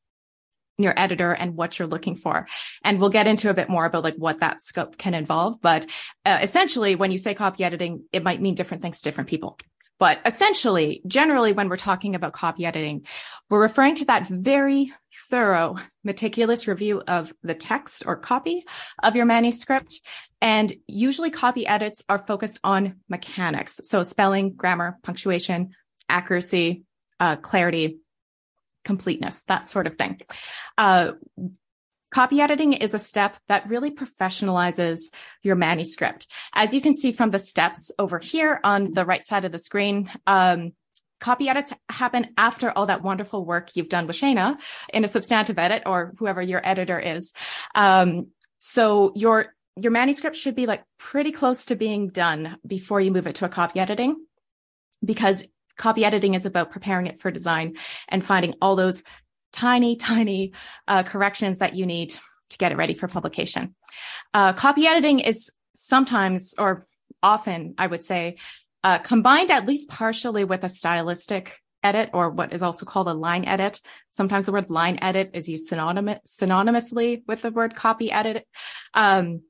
your 0.79 0.95
editor 0.97 1.33
and 1.33 1.57
what 1.57 1.79
you're 1.79 1.89
looking 1.89 2.15
for. 2.15 2.47
And 2.85 3.01
we'll 3.01 3.11
get 3.11 3.27
into 3.27 3.51
a 3.51 3.55
bit 3.55 3.69
more 3.69 3.85
about 3.85 4.05
like 4.05 4.15
what 4.15 4.41
that 4.41 4.63
scope 4.63 4.97
can 4.97 5.13
involve. 5.13 5.61
But 5.61 5.87
uh, 6.25 6.39
essentially, 6.41 6.95
when 6.95 7.11
you 7.11 7.19
say 7.19 7.35
copy 7.35 7.65
editing, 7.65 8.05
it 8.13 8.23
might 8.23 8.41
mean 8.41 8.55
different 8.55 8.83
things 8.83 8.99
to 8.99 9.05
different 9.05 9.29
people. 9.29 9.59
But 9.99 10.19
essentially, 10.25 11.03
generally, 11.07 11.53
when 11.53 11.69
we're 11.69 11.77
talking 11.77 12.15
about 12.15 12.33
copy 12.33 12.65
editing, 12.65 13.07
we're 13.51 13.61
referring 13.61 13.97
to 13.97 14.05
that 14.07 14.29
very 14.29 14.93
thorough, 15.29 15.77
meticulous 16.05 16.69
review 16.69 17.03
of 17.07 17.33
the 17.43 17.55
text 17.55 18.05
or 18.07 18.17
copy 18.17 18.65
of 19.03 19.17
your 19.17 19.27
manuscript. 19.27 20.01
And 20.41 20.73
usually 20.87 21.31
copy 21.31 21.67
edits 21.67 22.05
are 22.09 22.19
focused 22.19 22.61
on 22.63 23.01
mechanics. 23.09 23.81
So 23.83 24.05
spelling, 24.05 24.55
grammar, 24.55 24.99
punctuation, 25.03 25.71
accuracy, 26.09 26.85
uh, 27.19 27.37
clarity, 27.37 27.99
completeness, 28.85 29.43
that 29.45 29.69
sort 29.69 29.87
of 29.87 29.99
thing. 29.99 30.21
Uh, 30.77 31.13
Copy 32.11 32.41
editing 32.41 32.73
is 32.73 32.95
a 32.95 32.99
step 32.99 33.37
that 33.49 33.69
really 33.69 33.91
professionalizes 33.91 35.01
your 35.43 35.57
manuscript. 35.57 36.27
As 36.55 36.73
you 36.73 36.81
can 36.81 36.95
see 36.95 37.13
from 37.13 37.31
the 37.31 37.39
steps 37.39 37.91
over 37.99 38.19
here 38.19 38.61
on 38.65 38.95
the 38.95 39.05
right 39.05 39.25
side 39.25 39.45
of 39.45 39.53
the 39.53 39.59
screen, 39.59 40.11
um, 40.27 40.73
copy 41.21 41.49
edits 41.49 41.73
happen 41.89 42.29
after 42.37 42.71
all 42.71 42.87
that 42.87 43.03
wonderful 43.03 43.45
work 43.45 43.71
you've 43.75 43.89
done 43.89 44.07
with 44.07 44.17
Shaena 44.17 44.59
in 44.93 45.05
a 45.05 45.09
substantive 45.09 45.59
edit 45.59 45.83
or 45.85 46.15
whoever 46.19 46.41
your 46.41 46.67
editor 46.67 46.99
is. 46.99 47.33
Um, 47.75 48.29
so 48.59 49.13
your 49.15 49.55
your 49.77 49.93
manuscript 49.93 50.35
should 50.35 50.57
be 50.57 50.67
like 50.67 50.83
pretty 50.99 51.31
close 51.31 51.67
to 51.67 51.77
being 51.77 52.09
done 52.09 52.57
before 52.67 53.01
you 53.01 53.13
move 53.13 53.29
it 53.29 53.37
to 53.37 53.45
a 53.45 53.49
copy 53.49 53.79
editing 53.79 54.17
because 55.05 55.47
copy 55.77 56.05
editing 56.05 56.35
is 56.35 56.47
about 56.47 56.73
preparing 56.73 57.07
it 57.07 57.21
for 57.21 57.31
design 57.31 57.77
and 58.09 58.25
finding 58.25 58.55
all 58.61 58.75
those 58.75 59.05
tiny, 59.53 59.97
tiny 59.97 60.53
uh, 60.87 61.03
corrections 61.03 61.59
that 61.59 61.75
you 61.75 61.87
need 61.87 62.11
to 62.51 62.59
get 62.59 62.73
it 62.73 62.77
ready 62.79 62.95
for 62.95 63.09
publication. 63.09 63.75
Uh, 64.33 64.53
copy 64.53 64.87
editing 64.87 65.21
is 65.21 65.51
sometimes 65.75 66.55
or 66.59 66.87
often, 67.23 67.75
I 67.79 67.87
would 67.87 68.03
say, 68.03 68.37
uh, 68.85 68.99
combined 68.99 69.51
at 69.51 69.67
least 69.67 69.89
partially 69.89 70.45
with 70.45 70.65
a 70.65 70.69
stylistic 70.69 71.59
edit 71.83 72.11
or 72.13 72.31
what 72.31 72.53
is 72.53 72.63
also 72.63 72.87
called 72.87 73.09
a 73.09 73.15
line 73.15 73.45
edit. 73.45 73.81
Sometimes 74.11 74.47
the 74.47 74.53
word 74.53 74.71
line 74.71 74.99
edit 75.03 75.31
is 75.35 75.49
used 75.49 75.69
synonymous, 75.69 76.21
synonymously 76.27 77.23
with 77.27 77.43
the 77.43 77.51
word 77.51 77.75
copy 77.75 78.11
edit. 78.11 78.47
Um, 78.95 79.43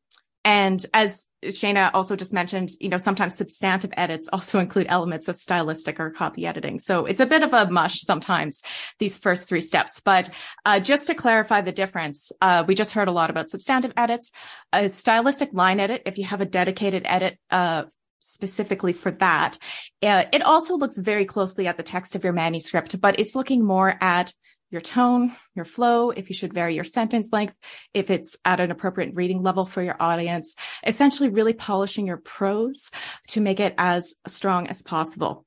and 0.49 0.87
as 0.95 1.27
Shaena 1.45 1.91
also 1.93 2.17
just 2.17 2.33
mentioned, 2.33 2.71
you 2.81 2.89
know, 2.89 2.97
sometimes 2.97 3.37
substantive 3.37 3.91
edits 3.99 4.31
also 4.33 4.59
include 4.65 4.87
elements 4.89 5.29
of 5.29 5.37
stylistic 5.37 6.01
or 6.01 6.11
copy 6.11 6.47
editing. 6.47 6.81
So 6.81 7.05
it's 7.05 7.21
a 7.21 7.27
bit 7.27 7.43
of 7.43 7.53
a 7.53 7.71
mush 7.71 8.01
sometimes, 8.01 8.63
these 8.99 9.19
first 9.19 9.47
three 9.47 9.61
steps. 9.61 10.01
But 10.01 10.31
uh, 10.65 10.81
just 10.81 11.09
to 11.09 11.15
clarify 11.15 11.61
the 11.61 11.71
difference, 11.71 12.33
uh, 12.41 12.65
we 12.67 12.75
just 12.75 12.93
heard 12.93 13.09
a 13.09 13.13
lot 13.13 13.29
about 13.29 13.51
substantive 13.51 13.93
edits. 13.95 14.33
A 14.73 14.89
stylistic 14.89 15.51
line 15.53 15.81
edit, 15.81 16.05
if 16.07 16.17
you 16.17 16.25
have 16.25 16.41
a 16.41 16.47
dedicated 16.47 17.03
edit, 17.05 17.39
uh, 17.51 17.85
specifically 18.21 18.95
for 18.95 19.11
that. 19.13 19.59
Uh, 20.03 20.25
it 20.33 20.41
also 20.41 20.77
looks 20.79 20.97
very 20.97 21.27
closely 21.27 21.67
at 21.67 21.77
the 21.77 21.83
text 21.83 22.17
of 22.17 22.25
your 22.25 22.33
manuscript, 22.33 22.99
but 23.03 23.21
it's 23.21 23.35
looking 23.35 23.63
more 23.63 23.95
at 24.01 24.33
your 24.71 24.81
tone, 24.81 25.35
your 25.55 25.65
flow, 25.65 26.11
if 26.11 26.29
you 26.29 26.35
should 26.35 26.53
vary 26.53 26.75
your 26.75 26.85
sentence 26.85 27.33
length, 27.33 27.55
if 27.95 28.11
it's 28.11 28.37
at 28.45 28.61
an 28.61 28.71
appropriate 28.71 29.15
reading 29.15 29.43
level 29.43 29.65
for 29.65 29.83
your 29.83 29.97
audience, 29.99 30.55
essentially 30.87 31.29
really 31.29 31.55
polishing 31.55 32.07
your 32.07 32.19
prose 32.19 32.91
to 33.29 33.41
make 33.41 33.61
it 33.61 33.75
as 33.79 34.17
strong 34.27 34.67
as 34.67 34.83
possible. 34.83 35.47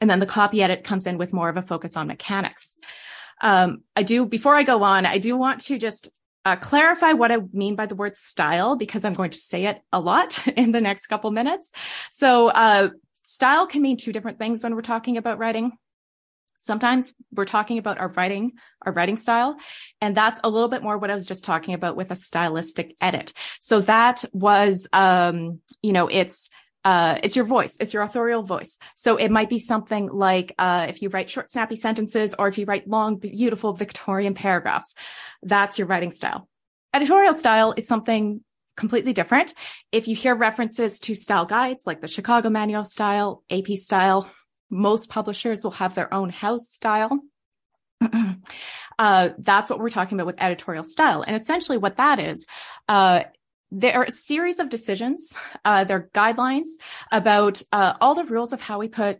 And 0.00 0.10
then 0.10 0.20
the 0.20 0.26
copy 0.26 0.62
edit 0.62 0.84
comes 0.84 1.06
in 1.06 1.16
with 1.16 1.32
more 1.32 1.48
of 1.48 1.56
a 1.56 1.62
focus 1.62 1.96
on 1.96 2.08
mechanics. 2.08 2.76
Um, 3.40 3.82
I 3.96 4.02
do, 4.02 4.26
before 4.26 4.54
I 4.54 4.62
go 4.62 4.82
on, 4.82 5.06
I 5.06 5.18
do 5.18 5.36
want 5.36 5.60
to 5.62 5.78
just 5.78 6.10
uh, 6.44 6.56
clarify 6.56 7.12
what 7.12 7.32
I 7.32 7.38
mean 7.52 7.76
by 7.76 7.86
the 7.86 7.94
word 7.94 8.16
style 8.16 8.76
because 8.76 9.04
I'm 9.04 9.12
going 9.12 9.30
to 9.30 9.38
say 9.38 9.66
it 9.66 9.80
a 9.92 10.00
lot 10.00 10.46
in 10.56 10.72
the 10.72 10.80
next 10.80 11.06
couple 11.06 11.30
minutes. 11.30 11.70
So, 12.10 12.48
uh, 12.48 12.90
style 13.22 13.66
can 13.66 13.82
mean 13.82 13.96
two 13.96 14.12
different 14.12 14.38
things 14.38 14.62
when 14.62 14.74
we're 14.74 14.82
talking 14.82 15.16
about 15.16 15.38
writing. 15.38 15.72
Sometimes 16.62 17.12
we're 17.32 17.44
talking 17.44 17.78
about 17.78 17.98
our 17.98 18.08
writing, 18.08 18.52
our 18.82 18.92
writing 18.92 19.16
style. 19.16 19.56
And 20.00 20.16
that's 20.16 20.38
a 20.44 20.48
little 20.48 20.68
bit 20.68 20.82
more 20.82 20.96
what 20.96 21.10
I 21.10 21.14
was 21.14 21.26
just 21.26 21.44
talking 21.44 21.74
about 21.74 21.96
with 21.96 22.12
a 22.12 22.16
stylistic 22.16 22.94
edit. 23.00 23.32
So 23.58 23.80
that 23.80 24.24
was, 24.32 24.86
um, 24.92 25.58
you 25.82 25.92
know, 25.92 26.06
it's, 26.06 26.50
uh, 26.84 27.18
it's 27.22 27.34
your 27.34 27.46
voice. 27.46 27.76
It's 27.80 27.92
your 27.92 28.04
authorial 28.04 28.44
voice. 28.44 28.78
So 28.94 29.16
it 29.16 29.30
might 29.30 29.50
be 29.50 29.58
something 29.58 30.08
like, 30.08 30.54
uh, 30.56 30.86
if 30.88 31.02
you 31.02 31.08
write 31.08 31.30
short, 31.30 31.50
snappy 31.50 31.74
sentences 31.74 32.36
or 32.38 32.46
if 32.46 32.58
you 32.58 32.64
write 32.64 32.86
long, 32.86 33.16
beautiful 33.16 33.72
Victorian 33.72 34.34
paragraphs, 34.34 34.94
that's 35.42 35.78
your 35.78 35.88
writing 35.88 36.12
style. 36.12 36.48
Editorial 36.94 37.34
style 37.34 37.74
is 37.76 37.88
something 37.88 38.40
completely 38.76 39.12
different. 39.12 39.52
If 39.90 40.06
you 40.06 40.14
hear 40.14 40.36
references 40.36 41.00
to 41.00 41.16
style 41.16 41.44
guides 41.44 41.86
like 41.86 42.00
the 42.00 42.08
Chicago 42.08 42.50
Manual 42.50 42.84
style, 42.84 43.42
AP 43.50 43.78
style, 43.78 44.30
most 44.72 45.10
publishers 45.10 45.62
will 45.62 45.70
have 45.72 45.94
their 45.94 46.12
own 46.12 46.30
house 46.30 46.68
style. 46.68 47.20
uh, 48.98 49.28
that's 49.38 49.68
what 49.68 49.78
we're 49.78 49.90
talking 49.90 50.16
about 50.16 50.26
with 50.26 50.42
editorial 50.42 50.82
style. 50.82 51.22
And 51.22 51.36
essentially 51.36 51.76
what 51.76 51.98
that 51.98 52.18
is, 52.18 52.46
uh, 52.88 53.24
there 53.70 54.00
are 54.00 54.04
a 54.04 54.10
series 54.10 54.58
of 54.58 54.70
decisions, 54.70 55.36
uh, 55.64 55.84
there 55.84 55.98
are 55.98 56.10
guidelines 56.14 56.68
about 57.10 57.62
uh, 57.70 57.94
all 58.00 58.14
the 58.14 58.24
rules 58.24 58.52
of 58.52 58.60
how 58.60 58.78
we 58.78 58.88
put 58.88 59.18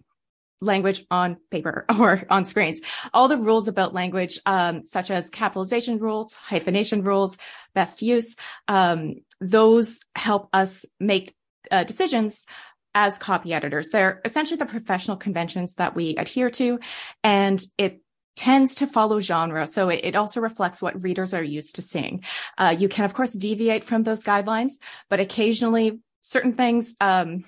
language 0.60 1.04
on 1.10 1.36
paper 1.50 1.84
or 1.98 2.24
on 2.30 2.44
screens. 2.46 2.80
All 3.12 3.28
the 3.28 3.36
rules 3.36 3.68
about 3.68 3.92
language, 3.92 4.38
um, 4.46 4.86
such 4.86 5.10
as 5.10 5.28
capitalization 5.28 5.98
rules, 5.98 6.34
hyphenation 6.34 7.02
rules, 7.02 7.36
best 7.74 8.00
use, 8.00 8.36
um, 8.68 9.16
those 9.40 10.00
help 10.14 10.48
us 10.54 10.86
make 10.98 11.34
uh, 11.70 11.84
decisions 11.84 12.46
as 12.94 13.18
copy 13.18 13.52
editors. 13.52 13.88
They're 13.88 14.20
essentially 14.24 14.58
the 14.58 14.66
professional 14.66 15.16
conventions 15.16 15.74
that 15.76 15.94
we 15.94 16.16
adhere 16.16 16.50
to, 16.50 16.78
and 17.24 17.64
it 17.78 18.02
tends 18.36 18.76
to 18.76 18.86
follow 18.86 19.20
genre. 19.20 19.66
So 19.66 19.88
it, 19.88 20.00
it, 20.04 20.16
also 20.16 20.40
reflects 20.40 20.80
what 20.80 21.02
readers 21.02 21.34
are 21.34 21.42
used 21.42 21.76
to 21.76 21.82
seeing. 21.82 22.24
Uh, 22.56 22.74
you 22.76 22.88
can, 22.88 23.04
of 23.04 23.14
course, 23.14 23.32
deviate 23.34 23.84
from 23.84 24.04
those 24.04 24.24
guidelines, 24.24 24.72
but 25.10 25.20
occasionally 25.20 26.00
certain 26.20 26.54
things, 26.54 26.94
um, 27.00 27.44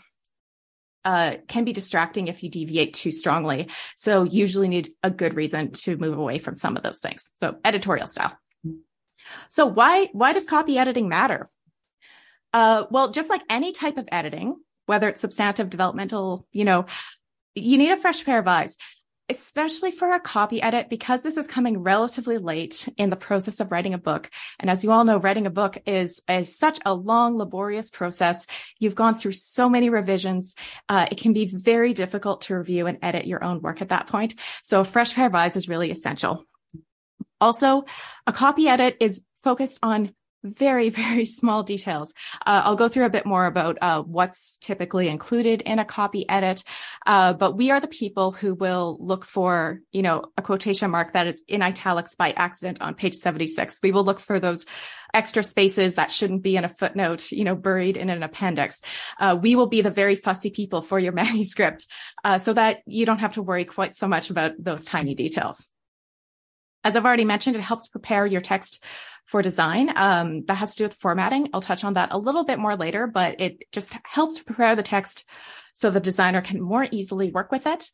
uh, 1.04 1.36
can 1.48 1.64
be 1.64 1.72
distracting 1.72 2.28
if 2.28 2.42
you 2.42 2.50
deviate 2.50 2.94
too 2.94 3.12
strongly. 3.12 3.68
So 3.94 4.24
usually 4.24 4.68
need 4.68 4.92
a 5.02 5.10
good 5.10 5.34
reason 5.34 5.72
to 5.72 5.96
move 5.96 6.18
away 6.18 6.38
from 6.38 6.56
some 6.56 6.76
of 6.76 6.82
those 6.82 7.00
things. 7.00 7.30
So 7.40 7.56
editorial 7.64 8.06
style. 8.06 8.36
So 9.50 9.66
why, 9.66 10.08
why 10.12 10.32
does 10.32 10.46
copy 10.46 10.78
editing 10.78 11.08
matter? 11.08 11.48
Uh, 12.52 12.84
well, 12.90 13.10
just 13.10 13.28
like 13.28 13.42
any 13.50 13.72
type 13.72 13.98
of 13.98 14.08
editing, 14.10 14.56
whether 14.86 15.08
it's 15.08 15.20
substantive, 15.20 15.70
developmental, 15.70 16.46
you 16.52 16.64
know, 16.64 16.86
you 17.54 17.78
need 17.78 17.90
a 17.90 17.96
fresh 17.96 18.24
pair 18.24 18.38
of 18.38 18.48
eyes 18.48 18.76
especially 19.30 19.90
for 19.90 20.12
a 20.12 20.20
copy 20.20 20.60
edit, 20.60 20.90
because 20.90 21.22
this 21.22 21.36
is 21.36 21.46
coming 21.46 21.78
relatively 21.78 22.36
late 22.36 22.88
in 22.98 23.08
the 23.08 23.16
process 23.16 23.58
of 23.58 23.72
writing 23.72 23.94
a 23.94 23.98
book. 23.98 24.30
And 24.58 24.68
as 24.68 24.84
you 24.84 24.92
all 24.92 25.04
know, 25.04 25.16
writing 25.16 25.46
a 25.46 25.50
book 25.50 25.78
is, 25.86 26.22
is 26.28 26.56
such 26.56 26.78
a 26.84 26.92
long, 26.92 27.38
laborious 27.38 27.90
process. 27.90 28.46
You've 28.78 28.94
gone 28.94 29.18
through 29.18 29.32
so 29.32 29.68
many 29.70 29.88
revisions. 29.88 30.54
Uh, 30.88 31.06
it 31.10 31.18
can 31.18 31.32
be 31.32 31.46
very 31.46 31.94
difficult 31.94 32.42
to 32.42 32.56
review 32.56 32.86
and 32.86 32.98
edit 33.00 33.26
your 33.26 33.42
own 33.42 33.62
work 33.62 33.80
at 33.80 33.88
that 33.88 34.08
point. 34.08 34.34
So 34.62 34.80
a 34.80 34.84
fresh 34.84 35.14
pair 35.14 35.26
of 35.26 35.34
eyes 35.34 35.56
is 35.56 35.68
really 35.68 35.90
essential. 35.90 36.44
Also, 37.40 37.84
a 38.26 38.32
copy 38.32 38.68
edit 38.68 38.98
is 39.00 39.22
focused 39.42 39.78
on 39.82 40.14
very, 40.44 40.90
very 41.04 41.24
small 41.24 41.62
details. 41.62 42.14
Uh, 42.46 42.62
I'll 42.64 42.76
go 42.76 42.88
through 42.88 43.06
a 43.06 43.10
bit 43.10 43.26
more 43.26 43.46
about 43.46 43.78
uh, 43.80 44.02
what's 44.02 44.58
typically 44.58 45.08
included 45.08 45.62
in 45.62 45.78
a 45.78 45.84
copy 45.84 46.28
edit, 46.28 46.62
uh, 47.06 47.32
but 47.32 47.56
we 47.56 47.70
are 47.70 47.80
the 47.80 47.88
people 47.88 48.30
who 48.30 48.54
will 48.54 48.96
look 49.00 49.24
for, 49.24 49.80
you 49.90 50.02
know, 50.02 50.24
a 50.36 50.42
quotation 50.42 50.90
mark 50.90 51.14
that 51.14 51.26
is 51.26 51.42
in 51.48 51.62
italics 51.62 52.14
by 52.14 52.32
accident 52.32 52.80
on 52.80 52.94
page 52.94 53.14
76. 53.14 53.80
We 53.82 53.92
will 53.92 54.04
look 54.04 54.20
for 54.20 54.38
those 54.38 54.66
extra 55.14 55.42
spaces 55.42 55.94
that 55.94 56.10
shouldn't 56.10 56.42
be 56.42 56.56
in 56.56 56.64
a 56.64 56.68
footnote, 56.68 57.30
you 57.30 57.44
know, 57.44 57.54
buried 57.54 57.96
in 57.96 58.10
an 58.10 58.22
appendix. 58.22 58.82
Uh, 59.18 59.38
we 59.40 59.54
will 59.54 59.68
be 59.68 59.80
the 59.80 59.90
very 59.90 60.16
fussy 60.16 60.50
people 60.50 60.82
for 60.82 60.98
your 60.98 61.12
manuscript 61.22 61.86
uh, 62.24 62.38
so 62.38 62.52
that 62.52 62.80
you 62.86 63.06
don't 63.06 63.20
have 63.20 63.34
to 63.34 63.42
worry 63.42 63.64
quite 63.64 63.94
so 63.94 64.08
much 64.08 64.28
about 64.28 64.52
those 64.58 64.84
tiny 64.84 65.14
details. 65.14 65.70
As 66.84 66.94
I've 66.96 67.06
already 67.06 67.24
mentioned, 67.24 67.56
it 67.56 67.62
helps 67.62 67.88
prepare 67.88 68.26
your 68.26 68.42
text 68.42 68.84
for 69.24 69.40
design. 69.40 69.90
Um, 69.96 70.44
that 70.44 70.56
has 70.56 70.72
to 70.72 70.78
do 70.78 70.84
with 70.84 71.00
formatting. 71.00 71.48
I'll 71.52 71.62
touch 71.62 71.82
on 71.82 71.94
that 71.94 72.12
a 72.12 72.18
little 72.18 72.44
bit 72.44 72.58
more 72.58 72.76
later, 72.76 73.06
but 73.06 73.40
it 73.40 73.64
just 73.72 73.96
helps 74.04 74.38
prepare 74.38 74.76
the 74.76 74.82
text 74.82 75.24
so 75.72 75.90
the 75.90 75.98
designer 75.98 76.42
can 76.42 76.60
more 76.60 76.86
easily 76.90 77.30
work 77.30 77.50
with 77.50 77.66
it. 77.66 77.90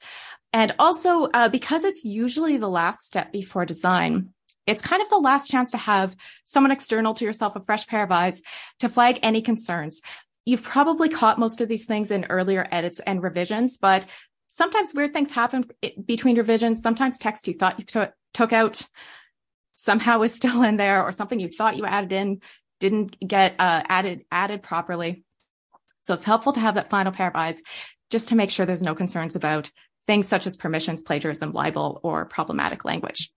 And 0.52 0.74
also, 0.78 1.26
uh, 1.26 1.48
because 1.48 1.84
it's 1.84 2.04
usually 2.04 2.56
the 2.56 2.68
last 2.68 3.04
step 3.04 3.32
before 3.32 3.64
design, 3.64 4.34
it's 4.66 4.82
kind 4.82 5.00
of 5.02 5.08
the 5.08 5.18
last 5.18 5.50
chance 5.50 5.70
to 5.70 5.76
have 5.76 6.16
someone 6.44 6.72
external 6.72 7.14
to 7.14 7.24
yourself, 7.24 7.56
a 7.56 7.64
fresh 7.64 7.86
pair 7.86 8.02
of 8.02 8.12
eyes 8.12 8.42
to 8.80 8.88
flag 8.88 9.20
any 9.22 9.40
concerns. 9.40 10.00
You've 10.44 10.62
probably 10.62 11.08
caught 11.08 11.38
most 11.38 11.60
of 11.60 11.68
these 11.68 11.86
things 11.86 12.10
in 12.10 12.24
earlier 12.24 12.66
edits 12.70 13.00
and 13.00 13.22
revisions, 13.22 13.78
but 13.78 14.06
sometimes 14.50 14.92
weird 14.92 15.12
things 15.12 15.30
happen 15.30 15.64
between 16.04 16.36
revisions. 16.36 16.82
Sometimes 16.82 17.18
text 17.18 17.46
you 17.46 17.54
thought 17.54 17.78
you 17.78 17.84
t- 17.84 18.12
took 18.34 18.52
out 18.52 18.84
somehow 19.72 20.20
is 20.22 20.34
still 20.34 20.62
in 20.62 20.76
there 20.76 21.02
or 21.02 21.12
something 21.12 21.40
you 21.40 21.48
thought 21.48 21.76
you 21.76 21.86
added 21.86 22.12
in 22.12 22.40
didn't 22.80 23.16
get 23.26 23.54
uh, 23.58 23.82
added 23.88 24.24
added 24.30 24.62
properly. 24.62 25.24
So 26.02 26.14
it's 26.14 26.24
helpful 26.24 26.52
to 26.54 26.60
have 26.60 26.74
that 26.74 26.90
final 26.90 27.12
pair 27.12 27.28
of 27.28 27.36
eyes 27.36 27.62
just 28.10 28.28
to 28.28 28.36
make 28.36 28.50
sure 28.50 28.66
there's 28.66 28.82
no 28.82 28.94
concerns 28.94 29.36
about 29.36 29.70
things 30.06 30.26
such 30.26 30.46
as 30.46 30.56
permissions, 30.56 31.02
plagiarism, 31.02 31.52
libel, 31.52 32.00
or 32.02 32.24
problematic 32.24 32.84
language. 32.84 33.30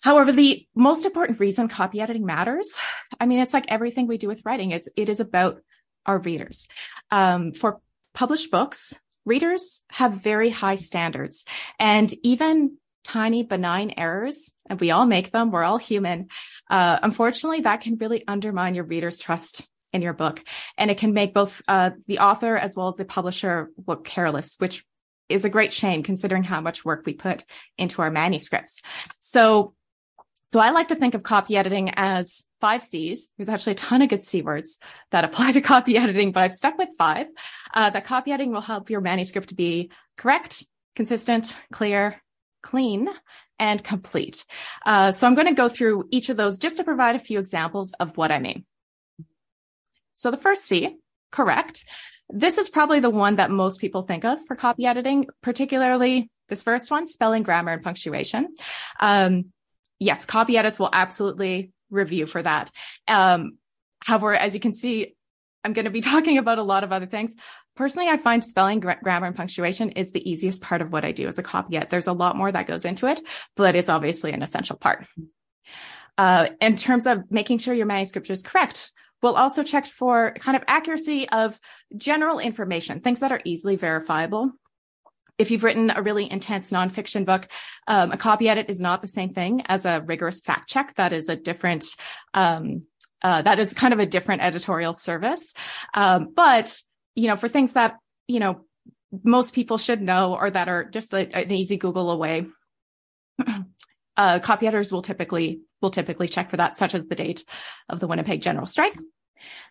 However, 0.00 0.32
the 0.32 0.66
most 0.74 1.04
important 1.04 1.38
reason 1.38 1.68
copy 1.68 2.00
editing 2.00 2.26
matters, 2.26 2.74
I 3.20 3.26
mean, 3.26 3.38
it's 3.38 3.52
like 3.52 3.66
everything 3.68 4.06
we 4.06 4.18
do 4.18 4.26
with 4.26 4.42
writing. 4.44 4.72
It's, 4.72 4.88
it 4.96 5.08
is 5.10 5.20
about 5.20 5.60
our 6.06 6.18
readers. 6.18 6.66
Um, 7.10 7.52
for 7.52 7.80
published 8.14 8.50
books, 8.50 8.98
readers 9.32 9.82
have 9.90 10.24
very 10.30 10.50
high 10.50 10.74
standards 10.74 11.44
and 11.78 12.12
even 12.22 12.76
tiny 13.04 13.42
benign 13.42 13.94
errors 13.96 14.52
and 14.68 14.80
we 14.80 14.90
all 14.90 15.06
make 15.06 15.30
them 15.30 15.50
we're 15.50 15.64
all 15.64 15.78
human 15.78 16.28
uh, 16.68 16.98
unfortunately 17.02 17.62
that 17.62 17.80
can 17.80 17.96
really 17.96 18.22
undermine 18.28 18.74
your 18.74 18.84
readers 18.84 19.18
trust 19.18 19.66
in 19.92 20.02
your 20.02 20.12
book. 20.12 20.42
And 20.78 20.90
it 20.90 20.98
can 20.98 21.12
make 21.12 21.34
both 21.34 21.62
uh, 21.68 21.90
the 22.06 22.20
author 22.20 22.56
as 22.56 22.76
well 22.76 22.88
as 22.88 22.96
the 22.96 23.04
publisher 23.04 23.70
look 23.86 24.04
careless 24.04 24.56
which 24.58 24.84
is 25.28 25.44
a 25.44 25.50
great 25.50 25.72
shame 25.72 26.02
considering 26.02 26.42
how 26.42 26.60
much 26.60 26.84
work 26.84 27.04
we 27.06 27.14
put 27.14 27.44
into 27.78 28.02
our 28.02 28.10
manuscripts. 28.10 28.82
So 29.20 29.74
so 30.52 30.58
I 30.58 30.70
like 30.70 30.88
to 30.88 30.96
think 30.96 31.14
of 31.14 31.22
copy 31.22 31.56
editing 31.56 31.90
as 31.94 32.44
five 32.60 32.82
C's. 32.82 33.32
There's 33.36 33.48
actually 33.48 33.72
a 33.72 33.76
ton 33.76 34.02
of 34.02 34.08
good 34.08 34.22
C 34.22 34.42
words 34.42 34.78
that 35.12 35.24
apply 35.24 35.52
to 35.52 35.60
copy 35.60 35.96
editing, 35.96 36.32
but 36.32 36.42
I've 36.42 36.52
stuck 36.52 36.76
with 36.76 36.88
five. 36.98 37.26
Uh, 37.72 37.90
that 37.90 38.04
copy 38.04 38.32
editing 38.32 38.52
will 38.52 38.60
help 38.60 38.90
your 38.90 39.00
manuscript 39.00 39.50
to 39.50 39.54
be 39.54 39.90
correct, 40.16 40.64
consistent, 40.96 41.56
clear, 41.72 42.20
clean, 42.62 43.08
and 43.60 43.84
complete. 43.84 44.44
Uh, 44.84 45.12
so 45.12 45.26
I'm 45.26 45.34
going 45.34 45.46
to 45.46 45.54
go 45.54 45.68
through 45.68 46.08
each 46.10 46.30
of 46.30 46.36
those 46.36 46.58
just 46.58 46.78
to 46.78 46.84
provide 46.84 47.14
a 47.14 47.20
few 47.20 47.38
examples 47.38 47.92
of 48.00 48.16
what 48.16 48.32
I 48.32 48.40
mean. 48.40 48.64
So 50.14 50.30
the 50.30 50.36
first 50.36 50.64
C, 50.64 50.96
correct. 51.30 51.84
This 52.28 52.58
is 52.58 52.68
probably 52.68 53.00
the 53.00 53.10
one 53.10 53.36
that 53.36 53.50
most 53.50 53.80
people 53.80 54.02
think 54.02 54.24
of 54.24 54.44
for 54.46 54.56
copy 54.56 54.86
editing, 54.86 55.26
particularly 55.42 56.30
this 56.48 56.62
first 56.62 56.90
one, 56.90 57.06
spelling, 57.06 57.42
grammar, 57.42 57.72
and 57.72 57.82
punctuation. 57.82 58.48
Um, 58.98 59.52
yes, 60.00 60.24
copy 60.24 60.56
edits 60.56 60.80
will 60.80 60.90
absolutely 60.92 61.70
review 61.90 62.26
for 62.26 62.42
that. 62.42 62.70
Um, 63.06 63.58
however, 64.02 64.34
as 64.34 64.54
you 64.54 64.60
can 64.60 64.72
see, 64.72 65.14
I'm 65.62 65.74
going 65.74 65.84
to 65.84 65.90
be 65.90 66.00
talking 66.12 66.38
about 66.38 66.58
a 66.58 66.64
lot 66.64 66.82
of 66.82 66.92
other 66.92 67.06
things. 67.06 67.36
Personally, 67.76 68.08
I 68.08 68.16
find 68.16 68.42
spelling, 68.42 68.80
gra- 68.80 68.98
grammar, 69.02 69.26
and 69.26 69.36
punctuation 69.36 69.90
is 69.90 70.10
the 70.10 70.28
easiest 70.28 70.60
part 70.60 70.82
of 70.82 70.92
what 70.92 71.04
I 71.04 71.12
do 71.12 71.28
as 71.28 71.38
a 71.38 71.42
copy 71.42 71.76
edit. 71.76 71.90
There's 71.90 72.08
a 72.08 72.12
lot 72.12 72.36
more 72.36 72.50
that 72.50 72.66
goes 72.66 72.84
into 72.84 73.06
it, 73.06 73.20
but 73.56 73.76
it's 73.76 73.88
obviously 73.88 74.32
an 74.32 74.42
essential 74.42 74.76
part. 74.76 75.06
Uh, 76.18 76.48
in 76.60 76.76
terms 76.76 77.06
of 77.06 77.30
making 77.30 77.58
sure 77.58 77.72
your 77.72 77.86
manuscript 77.86 78.28
is 78.28 78.42
correct, 78.42 78.92
we'll 79.22 79.36
also 79.36 79.62
check 79.62 79.86
for 79.86 80.34
kind 80.38 80.56
of 80.56 80.64
accuracy 80.66 81.28
of 81.28 81.58
general 81.96 82.38
information, 82.38 83.00
things 83.00 83.20
that 83.20 83.32
are 83.32 83.40
easily 83.44 83.76
verifiable. 83.76 84.52
If 85.40 85.50
you've 85.50 85.64
written 85.64 85.90
a 85.90 86.02
really 86.02 86.30
intense 86.30 86.70
nonfiction 86.70 87.24
book, 87.24 87.48
um, 87.88 88.12
a 88.12 88.18
copy 88.18 88.46
edit 88.46 88.66
is 88.68 88.78
not 88.78 89.00
the 89.00 89.08
same 89.08 89.30
thing 89.30 89.62
as 89.66 89.86
a 89.86 90.02
rigorous 90.04 90.40
fact 90.40 90.68
check. 90.68 90.94
That 90.96 91.14
is 91.14 91.30
a 91.30 91.34
different, 91.34 91.86
um, 92.34 92.82
uh, 93.22 93.40
that 93.40 93.58
is 93.58 93.72
kind 93.72 93.94
of 93.94 94.00
a 94.00 94.06
different 94.06 94.42
editorial 94.42 94.92
service. 94.92 95.54
Um, 95.94 96.34
but, 96.36 96.78
you 97.14 97.26
know, 97.26 97.36
for 97.36 97.48
things 97.48 97.72
that, 97.72 97.96
you 98.28 98.38
know, 98.38 98.66
most 99.24 99.54
people 99.54 99.78
should 99.78 100.02
know 100.02 100.36
or 100.36 100.50
that 100.50 100.68
are 100.68 100.84
just 100.84 101.14
a, 101.14 101.34
an 101.34 101.50
easy 101.50 101.78
Google 101.78 102.10
away, 102.10 102.44
uh, 104.18 104.40
copy 104.40 104.66
editors 104.66 104.92
will 104.92 105.02
typically, 105.02 105.62
will 105.80 105.90
typically 105.90 106.28
check 106.28 106.50
for 106.50 106.58
that, 106.58 106.76
such 106.76 106.94
as 106.94 107.06
the 107.06 107.14
date 107.14 107.46
of 107.88 107.98
the 107.98 108.06
Winnipeg 108.06 108.42
General 108.42 108.66
Strike. 108.66 108.98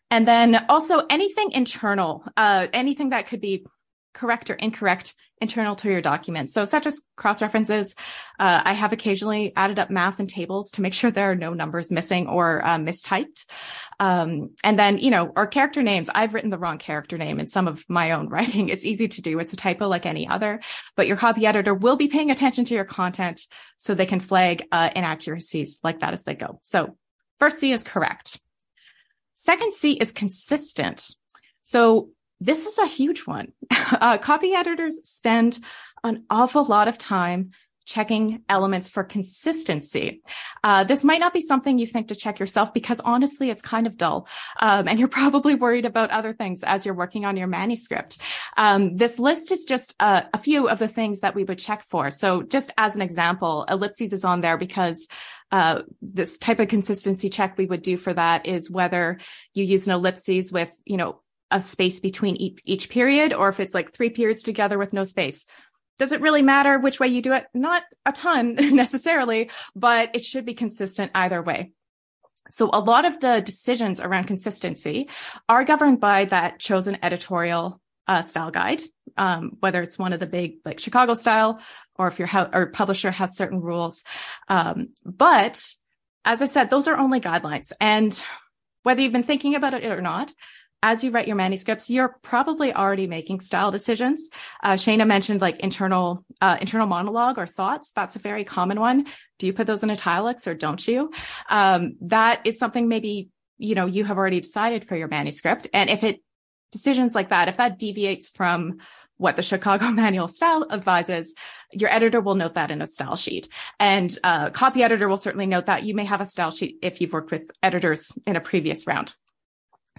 And 0.09 0.27
then 0.27 0.65
also 0.67 1.05
anything 1.11 1.51
internal, 1.51 2.23
uh, 2.35 2.65
anything 2.73 3.09
that 3.09 3.27
could 3.27 3.39
be 3.39 3.67
correct 4.15 4.49
or 4.49 4.55
incorrect 4.55 5.13
internal 5.41 5.75
to 5.77 5.89
your 5.89 6.01
document. 6.01 6.49
So 6.49 6.65
such 6.65 6.85
as 6.85 7.01
cross 7.15 7.41
references, 7.41 7.95
uh, 8.39 8.61
I 8.63 8.73
have 8.73 8.93
occasionally 8.93 9.53
added 9.55 9.79
up 9.79 9.89
math 9.89 10.19
and 10.19 10.29
tables 10.29 10.71
to 10.71 10.81
make 10.81 10.93
sure 10.99 11.11
there 11.11 11.31
are 11.31 11.35
no 11.35 11.53
numbers 11.53 11.91
missing 11.91 12.27
or 12.27 12.65
uh, 12.65 12.77
mistyped. 12.77 13.45
Um, 13.99 14.51
and 14.63 14.77
then, 14.77 14.97
you 14.97 15.11
know, 15.11 15.31
our 15.35 15.47
character 15.47 15.83
names, 15.83 16.09
I've 16.13 16.33
written 16.33 16.49
the 16.49 16.57
wrong 16.57 16.77
character 16.77 17.17
name 17.17 17.39
in 17.39 17.47
some 17.47 17.67
of 17.67 17.83
my 17.87 18.11
own 18.11 18.29
writing. 18.29 18.69
It's 18.69 18.85
easy 18.85 19.07
to 19.07 19.21
do. 19.21 19.39
It's 19.39 19.53
a 19.53 19.57
typo 19.57 19.87
like 19.87 20.05
any 20.05 20.27
other, 20.27 20.61
but 20.95 21.07
your 21.07 21.17
copy 21.17 21.45
editor 21.45 21.73
will 21.73 21.95
be 21.95 22.07
paying 22.07 22.31
attention 22.31 22.65
to 22.65 22.73
your 22.73 22.85
content 22.85 23.41
so 23.77 23.93
they 23.93 24.05
can 24.05 24.19
flag 24.19 24.63
uh, 24.71 24.89
inaccuracies 24.95 25.79
like 25.83 25.99
that 25.99 26.13
as 26.13 26.23
they 26.23 26.35
go. 26.35 26.59
So 26.61 26.97
first 27.39 27.59
C 27.59 27.71
is 27.71 27.83
correct. 27.83 28.39
Second 29.33 29.73
C 29.73 29.93
is 29.93 30.11
consistent. 30.11 31.07
So 31.63 32.09
this 32.39 32.65
is 32.65 32.77
a 32.77 32.85
huge 32.85 33.21
one. 33.21 33.53
Uh, 33.91 34.19
copy 34.19 34.53
editors 34.53 34.99
spend 35.03 35.59
an 36.03 36.23
awful 36.29 36.63
lot 36.63 36.87
of 36.87 36.97
time 36.97 37.51
checking 37.89 38.43
elements 38.47 38.87
for 38.87 39.03
consistency. 39.03 40.21
Uh, 40.63 40.83
this 40.83 41.03
might 41.03 41.19
not 41.19 41.33
be 41.33 41.41
something 41.41 41.79
you 41.79 41.87
think 41.87 42.07
to 42.07 42.15
check 42.15 42.39
yourself 42.39 42.71
because 42.71 42.99
honestly, 42.99 43.49
it's 43.49 43.63
kind 43.63 43.87
of 43.87 43.97
dull. 43.97 44.27
Um, 44.61 44.87
and 44.87 44.99
you're 44.99 45.07
probably 45.23 45.55
worried 45.55 45.85
about 45.85 46.11
other 46.11 46.33
things 46.33 46.63
as 46.63 46.85
you're 46.85 46.93
working 46.93 47.25
on 47.25 47.35
your 47.35 47.47
manuscript. 47.47 48.19
Um, 48.57 48.95
this 48.95 49.17
list 49.17 49.51
is 49.51 49.65
just 49.65 49.95
a 49.99 50.37
few 50.37 50.69
of 50.69 50.77
the 50.77 50.87
things 50.87 51.21
that 51.21 51.33
we 51.33 51.43
would 51.43 51.57
check 51.57 51.83
for. 51.89 52.11
So 52.11 52.43
just 52.43 52.71
as 52.77 52.95
an 52.95 53.01
example, 53.01 53.65
ellipses 53.67 54.13
is 54.13 54.23
on 54.23 54.41
there 54.41 54.57
because 54.57 55.07
uh, 55.51 55.81
this 55.99 56.37
type 56.37 56.59
of 56.59 56.67
consistency 56.67 57.29
check 57.29 57.57
we 57.57 57.65
would 57.65 57.81
do 57.81 57.97
for 57.97 58.13
that 58.13 58.45
is 58.45 58.69
whether 58.69 59.17
you 59.55 59.63
use 59.63 59.87
an 59.87 59.95
ellipses 59.95 60.51
with, 60.51 60.71
you 60.85 60.97
know, 60.97 61.21
a 61.51 61.61
space 61.61 61.99
between 61.99 62.35
each, 62.35 62.59
each 62.65 62.89
period 62.89 63.33
or 63.33 63.49
if 63.49 63.59
it's 63.59 63.73
like 63.73 63.91
three 63.91 64.09
periods 64.09 64.43
together 64.43 64.77
with 64.77 64.93
no 64.93 65.03
space. 65.03 65.45
Does 65.97 66.11
it 66.11 66.21
really 66.21 66.41
matter 66.41 66.79
which 66.79 66.99
way 66.99 67.07
you 67.07 67.21
do 67.21 67.33
it? 67.33 67.45
Not 67.53 67.83
a 68.05 68.11
ton 68.11 68.55
necessarily, 68.75 69.49
but 69.75 70.11
it 70.13 70.23
should 70.23 70.45
be 70.45 70.53
consistent 70.53 71.11
either 71.13 71.41
way. 71.41 71.73
So 72.49 72.69
a 72.71 72.79
lot 72.79 73.05
of 73.05 73.19
the 73.19 73.41
decisions 73.41 73.99
around 73.99 74.25
consistency 74.25 75.09
are 75.47 75.63
governed 75.63 75.99
by 75.99 76.25
that 76.25 76.59
chosen 76.59 76.97
editorial 77.03 77.81
uh, 78.07 78.23
style 78.23 78.49
guide, 78.49 78.81
um, 79.17 79.57
whether 79.59 79.83
it's 79.83 79.99
one 79.99 80.13
of 80.13 80.19
the 80.19 80.25
big 80.25 80.55
like 80.65 80.79
Chicago 80.79 81.13
style 81.13 81.59
or 81.95 82.07
if 82.07 82.17
your 82.17 82.29
or 82.53 82.67
publisher 82.67 83.11
has 83.11 83.37
certain 83.37 83.61
rules. 83.61 84.03
Um, 84.47 84.89
but 85.05 85.63
as 86.25 86.41
I 86.41 86.47
said, 86.47 86.69
those 86.69 86.87
are 86.87 86.97
only 86.97 87.19
guidelines. 87.19 87.71
And 87.79 88.19
whether 88.83 89.01
you've 89.01 89.13
been 89.13 89.23
thinking 89.23 89.53
about 89.53 89.75
it 89.75 89.85
or 89.85 90.01
not, 90.01 90.31
as 90.81 91.03
you 91.03 91.11
write 91.11 91.27
your 91.27 91.35
manuscripts, 91.35 91.89
you're 91.89 92.17
probably 92.21 92.73
already 92.73 93.07
making 93.07 93.41
style 93.41 93.71
decisions. 93.71 94.29
Uh, 94.63 94.73
Shaena 94.73 95.05
mentioned 95.05 95.41
like 95.41 95.59
internal, 95.59 96.25
uh, 96.41 96.57
internal 96.61 96.87
monologue 96.87 97.37
or 97.37 97.45
thoughts. 97.45 97.91
That's 97.91 98.15
a 98.15 98.19
very 98.19 98.43
common 98.43 98.79
one. 98.79 99.05
Do 99.39 99.47
you 99.47 99.53
put 99.53 99.67
those 99.67 99.83
in 99.83 99.91
italics 99.91 100.47
or 100.47 100.53
don't 100.53 100.85
you? 100.87 101.11
Um, 101.49 101.95
that 102.01 102.41
is 102.45 102.57
something 102.57 102.87
maybe, 102.87 103.29
you 103.57 103.75
know, 103.75 103.85
you 103.85 104.05
have 104.05 104.17
already 104.17 104.39
decided 104.39 104.87
for 104.87 104.95
your 104.95 105.09
manuscript. 105.09 105.67
And 105.73 105.89
if 105.89 106.03
it 106.03 106.21
decisions 106.71 107.15
like 107.15 107.29
that, 107.29 107.49
if 107.49 107.57
that 107.57 107.79
deviates 107.79 108.29
from 108.29 108.77
what 109.17 109.35
the 109.35 109.41
Chicago 109.41 109.85
Manual 109.91 110.27
Style 110.27 110.65
advises, 110.71 111.35
your 111.71 111.91
editor 111.91 112.21
will 112.21 112.35
note 112.35 112.55
that 112.55 112.71
in 112.71 112.81
a 112.81 112.87
style 112.87 113.15
sheet. 113.15 113.49
And 113.79 114.17
uh, 114.23 114.49
copy 114.51 114.81
editor 114.81 115.09
will 115.09 115.17
certainly 115.17 115.45
note 115.45 115.65
that. 115.65 115.83
You 115.83 115.93
may 115.93 116.05
have 116.05 116.21
a 116.21 116.25
style 116.25 116.51
sheet 116.51 116.77
if 116.81 117.01
you've 117.01 117.13
worked 117.13 117.31
with 117.31 117.51
editors 117.61 118.11
in 118.25 118.35
a 118.35 118.41
previous 118.41 118.87
round. 118.87 119.13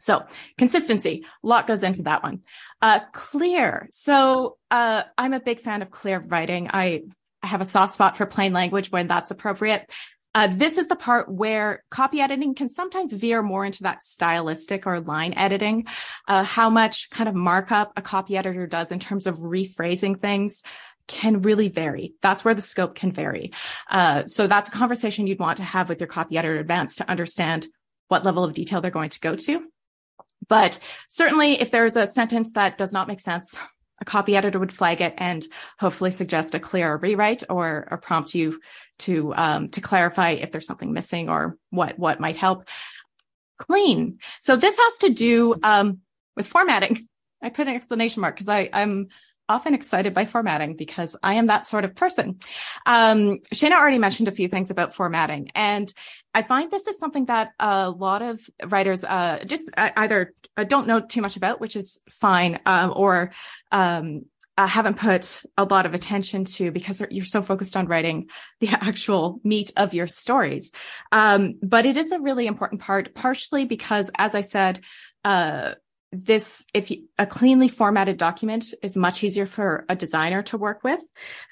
So 0.01 0.25
consistency, 0.59 1.25
a 1.43 1.47
lot 1.47 1.67
goes 1.67 1.83
into 1.83 2.03
that 2.03 2.23
one. 2.23 2.41
Uh, 2.81 3.01
clear. 3.13 3.89
So, 3.93 4.57
uh, 4.71 5.03
I'm 5.17 5.33
a 5.33 5.41
big 5.41 5.61
fan 5.61 5.83
of 5.83 5.91
clear 5.91 6.19
writing. 6.19 6.69
I, 6.73 7.03
I 7.43 7.47
have 7.47 7.61
a 7.61 7.67
soft 7.67 7.95
spot 7.95 8.17
for 8.17 8.27
plain 8.27 8.53
language 8.53 8.91
when 8.91 9.07
that's 9.07 9.31
appropriate. 9.31 9.91
Uh, 10.33 10.49
this 10.49 10.79
is 10.79 10.87
the 10.87 10.97
part 10.97 11.29
where 11.29 11.83
copy 11.91 12.21
editing 12.21 12.55
can 12.55 12.69
sometimes 12.69 13.13
veer 13.13 13.43
more 13.43 13.65
into 13.65 13.83
that 13.83 14.03
stylistic 14.03 14.87
or 14.87 15.01
line 15.01 15.35
editing. 15.35 15.87
Uh, 16.29 16.45
how 16.45 16.71
much 16.71 17.11
kind 17.11 17.29
of 17.29 17.35
markup 17.35 17.93
a 17.97 18.03
copy 18.03 18.37
editor 18.37 18.67
does 18.67 18.93
in 18.93 19.01
terms 19.01 19.27
of 19.27 19.39
rephrasing 19.39 20.21
things 20.21 20.63
can 21.09 21.43
really 21.43 21.69
vary. 21.69 22.15
That's 22.23 22.45
where 22.45 22.55
the 22.55 22.63
scope 22.63 22.95
can 22.95 23.11
vary. 23.11 23.51
Uh, 23.91 24.27
so 24.27 24.47
that's 24.47 24.69
a 24.69 24.73
conversation 24.73 25.27
you'd 25.27 25.41
want 25.41 25.57
to 25.57 25.65
have 25.65 25.89
with 25.89 26.01
your 26.01 26.07
copy 26.07 26.39
editor 26.39 26.61
advance 26.61 26.97
to 26.97 27.11
understand 27.11 27.67
what 28.07 28.25
level 28.25 28.45
of 28.45 28.55
detail 28.55 28.81
they're 28.81 28.93
going 28.93 29.11
to 29.11 29.21
go 29.21 29.35
to. 29.35 29.65
But 30.51 30.79
certainly 31.09 31.59
if 31.59 31.71
there's 31.71 31.97
a 31.97 32.09
sentence 32.09 32.53
that 32.53 32.77
does 32.77 32.93
not 32.93 33.09
make 33.09 33.21
sense, 33.21 33.57
a 34.01 34.05
copy 34.05 34.37
editor 34.37 34.59
would 34.59 34.73
flag 34.73 35.01
it 35.01 35.15
and 35.17 35.47
hopefully 35.79 36.11
suggest 36.11 36.55
a 36.55 36.61
clear 36.61 36.97
rewrite 36.97 37.45
or, 37.49 37.87
or 37.91 37.99
prompt 37.99 38.35
you 38.35 38.61
to 38.99 39.33
um, 39.35 39.69
to 39.71 39.81
clarify 39.81 40.31
if 40.33 40.51
there's 40.51 40.67
something 40.67 40.93
missing 40.93 41.31
or 41.31 41.57
what 41.71 41.99
what 41.99 42.21
might 42.21 42.37
help. 42.37 42.67
Clean. 43.59 44.19
So 44.41 44.57
this 44.57 44.77
has 44.77 44.99
to 45.01 45.11
do 45.11 45.55
um, 45.63 46.01
with 46.37 46.49
formatting. 46.49 47.07
I 47.43 47.51
put 47.51 47.69
an 47.69 47.75
explanation 47.75 48.21
mark 48.21 48.35
because 48.35 48.49
I 48.49 48.69
I'm 48.73 49.09
often 49.51 49.75
excited 49.75 50.15
by 50.15 50.25
formatting 50.25 50.77
because 50.77 51.17
I 51.23 51.35
am 51.35 51.49
that 51.49 51.67
sort 51.67 51.85
of 51.85 51.95
person. 51.97 52.39
Um, 52.87 53.41
Shaena 53.53 53.73
already 53.73 53.99
mentioned 53.99 54.29
a 54.29 54.33
few 54.33 54.49
things 54.49 54.71
about 54.71 54.95
formatting, 54.95 55.51
and 55.55 55.93
I 56.33 56.43
find 56.43 56.71
this 56.71 56.87
is 56.87 56.99
something 56.99 57.27
that 57.27 57.51
a 57.59 57.91
lot 57.91 58.23
of 58.23 58.41
writers 58.65 59.03
uh, 59.05 59.43
just 59.45 59.71
uh, 59.77 59.91
either 59.97 60.33
uh, 60.57 60.65
don't 60.65 60.87
know 60.87 61.01
too 61.01 61.21
much 61.21 61.37
about, 61.37 61.61
which 61.61 61.75
is 61.75 62.01
fine, 62.09 62.61
um, 62.65 62.93
or 62.95 63.33
um, 63.73 64.23
uh, 64.57 64.67
haven't 64.67 64.99
put 64.99 65.43
a 65.57 65.65
lot 65.65 65.87
of 65.87 65.95
attention 65.95 66.45
to 66.45 66.71
because 66.71 67.03
you're 67.11 67.25
so 67.25 67.43
focused 67.43 67.77
on 67.77 67.87
writing 67.87 68.29
the 68.61 68.69
actual 68.71 69.41
meat 69.43 69.73
of 69.77 69.95
your 69.95 70.07
stories. 70.07 70.71
Um, 71.11 71.55
but 71.63 71.87
it 71.87 71.97
is 71.97 72.13
a 72.13 72.21
really 72.21 72.47
important 72.47 72.83
part, 72.83 73.15
partially 73.15 73.65
because, 73.65 74.11
as 74.17 74.35
I 74.35 74.43
said, 74.43 74.81
uh, 75.25 75.75
this, 76.13 76.67
if 76.75 76.91
you, 76.91 77.05
a 77.19 77.27
cleanly 77.27 77.69
formatted 77.69 78.17
document 78.17 78.75
is 78.83 78.97
much 78.97 79.23
easier 79.23 79.47
for 79.47 79.85
a 79.89 79.95
designer 79.95 80.43
to 80.43 80.59
work 80.59 80.83
with. 80.83 81.01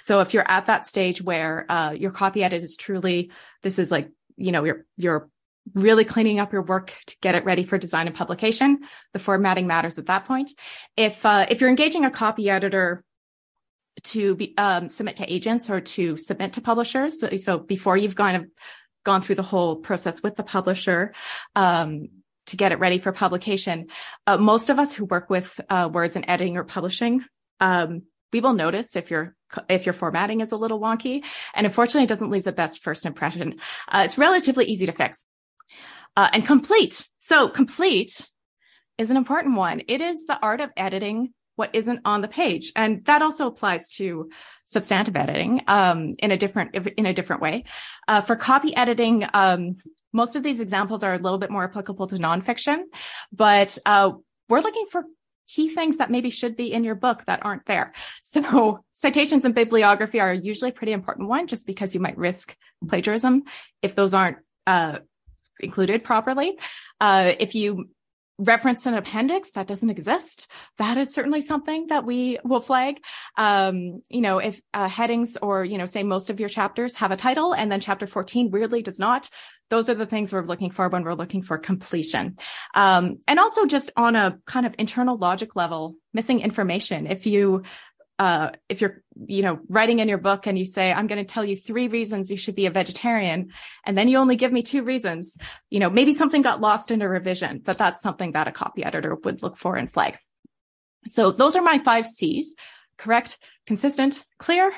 So 0.00 0.20
if 0.20 0.34
you're 0.34 0.50
at 0.50 0.66
that 0.66 0.84
stage 0.84 1.22
where, 1.22 1.64
uh, 1.68 1.92
your 1.92 2.10
copy 2.10 2.42
edit 2.42 2.62
is 2.62 2.76
truly, 2.76 3.30
this 3.62 3.78
is 3.78 3.90
like, 3.90 4.10
you 4.36 4.50
know, 4.50 4.64
you're, 4.64 4.84
you're 4.96 5.28
really 5.74 6.04
cleaning 6.04 6.40
up 6.40 6.52
your 6.52 6.62
work 6.62 6.92
to 7.06 7.16
get 7.20 7.34
it 7.34 7.44
ready 7.44 7.62
for 7.62 7.78
design 7.78 8.08
and 8.08 8.16
publication. 8.16 8.80
The 9.12 9.18
formatting 9.18 9.66
matters 9.66 9.98
at 9.98 10.06
that 10.06 10.24
point. 10.26 10.50
If, 10.96 11.24
uh, 11.24 11.46
if 11.48 11.60
you're 11.60 11.70
engaging 11.70 12.04
a 12.04 12.10
copy 12.10 12.50
editor 12.50 13.04
to 14.04 14.34
be, 14.34 14.54
um, 14.58 14.88
submit 14.88 15.16
to 15.16 15.32
agents 15.32 15.70
or 15.70 15.80
to 15.80 16.16
submit 16.16 16.54
to 16.54 16.60
publishers. 16.60 17.20
So, 17.20 17.36
so 17.36 17.58
before 17.58 17.96
you've 17.96 18.14
gone, 18.16 18.50
gone 19.04 19.22
through 19.22 19.36
the 19.36 19.42
whole 19.42 19.76
process 19.76 20.22
with 20.22 20.36
the 20.36 20.42
publisher, 20.42 21.14
um, 21.54 22.08
to 22.48 22.56
get 22.56 22.72
it 22.72 22.78
ready 22.78 22.98
for 22.98 23.12
publication. 23.12 23.88
Uh, 24.26 24.36
most 24.36 24.70
of 24.70 24.78
us 24.78 24.92
who 24.92 25.04
work 25.04 25.30
with 25.30 25.60
uh, 25.68 25.88
words 25.92 26.16
and 26.16 26.24
editing 26.28 26.56
or 26.56 26.64
publishing, 26.64 27.24
um, 27.60 28.02
we 28.32 28.40
will 28.40 28.52
notice 28.52 28.96
if 28.96 29.10
your 29.10 29.34
if 29.70 29.86
your 29.86 29.94
formatting 29.94 30.42
is 30.42 30.52
a 30.52 30.56
little 30.56 30.78
wonky, 30.78 31.24
and 31.54 31.66
unfortunately, 31.66 32.04
it 32.04 32.08
doesn't 32.08 32.30
leave 32.30 32.44
the 32.44 32.52
best 32.52 32.82
first 32.82 33.06
impression. 33.06 33.58
Uh, 33.88 34.02
it's 34.04 34.18
relatively 34.18 34.66
easy 34.66 34.86
to 34.86 34.92
fix. 34.92 35.24
Uh, 36.16 36.28
and 36.32 36.46
complete. 36.46 37.06
So 37.18 37.48
complete 37.48 38.28
is 38.98 39.10
an 39.10 39.16
important 39.16 39.56
one. 39.56 39.82
It 39.88 40.00
is 40.00 40.26
the 40.26 40.38
art 40.38 40.60
of 40.60 40.70
editing 40.76 41.32
what 41.56 41.70
isn't 41.74 42.00
on 42.04 42.20
the 42.20 42.28
page, 42.28 42.72
and 42.76 43.04
that 43.06 43.22
also 43.22 43.46
applies 43.46 43.88
to 43.88 44.30
substantive 44.64 45.16
editing 45.16 45.62
um, 45.66 46.14
in 46.18 46.30
a 46.30 46.36
different 46.36 46.74
in 46.96 47.06
a 47.06 47.14
different 47.14 47.42
way. 47.42 47.64
Uh, 48.06 48.20
for 48.20 48.36
copy 48.36 48.76
editing, 48.76 49.24
um, 49.32 49.76
most 50.12 50.36
of 50.36 50.42
these 50.42 50.60
examples 50.60 51.02
are 51.02 51.14
a 51.14 51.18
little 51.18 51.38
bit 51.38 51.50
more 51.50 51.64
applicable 51.64 52.06
to 52.08 52.16
nonfiction, 52.16 52.84
but 53.32 53.76
uh, 53.84 54.12
we're 54.48 54.60
looking 54.60 54.86
for 54.90 55.04
key 55.46 55.74
things 55.74 55.96
that 55.96 56.10
maybe 56.10 56.30
should 56.30 56.56
be 56.56 56.72
in 56.72 56.84
your 56.84 56.94
book 56.94 57.24
that 57.26 57.44
aren't 57.44 57.64
there. 57.66 57.92
So 58.22 58.84
citations 58.92 59.44
and 59.44 59.54
bibliography 59.54 60.20
are 60.20 60.32
usually 60.32 60.70
a 60.70 60.74
pretty 60.74 60.92
important 60.92 61.28
one 61.28 61.46
just 61.46 61.66
because 61.66 61.94
you 61.94 62.00
might 62.00 62.18
risk 62.18 62.54
plagiarism 62.86 63.44
if 63.82 63.94
those 63.94 64.12
aren't 64.12 64.38
uh, 64.66 64.98
included 65.60 66.04
properly. 66.04 66.58
Uh, 67.00 67.32
if 67.38 67.54
you 67.54 67.88
reference 68.38 68.86
an 68.86 68.94
appendix 68.94 69.50
that 69.50 69.66
doesn't 69.66 69.90
exist 69.90 70.50
that 70.78 70.96
is 70.96 71.12
certainly 71.12 71.40
something 71.40 71.88
that 71.88 72.04
we 72.04 72.38
will 72.44 72.60
flag. 72.60 73.00
Um, 73.36 74.02
you 74.08 74.20
know 74.20 74.38
if 74.38 74.60
uh, 74.72 74.88
headings 74.88 75.36
or 75.36 75.64
you 75.64 75.78
know 75.78 75.86
say 75.86 76.02
most 76.02 76.30
of 76.30 76.40
your 76.40 76.48
chapters 76.48 76.94
have 76.96 77.10
a 77.10 77.16
title 77.16 77.52
and 77.52 77.70
then 77.70 77.80
chapter 77.80 78.06
14 78.06 78.50
weirdly 78.50 78.82
does 78.82 78.98
not 78.98 79.28
those 79.70 79.88
are 79.88 79.94
the 79.94 80.06
things 80.06 80.32
we're 80.32 80.46
looking 80.46 80.70
for 80.70 80.88
when 80.88 81.04
we're 81.04 81.14
looking 81.14 81.42
for 81.42 81.58
completion. 81.58 82.38
Um, 82.74 83.18
and 83.28 83.38
also 83.38 83.66
just 83.66 83.90
on 83.96 84.16
a 84.16 84.38
kind 84.46 84.66
of 84.66 84.74
internal 84.78 85.16
logic 85.16 85.56
level 85.56 85.96
missing 86.14 86.40
information. 86.40 87.06
If 87.06 87.26
you 87.26 87.64
uh, 88.18 88.50
if 88.68 88.80
you're, 88.80 89.02
you 89.26 89.42
know, 89.42 89.60
writing 89.68 90.00
in 90.00 90.08
your 90.08 90.18
book 90.18 90.46
and 90.46 90.58
you 90.58 90.64
say, 90.64 90.92
I'm 90.92 91.06
going 91.06 91.24
to 91.24 91.32
tell 91.32 91.44
you 91.44 91.56
three 91.56 91.88
reasons 91.88 92.30
you 92.30 92.36
should 92.36 92.56
be 92.56 92.66
a 92.66 92.70
vegetarian, 92.70 93.50
and 93.84 93.96
then 93.96 94.08
you 94.08 94.18
only 94.18 94.36
give 94.36 94.52
me 94.52 94.62
two 94.62 94.82
reasons, 94.82 95.38
you 95.70 95.78
know, 95.78 95.88
maybe 95.88 96.12
something 96.12 96.42
got 96.42 96.60
lost 96.60 96.90
in 96.90 97.00
a 97.00 97.08
revision, 97.08 97.60
but 97.64 97.78
that's 97.78 98.00
something 98.00 98.32
that 98.32 98.48
a 98.48 98.52
copy 98.52 98.84
editor 98.84 99.14
would 99.14 99.42
look 99.42 99.56
for 99.56 99.76
and 99.76 99.92
flag. 99.92 100.18
So 101.06 101.30
those 101.30 101.54
are 101.54 101.62
my 101.62 101.78
five 101.84 102.06
C's, 102.06 102.56
correct, 102.96 103.38
consistent, 103.66 104.24
clear, 104.38 104.72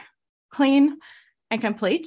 clean, 0.52 0.98
and 1.50 1.60
complete. 1.60 2.06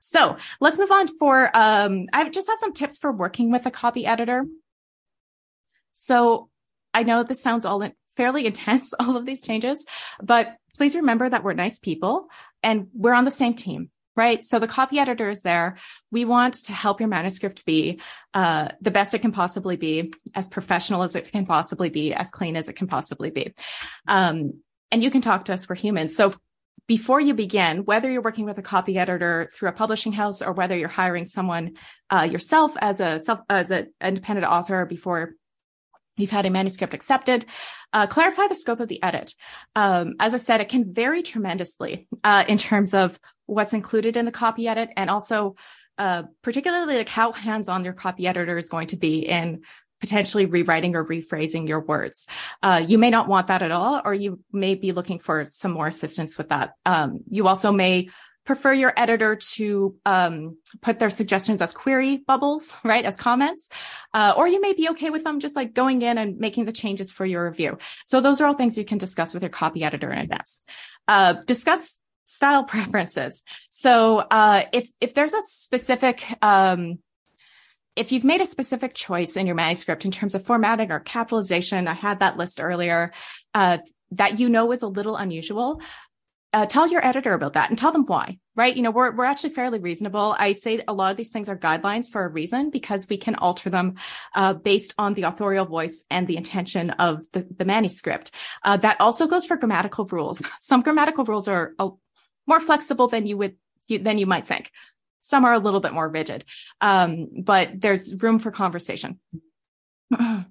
So 0.00 0.36
let's 0.60 0.78
move 0.78 0.90
on 0.90 1.06
for, 1.18 1.50
um, 1.54 2.06
I 2.12 2.28
just 2.28 2.48
have 2.48 2.58
some 2.58 2.74
tips 2.74 2.98
for 2.98 3.12
working 3.12 3.52
with 3.52 3.66
a 3.66 3.70
copy 3.70 4.04
editor. 4.04 4.44
So 5.92 6.50
I 6.92 7.04
know 7.04 7.22
this 7.22 7.40
sounds 7.40 7.64
all 7.64 7.82
in- 7.82 7.94
fairly 8.16 8.46
intense, 8.46 8.92
all 8.92 9.16
of 9.16 9.24
these 9.24 9.42
changes, 9.42 9.86
but 10.22 10.56
please 10.76 10.96
remember 10.96 11.28
that 11.28 11.44
we're 11.44 11.52
nice 11.52 11.78
people 11.78 12.28
and 12.62 12.88
we're 12.94 13.14
on 13.14 13.24
the 13.24 13.30
same 13.30 13.54
team 13.54 13.90
right? 14.16 14.42
So 14.42 14.58
the 14.58 14.68
copy 14.68 14.98
editor 14.98 15.30
is 15.30 15.40
there. 15.40 15.78
We 16.10 16.24
want 16.24 16.54
to 16.64 16.72
help 16.72 17.00
your 17.00 17.08
manuscript 17.08 17.64
be 17.64 18.00
uh, 18.34 18.68
the 18.80 18.90
best 18.90 19.14
it 19.14 19.20
can 19.20 19.32
possibly 19.32 19.76
be, 19.76 20.12
as 20.34 20.48
professional 20.48 21.02
as 21.02 21.16
it 21.16 21.32
can 21.32 21.46
possibly 21.46 21.88
be, 21.88 22.12
as 22.12 22.30
clean 22.30 22.56
as 22.56 22.68
it 22.68 22.74
can 22.74 22.88
possibly 22.88 23.30
be. 23.30 23.54
Um, 24.06 24.60
and 24.90 25.02
you 25.02 25.10
can 25.10 25.22
talk 25.22 25.46
to 25.46 25.54
us. 25.54 25.64
for 25.64 25.74
humans. 25.74 26.14
So 26.14 26.34
before 26.86 27.20
you 27.20 27.32
begin, 27.32 27.84
whether 27.84 28.10
you're 28.10 28.22
working 28.22 28.44
with 28.44 28.58
a 28.58 28.62
copy 28.62 28.98
editor 28.98 29.50
through 29.54 29.70
a 29.70 29.72
publishing 29.72 30.12
house 30.12 30.42
or 30.42 30.52
whether 30.52 30.76
you're 30.76 30.88
hiring 30.88 31.26
someone 31.26 31.76
uh, 32.10 32.28
yourself 32.30 32.72
as 32.80 33.00
a 33.00 33.18
self 33.20 33.40
as 33.48 33.70
an 33.70 33.92
independent 34.02 34.46
author 34.46 34.84
before 34.84 35.34
you've 36.22 36.30
had 36.30 36.46
a 36.46 36.50
manuscript 36.50 36.94
accepted, 36.94 37.44
uh, 37.92 38.06
clarify 38.06 38.46
the 38.48 38.54
scope 38.54 38.80
of 38.80 38.88
the 38.88 39.02
edit. 39.02 39.34
Um, 39.76 40.14
as 40.18 40.32
I 40.32 40.38
said, 40.38 40.62
it 40.62 40.70
can 40.70 40.94
vary 40.94 41.22
tremendously 41.22 42.08
uh, 42.24 42.44
in 42.48 42.56
terms 42.56 42.94
of 42.94 43.20
what's 43.46 43.74
included 43.74 44.16
in 44.16 44.24
the 44.24 44.32
copy 44.32 44.66
edit 44.66 44.88
and 44.96 45.10
also 45.10 45.56
uh, 45.98 46.22
particularly 46.40 46.96
like 46.96 47.08
how 47.08 47.32
hands-on 47.32 47.84
your 47.84 47.92
copy 47.92 48.26
editor 48.26 48.56
is 48.56 48.70
going 48.70 48.86
to 48.88 48.96
be 48.96 49.18
in 49.18 49.62
potentially 50.00 50.46
rewriting 50.46 50.96
or 50.96 51.04
rephrasing 51.04 51.68
your 51.68 51.80
words. 51.80 52.26
Uh, 52.62 52.82
you 52.84 52.98
may 52.98 53.10
not 53.10 53.28
want 53.28 53.46
that 53.46 53.62
at 53.62 53.70
all, 53.70 54.02
or 54.04 54.12
you 54.12 54.40
may 54.50 54.74
be 54.74 54.90
looking 54.90 55.20
for 55.20 55.46
some 55.48 55.70
more 55.70 55.86
assistance 55.86 56.36
with 56.36 56.48
that. 56.48 56.72
Um, 56.84 57.20
you 57.30 57.46
also 57.46 57.70
may 57.70 58.08
prefer 58.44 58.72
your 58.72 58.92
editor 58.96 59.36
to 59.36 59.96
um, 60.04 60.56
put 60.80 60.98
their 60.98 61.10
suggestions 61.10 61.62
as 61.62 61.72
query 61.72 62.18
bubbles, 62.26 62.76
right, 62.84 63.04
as 63.04 63.16
comments, 63.16 63.68
uh, 64.14 64.34
or 64.36 64.48
you 64.48 64.60
may 64.60 64.72
be 64.72 64.88
okay 64.90 65.10
with 65.10 65.24
them 65.24 65.40
just 65.40 65.54
like 65.54 65.74
going 65.74 66.02
in 66.02 66.18
and 66.18 66.38
making 66.38 66.64
the 66.64 66.72
changes 66.72 67.12
for 67.12 67.24
your 67.24 67.44
review. 67.48 67.78
So 68.04 68.20
those 68.20 68.40
are 68.40 68.46
all 68.46 68.54
things 68.54 68.76
you 68.76 68.84
can 68.84 68.98
discuss 68.98 69.34
with 69.34 69.42
your 69.42 69.50
copy 69.50 69.84
editor 69.84 70.10
in 70.10 70.18
advance. 70.18 70.62
Uh, 71.06 71.34
discuss 71.46 71.98
style 72.24 72.64
preferences. 72.64 73.42
So 73.68 74.18
uh, 74.18 74.64
if 74.72 74.90
if 75.00 75.14
there's 75.14 75.34
a 75.34 75.42
specific 75.42 76.24
um, 76.42 76.98
if 77.94 78.10
you've 78.10 78.24
made 78.24 78.40
a 78.40 78.46
specific 78.46 78.94
choice 78.94 79.36
in 79.36 79.46
your 79.46 79.54
manuscript 79.54 80.04
in 80.04 80.10
terms 80.10 80.34
of 80.34 80.44
formatting 80.44 80.90
or 80.90 81.00
capitalization, 81.00 81.86
I 81.86 81.94
had 81.94 82.20
that 82.20 82.38
list 82.38 82.58
earlier, 82.58 83.12
uh, 83.54 83.78
that 84.12 84.38
you 84.38 84.48
know 84.48 84.72
is 84.72 84.82
a 84.82 84.86
little 84.86 85.16
unusual, 85.16 85.80
uh, 86.52 86.66
tell 86.66 86.88
your 86.88 87.04
editor 87.04 87.32
about 87.32 87.54
that 87.54 87.70
and 87.70 87.78
tell 87.78 87.92
them 87.92 88.04
why, 88.04 88.38
right? 88.54 88.76
You 88.76 88.82
know, 88.82 88.90
we're, 88.90 89.14
we're 89.14 89.24
actually 89.24 89.54
fairly 89.54 89.78
reasonable. 89.78 90.36
I 90.38 90.52
say 90.52 90.82
a 90.86 90.92
lot 90.92 91.10
of 91.10 91.16
these 91.16 91.30
things 91.30 91.48
are 91.48 91.56
guidelines 91.56 92.10
for 92.10 92.24
a 92.24 92.28
reason 92.28 92.70
because 92.70 93.08
we 93.08 93.16
can 93.16 93.36
alter 93.36 93.70
them, 93.70 93.94
uh, 94.34 94.52
based 94.52 94.94
on 94.98 95.14
the 95.14 95.22
authorial 95.22 95.64
voice 95.64 96.04
and 96.10 96.26
the 96.26 96.36
intention 96.36 96.90
of 96.90 97.22
the, 97.32 97.46
the 97.56 97.64
manuscript. 97.64 98.32
Uh, 98.62 98.76
that 98.78 99.00
also 99.00 99.26
goes 99.26 99.46
for 99.46 99.56
grammatical 99.56 100.04
rules. 100.06 100.42
Some 100.60 100.82
grammatical 100.82 101.24
rules 101.24 101.48
are 101.48 101.72
uh, 101.78 101.88
more 102.46 102.60
flexible 102.60 103.08
than 103.08 103.26
you 103.26 103.38
would, 103.38 103.56
you, 103.88 103.98
than 103.98 104.18
you 104.18 104.26
might 104.26 104.46
think. 104.46 104.70
Some 105.20 105.44
are 105.44 105.54
a 105.54 105.58
little 105.58 105.80
bit 105.80 105.94
more 105.94 106.08
rigid. 106.08 106.44
Um, 106.80 107.28
but 107.38 107.80
there's 107.80 108.14
room 108.22 108.38
for 108.38 108.50
conversation. 108.50 109.20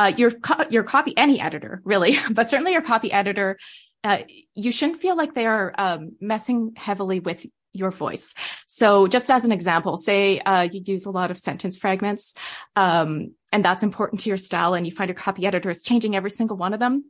Uh, 0.00 0.12
your 0.16 0.30
co- 0.30 0.64
your 0.70 0.84
copy 0.84 1.12
any 1.16 1.40
editor 1.40 1.82
really, 1.84 2.16
but 2.30 2.48
certainly 2.48 2.70
your 2.70 2.82
copy 2.82 3.10
editor 3.10 3.58
uh, 4.04 4.18
you 4.54 4.72
shouldn't 4.72 5.00
feel 5.00 5.16
like 5.16 5.34
they 5.34 5.46
are 5.46 5.74
um, 5.76 6.12
messing 6.20 6.72
heavily 6.76 7.20
with 7.20 7.44
your 7.72 7.90
voice. 7.90 8.34
So 8.66 9.06
just 9.06 9.30
as 9.30 9.44
an 9.44 9.52
example, 9.52 9.96
say 9.96 10.40
uh, 10.40 10.62
you 10.62 10.82
use 10.84 11.06
a 11.06 11.10
lot 11.10 11.30
of 11.30 11.38
sentence 11.38 11.78
fragments, 11.78 12.34
um, 12.76 13.34
and 13.52 13.64
that's 13.64 13.82
important 13.82 14.20
to 14.20 14.28
your 14.28 14.38
style, 14.38 14.74
and 14.74 14.86
you 14.86 14.92
find 14.92 15.08
your 15.08 15.16
copy 15.16 15.46
editor 15.46 15.70
is 15.70 15.82
changing 15.82 16.16
every 16.16 16.30
single 16.30 16.56
one 16.56 16.74
of 16.74 16.80
them. 16.80 17.04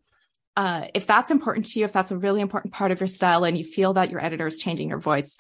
Uh, 0.57 0.87
if 0.95 1.07
that's 1.07 1.31
important 1.31 1.67
to 1.67 1.79
you, 1.79 1.85
if 1.85 1.93
that's 1.93 2.11
a 2.11 2.19
really 2.19 2.41
important 2.41 2.75
part 2.75 2.91
of 2.91 3.01
your 3.01 3.07
style, 3.07 3.45
and 3.45 3.57
you 3.57 3.65
feel 3.65 3.95
that 3.95 4.11
your 4.11 4.25
editor 4.25 4.47
is 4.47 4.59
changing 4.59 4.89
your 4.89 4.99
voice, 4.99 5.37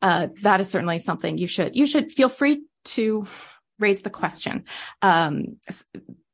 uh, 0.00 0.28
that 0.42 0.60
is 0.60 0.68
certainly 0.68 0.98
something 0.98 1.38
you 1.38 1.46
should 1.46 1.74
you 1.74 1.86
should 1.86 2.12
feel 2.12 2.28
free 2.28 2.62
to 2.84 3.26
raise 3.78 4.00
the 4.02 4.10
question. 4.10 4.64
Um, 5.00 5.56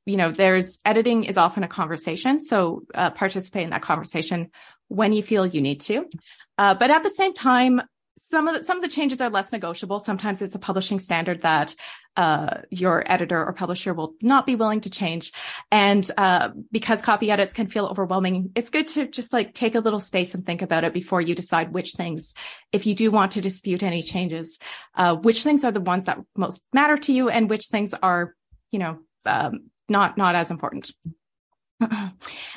you 0.09 0.17
know, 0.17 0.33
there's 0.33 0.81
editing 0.87 1.25
is 1.25 1.37
often 1.37 1.63
a 1.63 1.69
conversation. 1.69 2.41
So 2.41 2.85
uh, 2.95 3.11
participate 3.11 3.65
in 3.65 3.71
that 3.71 3.83
conversation 3.83 4.51
when 4.89 5.13
you 5.13 5.23
feel 5.23 5.47
you 5.47 5.61
need 5.61 5.81
to. 5.83 6.09
Uh, 6.57 6.75
but 6.75 6.91
at 6.91 7.03
the 7.03 7.11
same 7.11 7.35
time, 7.35 7.83
some 8.17 8.49
of 8.49 8.55
the, 8.57 8.65
some 8.65 8.79
of 8.79 8.83
the 8.83 8.89
changes 8.89 9.21
are 9.21 9.31
less 9.31 9.53
negotiable. 9.53 10.01
Sometimes 10.01 10.41
it's 10.41 10.55
a 10.55 10.59
publishing 10.59 10.99
standard 10.99 11.43
that 11.43 11.77
uh, 12.17 12.63
your 12.71 13.05
editor 13.07 13.45
or 13.45 13.53
publisher 13.53 13.93
will 13.95 14.15
not 14.23 14.47
be 14.47 14.57
willing 14.57 14.81
to 14.81 14.91
change. 14.91 15.31
And 15.71 16.11
uh, 16.17 16.49
because 16.73 17.03
copy 17.03 17.31
edits 17.31 17.53
can 17.53 17.69
feel 17.69 17.87
overwhelming, 17.87 18.51
it's 18.57 18.71
good 18.71 18.89
to 18.89 19.07
just 19.07 19.33
like 19.33 19.53
take 19.53 19.75
a 19.75 19.81
little 19.81 20.01
space 20.01 20.35
and 20.35 20.45
think 20.45 20.63
about 20.63 20.85
it 20.85 20.95
before 20.95 21.21
you 21.21 21.35
decide 21.35 21.73
which 21.73 21.93
things, 21.93 22.35
if 22.73 22.87
you 22.87 22.95
do 22.95 23.11
want 23.11 23.33
to 23.33 23.43
dispute 23.43 23.83
any 23.83 24.03
changes, 24.03 24.59
uh, 24.97 25.15
which 25.15 25.45
things 25.45 25.65
are 25.65 25.71
the 25.71 25.81
ones 25.81 26.07
that 26.07 26.19
most 26.35 26.63
matter 26.73 26.97
to 26.97 27.13
you 27.13 27.29
and 27.29 27.51
which 27.51 27.67
things 27.67 27.95
are, 27.95 28.35
you 28.73 28.79
know, 28.81 28.99
um, 29.27 29.71
not 29.89 30.17
not 30.17 30.35
as 30.35 30.51
important. 30.51 30.93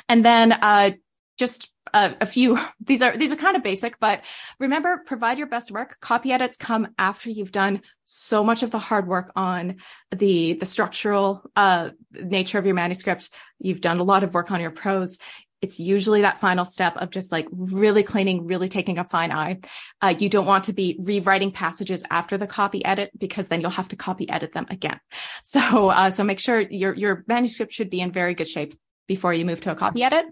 and 0.08 0.24
then 0.24 0.52
uh, 0.52 0.90
just 1.38 1.70
a, 1.94 2.14
a, 2.20 2.26
few 2.26 2.58
these 2.80 3.02
are 3.02 3.16
these 3.16 3.32
are 3.32 3.36
kind 3.36 3.56
of 3.56 3.62
basic 3.62 3.98
but 4.00 4.20
remember 4.58 5.02
provide 5.06 5.38
your 5.38 5.46
best 5.46 5.70
work. 5.70 5.98
Copy 6.00 6.32
edits 6.32 6.56
come 6.56 6.88
after 6.98 7.30
you've 7.30 7.52
done 7.52 7.82
so 8.04 8.44
much 8.44 8.62
of 8.62 8.70
the 8.70 8.78
hard 8.78 9.06
work 9.06 9.32
on 9.36 9.76
the 10.14 10.54
the 10.54 10.66
structural 10.66 11.42
uh, 11.56 11.90
nature 12.12 12.58
of 12.58 12.66
your 12.66 12.74
manuscript. 12.74 13.30
You've 13.58 13.80
done 13.80 13.98
a 13.98 14.04
lot 14.04 14.24
of 14.24 14.34
work 14.34 14.50
on 14.50 14.60
your 14.60 14.70
prose 14.70 15.18
it's 15.62 15.78
usually 15.78 16.22
that 16.22 16.40
final 16.40 16.64
step 16.64 16.96
of 16.96 17.10
just 17.10 17.30
like 17.30 17.46
really 17.52 18.02
cleaning, 18.02 18.46
really 18.46 18.68
taking 18.68 18.98
a 18.98 19.04
fine 19.04 19.30
eye. 19.30 19.60
Uh, 20.02 20.14
you 20.18 20.28
don't 20.28 20.44
want 20.44 20.64
to 20.64 20.72
be 20.72 20.96
rewriting 21.00 21.52
passages 21.52 22.02
after 22.10 22.36
the 22.36 22.48
copy 22.48 22.84
edit 22.84 23.12
because 23.16 23.48
then 23.48 23.60
you'll 23.60 23.70
have 23.70 23.88
to 23.88 23.96
copy 23.96 24.28
edit 24.28 24.52
them 24.52 24.66
again. 24.68 25.00
So, 25.44 25.88
uh, 25.88 26.10
so 26.10 26.24
make 26.24 26.38
sure 26.38 26.60
your, 26.60 26.94
your 26.94 27.24
manuscript 27.26 27.72
should 27.72 27.90
be 27.90 28.00
in 28.00 28.12
very 28.12 28.34
good 28.34 28.48
shape 28.48 28.74
before 29.06 29.34
you 29.34 29.44
move 29.44 29.60
to 29.62 29.72
a 29.72 29.74
copy 29.74 30.02
edit. 30.02 30.26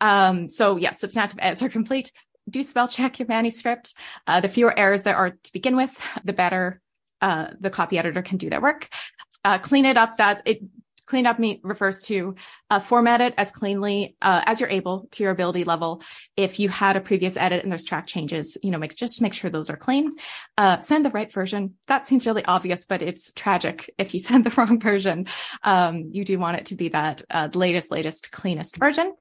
Um, 0.00 0.48
so 0.48 0.76
yes, 0.76 0.82
yeah, 0.82 0.90
substantive 0.92 1.38
edits 1.40 1.62
are 1.62 1.68
complete. 1.68 2.10
Do 2.48 2.62
spell 2.62 2.88
check 2.88 3.18
your 3.18 3.28
manuscript. 3.28 3.94
Uh, 4.26 4.40
the 4.40 4.48
fewer 4.48 4.76
errors 4.76 5.02
there 5.02 5.16
are 5.16 5.30
to 5.30 5.52
begin 5.52 5.76
with, 5.76 5.96
the 6.24 6.32
better 6.32 6.80
uh, 7.20 7.48
the 7.60 7.70
copy 7.70 7.98
editor 7.98 8.22
can 8.22 8.38
do 8.38 8.50
their 8.50 8.60
work. 8.60 8.88
Uh, 9.44 9.58
clean 9.58 9.84
it 9.84 9.96
up. 9.96 10.16
That 10.16 10.42
it 10.44 10.60
Clean 11.08 11.24
up 11.24 11.38
me 11.38 11.58
refers 11.62 12.02
to 12.02 12.34
uh, 12.68 12.80
format 12.80 13.22
it 13.22 13.32
as 13.38 13.50
cleanly 13.50 14.14
uh, 14.20 14.42
as 14.44 14.60
you're 14.60 14.68
able 14.68 15.08
to 15.12 15.22
your 15.22 15.32
ability 15.32 15.64
level. 15.64 16.02
If 16.36 16.60
you 16.60 16.68
had 16.68 16.96
a 16.96 17.00
previous 17.00 17.34
edit 17.38 17.62
and 17.62 17.72
there's 17.72 17.82
track 17.82 18.06
changes, 18.06 18.58
you 18.62 18.70
know, 18.70 18.76
make 18.76 18.94
just 18.94 19.22
make 19.22 19.32
sure 19.32 19.48
those 19.48 19.70
are 19.70 19.76
clean. 19.78 20.16
Uh, 20.58 20.80
send 20.80 21.06
the 21.06 21.10
right 21.10 21.32
version. 21.32 21.76
That 21.86 22.04
seems 22.04 22.26
really 22.26 22.44
obvious, 22.44 22.84
but 22.84 23.00
it's 23.00 23.32
tragic 23.32 23.90
if 23.98 24.12
you 24.12 24.20
send 24.20 24.44
the 24.44 24.50
wrong 24.50 24.78
version. 24.78 25.28
Um, 25.62 26.10
you 26.12 26.26
do 26.26 26.38
want 26.38 26.58
it 26.58 26.66
to 26.66 26.76
be 26.76 26.90
that 26.90 27.22
uh, 27.30 27.48
latest, 27.54 27.90
latest, 27.90 28.30
cleanest 28.30 28.76
version. 28.76 29.14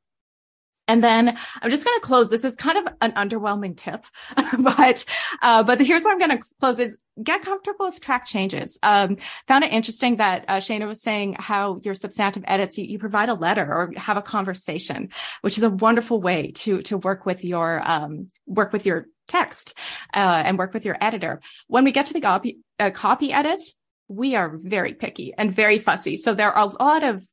And 0.88 1.04
then 1.04 1.38
I'm 1.62 1.70
just 1.70 1.86
going 1.86 2.00
to 2.00 2.06
close. 2.06 2.30
This 2.30 2.46
is 2.46 2.56
kind 2.56 2.78
of 2.78 2.94
an 3.02 3.12
underwhelming 3.14 3.76
tip, 3.76 4.06
but, 4.60 5.04
uh, 5.42 5.64
but 5.64 5.82
here's 5.82 6.04
what 6.04 6.12
I'm 6.12 6.20
going 6.20 6.40
to 6.40 6.46
close 6.60 6.80
is 6.80 6.98
get 7.22 7.42
comfortable 7.42 7.88
with 7.88 8.00
track 8.00 8.26
changes. 8.26 8.78
Um, 8.84 9.18
found 9.48 9.64
it 9.64 9.74
interesting 9.74 10.18
that, 10.18 10.46
uh, 10.48 10.58
Shaena 10.58 10.88
was 10.88 11.02
saying 11.02 11.36
how 11.40 11.82
your 11.84 11.94
substantive 11.94 12.44
edits, 12.48 12.78
you, 12.78 12.86
you, 12.86 13.00
provide 13.00 13.30
a 13.30 13.34
letter 13.34 13.66
or 13.66 13.92
have 13.98 14.18
a 14.18 14.22
conversation, 14.22 15.10
which 15.42 15.58
is 15.58 15.64
a 15.64 15.70
wonderful 15.70 16.22
way 16.22 16.52
to, 16.52 16.82
to 16.84 16.98
work 16.98 17.26
with 17.26 17.44
your, 17.44 17.82
um, 17.84 18.30
work 18.46 18.72
with 18.72 18.86
your 18.86 19.08
text, 19.28 19.74
uh, 20.14 20.42
and 20.46 20.58
work 20.58 20.74
with 20.74 20.86
your 20.86 20.98
editor. 21.02 21.42
When 21.68 21.84
we 21.84 21.92
get 21.92 22.06
to 22.08 22.14
the 22.14 22.22
copy, 22.22 22.60
uh, 22.80 22.92
copy 22.92 23.34
edit, 23.34 23.62
we 24.08 24.36
are 24.36 24.58
very 24.58 24.94
picky 24.94 25.34
and 25.38 25.54
very 25.54 25.80
fussy. 25.80 26.16
So 26.16 26.34
there 26.34 26.52
are 26.52 26.70
a 26.70 26.84
lot 26.84 27.04
of 27.04 27.26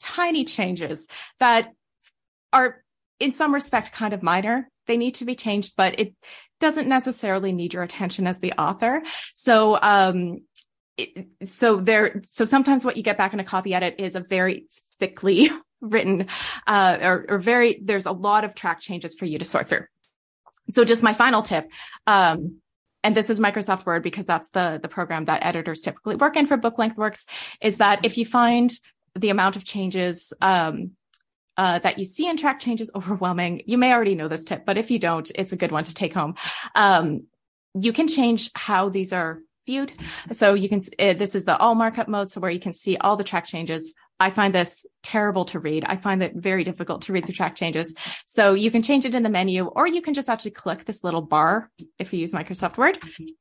tiny 0.00 0.44
changes 0.44 1.08
that 1.38 1.72
are 2.52 2.82
in 3.20 3.32
some 3.32 3.54
respect 3.54 3.92
kind 3.92 4.12
of 4.12 4.22
minor. 4.22 4.68
They 4.86 4.96
need 4.96 5.16
to 5.16 5.24
be 5.24 5.34
changed, 5.34 5.74
but 5.76 5.98
it 5.98 6.14
doesn't 6.60 6.88
necessarily 6.88 7.52
need 7.52 7.74
your 7.74 7.82
attention 7.82 8.26
as 8.26 8.38
the 8.38 8.52
author. 8.52 9.02
So, 9.34 9.78
um, 9.80 10.42
it, 10.96 11.26
so 11.44 11.80
there, 11.80 12.22
so 12.26 12.44
sometimes 12.44 12.84
what 12.84 12.96
you 12.96 13.02
get 13.02 13.18
back 13.18 13.32
in 13.32 13.40
a 13.40 13.44
copy 13.44 13.74
edit 13.74 13.96
is 13.98 14.16
a 14.16 14.20
very 14.20 14.66
thickly 14.98 15.50
written, 15.80 16.28
uh, 16.66 16.98
or, 17.02 17.26
or 17.28 17.38
very, 17.38 17.78
there's 17.82 18.06
a 18.06 18.12
lot 18.12 18.44
of 18.44 18.54
track 18.54 18.80
changes 18.80 19.14
for 19.14 19.26
you 19.26 19.38
to 19.38 19.44
sort 19.44 19.68
through. 19.68 19.84
So 20.72 20.84
just 20.84 21.02
my 21.02 21.12
final 21.12 21.42
tip, 21.42 21.70
um, 22.06 22.56
and 23.04 23.14
this 23.14 23.30
is 23.30 23.38
Microsoft 23.38 23.86
Word 23.86 24.02
because 24.02 24.26
that's 24.26 24.48
the, 24.48 24.80
the 24.82 24.88
program 24.88 25.26
that 25.26 25.46
editors 25.46 25.80
typically 25.80 26.16
work 26.16 26.36
in 26.36 26.48
for 26.48 26.56
book 26.56 26.76
length 26.76 26.96
works, 26.96 27.26
is 27.60 27.76
that 27.76 28.04
if 28.04 28.18
you 28.18 28.26
find 28.26 28.72
the 29.14 29.28
amount 29.28 29.54
of 29.54 29.64
changes, 29.64 30.32
um, 30.40 30.92
uh, 31.56 31.78
that 31.80 31.98
you 31.98 32.04
see 32.04 32.28
in 32.28 32.36
track 32.36 32.60
changes 32.60 32.90
overwhelming, 32.94 33.62
you 33.66 33.78
may 33.78 33.92
already 33.92 34.14
know 34.14 34.28
this 34.28 34.44
tip, 34.44 34.64
but 34.66 34.78
if 34.78 34.90
you 34.90 34.98
don't, 34.98 35.30
it's 35.34 35.52
a 35.52 35.56
good 35.56 35.72
one 35.72 35.84
to 35.84 35.94
take 35.94 36.14
home. 36.14 36.34
Um, 36.74 37.24
you 37.78 37.92
can 37.92 38.08
change 38.08 38.50
how 38.54 38.88
these 38.88 39.12
are 39.12 39.40
viewed. 39.66 39.92
So 40.32 40.54
you 40.54 40.68
can, 40.68 40.80
uh, 40.98 41.14
this 41.14 41.34
is 41.34 41.44
the 41.44 41.56
all 41.58 41.74
markup 41.74 42.08
mode. 42.08 42.30
So 42.30 42.40
where 42.40 42.50
you 42.50 42.60
can 42.60 42.72
see 42.72 42.96
all 42.96 43.16
the 43.16 43.24
track 43.24 43.46
changes. 43.46 43.94
I 44.18 44.30
find 44.30 44.54
this 44.54 44.86
terrible 45.02 45.44
to 45.46 45.58
read. 45.58 45.84
I 45.84 45.96
find 45.96 46.22
it 46.22 46.34
very 46.34 46.64
difficult 46.64 47.02
to 47.02 47.12
read 47.12 47.26
the 47.26 47.34
track 47.34 47.54
changes. 47.54 47.94
So 48.24 48.54
you 48.54 48.70
can 48.70 48.80
change 48.80 49.04
it 49.04 49.14
in 49.14 49.22
the 49.22 49.28
menu 49.28 49.66
or 49.66 49.86
you 49.86 50.00
can 50.00 50.14
just 50.14 50.30
actually 50.30 50.52
click 50.52 50.86
this 50.86 51.04
little 51.04 51.20
bar 51.20 51.70
if 51.98 52.14
you 52.14 52.20
use 52.20 52.32
Microsoft 52.32 52.78
Word 52.78 52.98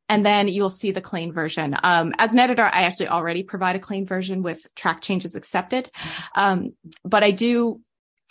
and 0.10 0.26
then 0.26 0.50
you'll 0.50 0.70
see 0.70 0.92
the 0.92 1.00
clean 1.00 1.32
version. 1.32 1.78
Um, 1.82 2.14
as 2.18 2.34
an 2.34 2.40
editor, 2.40 2.64
I 2.64 2.84
actually 2.84 3.08
already 3.08 3.44
provide 3.44 3.78
a 3.78 3.80
clean 3.80 4.06
version 4.06 4.44
with 4.44 4.66
track 4.76 5.02
changes 5.02 5.36
accepted. 5.36 5.90
Um, 6.36 6.74
but 7.06 7.24
I 7.24 7.32
do 7.32 7.80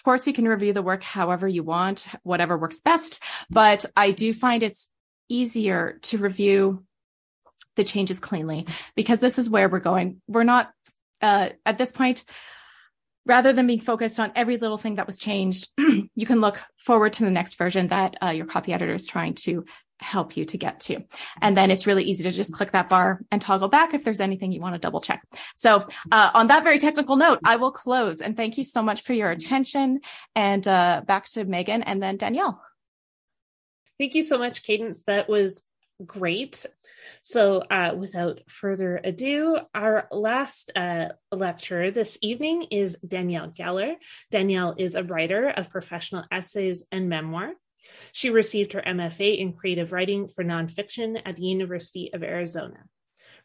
of 0.04 0.06
course, 0.06 0.26
you 0.26 0.34
can 0.34 0.46
review 0.46 0.74
the 0.74 0.82
work 0.82 1.02
however 1.02 1.48
you 1.48 1.62
want, 1.62 2.06
whatever 2.24 2.58
works 2.58 2.78
best, 2.78 3.22
but 3.48 3.86
I 3.96 4.10
do 4.10 4.34
find 4.34 4.62
it's 4.62 4.90
easier 5.30 5.98
to 6.02 6.18
review 6.18 6.84
the 7.76 7.84
changes 7.84 8.20
cleanly 8.20 8.66
because 8.96 9.18
this 9.18 9.38
is 9.38 9.48
where 9.48 9.66
we're 9.66 9.80
going. 9.80 10.20
We're 10.28 10.44
not 10.44 10.70
uh, 11.22 11.48
at 11.64 11.78
this 11.78 11.90
point. 11.90 12.22
Rather 13.24 13.54
than 13.54 13.66
being 13.66 13.80
focused 13.80 14.20
on 14.20 14.30
every 14.36 14.58
little 14.58 14.76
thing 14.76 14.96
that 14.96 15.06
was 15.06 15.18
changed, 15.18 15.68
you 16.14 16.26
can 16.26 16.42
look 16.42 16.60
forward 16.76 17.14
to 17.14 17.24
the 17.24 17.30
next 17.30 17.54
version 17.54 17.88
that 17.88 18.14
uh, 18.22 18.28
your 18.28 18.44
copy 18.44 18.74
editor 18.74 18.92
is 18.92 19.06
trying 19.06 19.32
to 19.32 19.64
help 20.00 20.36
you 20.36 20.44
to 20.44 20.58
get 20.58 20.80
to. 20.80 21.02
And 21.40 21.56
then 21.56 21.70
it's 21.70 21.86
really 21.86 22.04
easy 22.04 22.24
to 22.24 22.30
just 22.30 22.52
click 22.52 22.72
that 22.72 22.88
bar 22.88 23.20
and 23.30 23.40
toggle 23.40 23.68
back 23.68 23.94
if 23.94 24.04
there's 24.04 24.20
anything 24.20 24.52
you 24.52 24.60
want 24.60 24.74
to 24.74 24.78
double 24.78 25.00
check. 25.00 25.22
So 25.56 25.86
uh, 26.10 26.30
on 26.34 26.48
that 26.48 26.64
very 26.64 26.78
technical 26.78 27.16
note, 27.16 27.38
I 27.44 27.56
will 27.56 27.72
close 27.72 28.20
and 28.20 28.36
thank 28.36 28.58
you 28.58 28.64
so 28.64 28.82
much 28.82 29.02
for 29.02 29.12
your 29.12 29.30
attention 29.30 30.00
and 30.34 30.66
uh, 30.66 31.02
back 31.06 31.26
to 31.30 31.44
Megan 31.44 31.82
and 31.82 32.02
then 32.02 32.16
Danielle. 32.16 32.60
Thank 33.98 34.14
you 34.14 34.22
so 34.22 34.38
much, 34.38 34.64
Cadence. 34.64 35.04
That 35.04 35.28
was 35.28 35.62
great. 36.04 36.66
So, 37.22 37.60
uh, 37.70 37.94
without 37.96 38.40
further 38.48 39.00
ado, 39.02 39.58
our 39.74 40.08
last 40.10 40.72
uh, 40.74 41.10
lecturer 41.30 41.92
this 41.92 42.18
evening 42.20 42.62
is 42.70 42.96
Danielle 43.06 43.50
Geller. 43.50 43.94
Danielle 44.30 44.74
is 44.76 44.96
a 44.96 45.04
writer 45.04 45.48
of 45.48 45.70
professional 45.70 46.24
essays 46.32 46.82
and 46.90 47.08
memoir. 47.08 47.52
She 48.12 48.30
received 48.30 48.72
her 48.72 48.82
MFA 48.82 49.38
in 49.38 49.52
creative 49.52 49.92
writing 49.92 50.28
for 50.28 50.44
nonfiction 50.44 51.20
at 51.24 51.36
the 51.36 51.44
University 51.44 52.10
of 52.12 52.22
Arizona. 52.22 52.84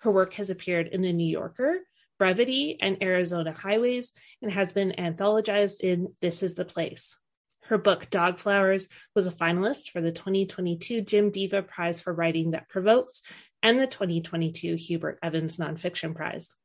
Her 0.02 0.12
work 0.12 0.34
has 0.36 0.50
appeared 0.50 0.88
in 0.88 1.02
The 1.02 1.14
New 1.14 1.28
Yorker, 1.28 1.80
Brevity, 2.18 2.78
and 2.82 3.02
Arizona 3.02 3.54
Highways, 3.54 4.12
and 4.42 4.52
has 4.52 4.72
been 4.72 4.94
anthologized 4.98 5.82
in 5.82 6.14
This 6.22 6.44
is 6.44 6.56
the 6.56 6.66
Place. 6.66 7.18
Her 7.64 7.78
book, 7.78 8.10
Dog 8.10 8.40
Flowers, 8.40 8.88
was 9.16 9.28
a 9.28 9.32
finalist 9.32 9.90
for 9.92 10.02
the 10.02 10.12
2022 10.12 11.02
Jim 11.02 11.30
Deva 11.30 11.62
Prize 11.62 12.02
for 12.02 12.14
Writing 12.14 12.52
That 12.52 12.68
Provokes 12.68 13.22
and 13.62 13.80
the 13.80 13.88
2022 13.88 14.76
Hubert 14.76 15.20
Evans 15.22 15.58
Nonfiction 15.58 16.16
Prize. 16.16 16.56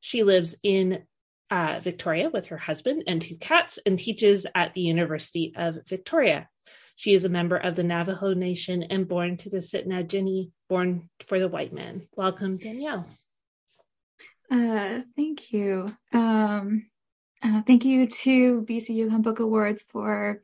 She 0.00 0.24
lives 0.24 0.56
in 0.62 1.04
uh, 1.50 1.80
Victoria 1.82 2.28
with 2.28 2.48
her 2.48 2.56
husband 2.56 3.04
and 3.06 3.22
two 3.22 3.36
cats 3.36 3.78
and 3.86 3.98
teaches 3.98 4.46
at 4.54 4.74
the 4.74 4.80
University 4.80 5.52
of 5.56 5.78
Victoria. 5.88 6.48
She 6.98 7.14
is 7.14 7.24
a 7.24 7.28
member 7.28 7.56
of 7.56 7.76
the 7.76 7.84
Navajo 7.84 8.34
Nation 8.34 8.82
and 8.82 9.06
born 9.06 9.36
to 9.36 9.48
the 9.48 9.58
Sitnagini, 9.58 10.50
born 10.68 11.08
for 11.28 11.38
the 11.38 11.46
white 11.46 11.72
man. 11.72 12.08
Welcome, 12.16 12.56
Danielle. 12.56 13.06
Uh, 14.50 15.02
thank 15.14 15.52
you. 15.52 15.96
Um, 16.12 16.86
uh, 17.40 17.62
thank 17.64 17.84
you 17.84 18.08
to 18.08 18.62
BC 18.62 18.88
Yukon 18.96 19.22
Book 19.22 19.38
Awards 19.38 19.84
for 19.92 20.42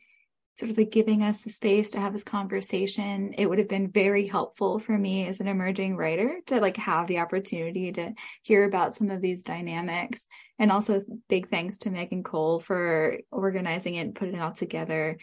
sort 0.54 0.70
of 0.70 0.78
like 0.78 0.92
giving 0.92 1.24
us 1.24 1.40
the 1.40 1.50
space 1.50 1.90
to 1.90 1.98
have 1.98 2.12
this 2.12 2.22
conversation. 2.22 3.34
It 3.36 3.46
would 3.46 3.58
have 3.58 3.68
been 3.68 3.90
very 3.90 4.28
helpful 4.28 4.78
for 4.78 4.96
me 4.96 5.26
as 5.26 5.40
an 5.40 5.48
emerging 5.48 5.96
writer 5.96 6.36
to 6.46 6.60
like 6.60 6.76
have 6.76 7.08
the 7.08 7.18
opportunity 7.18 7.90
to 7.90 8.12
hear 8.42 8.64
about 8.64 8.94
some 8.94 9.10
of 9.10 9.20
these 9.20 9.42
dynamics. 9.42 10.24
And 10.60 10.70
also 10.70 11.02
big 11.28 11.50
thanks 11.50 11.78
to 11.78 11.90
Megan 11.90 12.22
Cole 12.22 12.60
for 12.60 13.18
organizing 13.32 13.96
it 13.96 14.02
and 14.02 14.14
putting 14.14 14.36
it 14.36 14.40
all 14.40 14.52
together. 14.52 15.18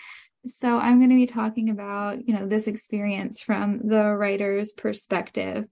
So 0.45 0.77
I'm 0.77 0.97
going 0.97 1.09
to 1.11 1.15
be 1.15 1.27
talking 1.27 1.69
about, 1.69 2.27
you 2.27 2.33
know, 2.33 2.47
this 2.47 2.65
experience 2.65 3.41
from 3.41 3.79
the 3.83 4.05
writer's 4.05 4.73
perspective. 4.73 5.67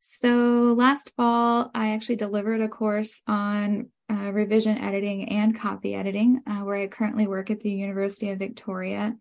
So 0.00 0.74
last 0.76 1.12
fall, 1.16 1.70
I 1.74 1.94
actually 1.94 2.16
delivered 2.16 2.60
a 2.60 2.68
course 2.68 3.22
on 3.26 3.88
uh, 4.10 4.32
revision 4.32 4.76
editing 4.76 5.30
and 5.30 5.58
copy 5.58 5.94
editing, 5.94 6.42
uh, 6.46 6.60
where 6.64 6.76
I 6.76 6.88
currently 6.88 7.26
work 7.26 7.50
at 7.50 7.60
the 7.60 7.70
University 7.70 8.30
of 8.30 8.38
Victoria. 8.38 9.14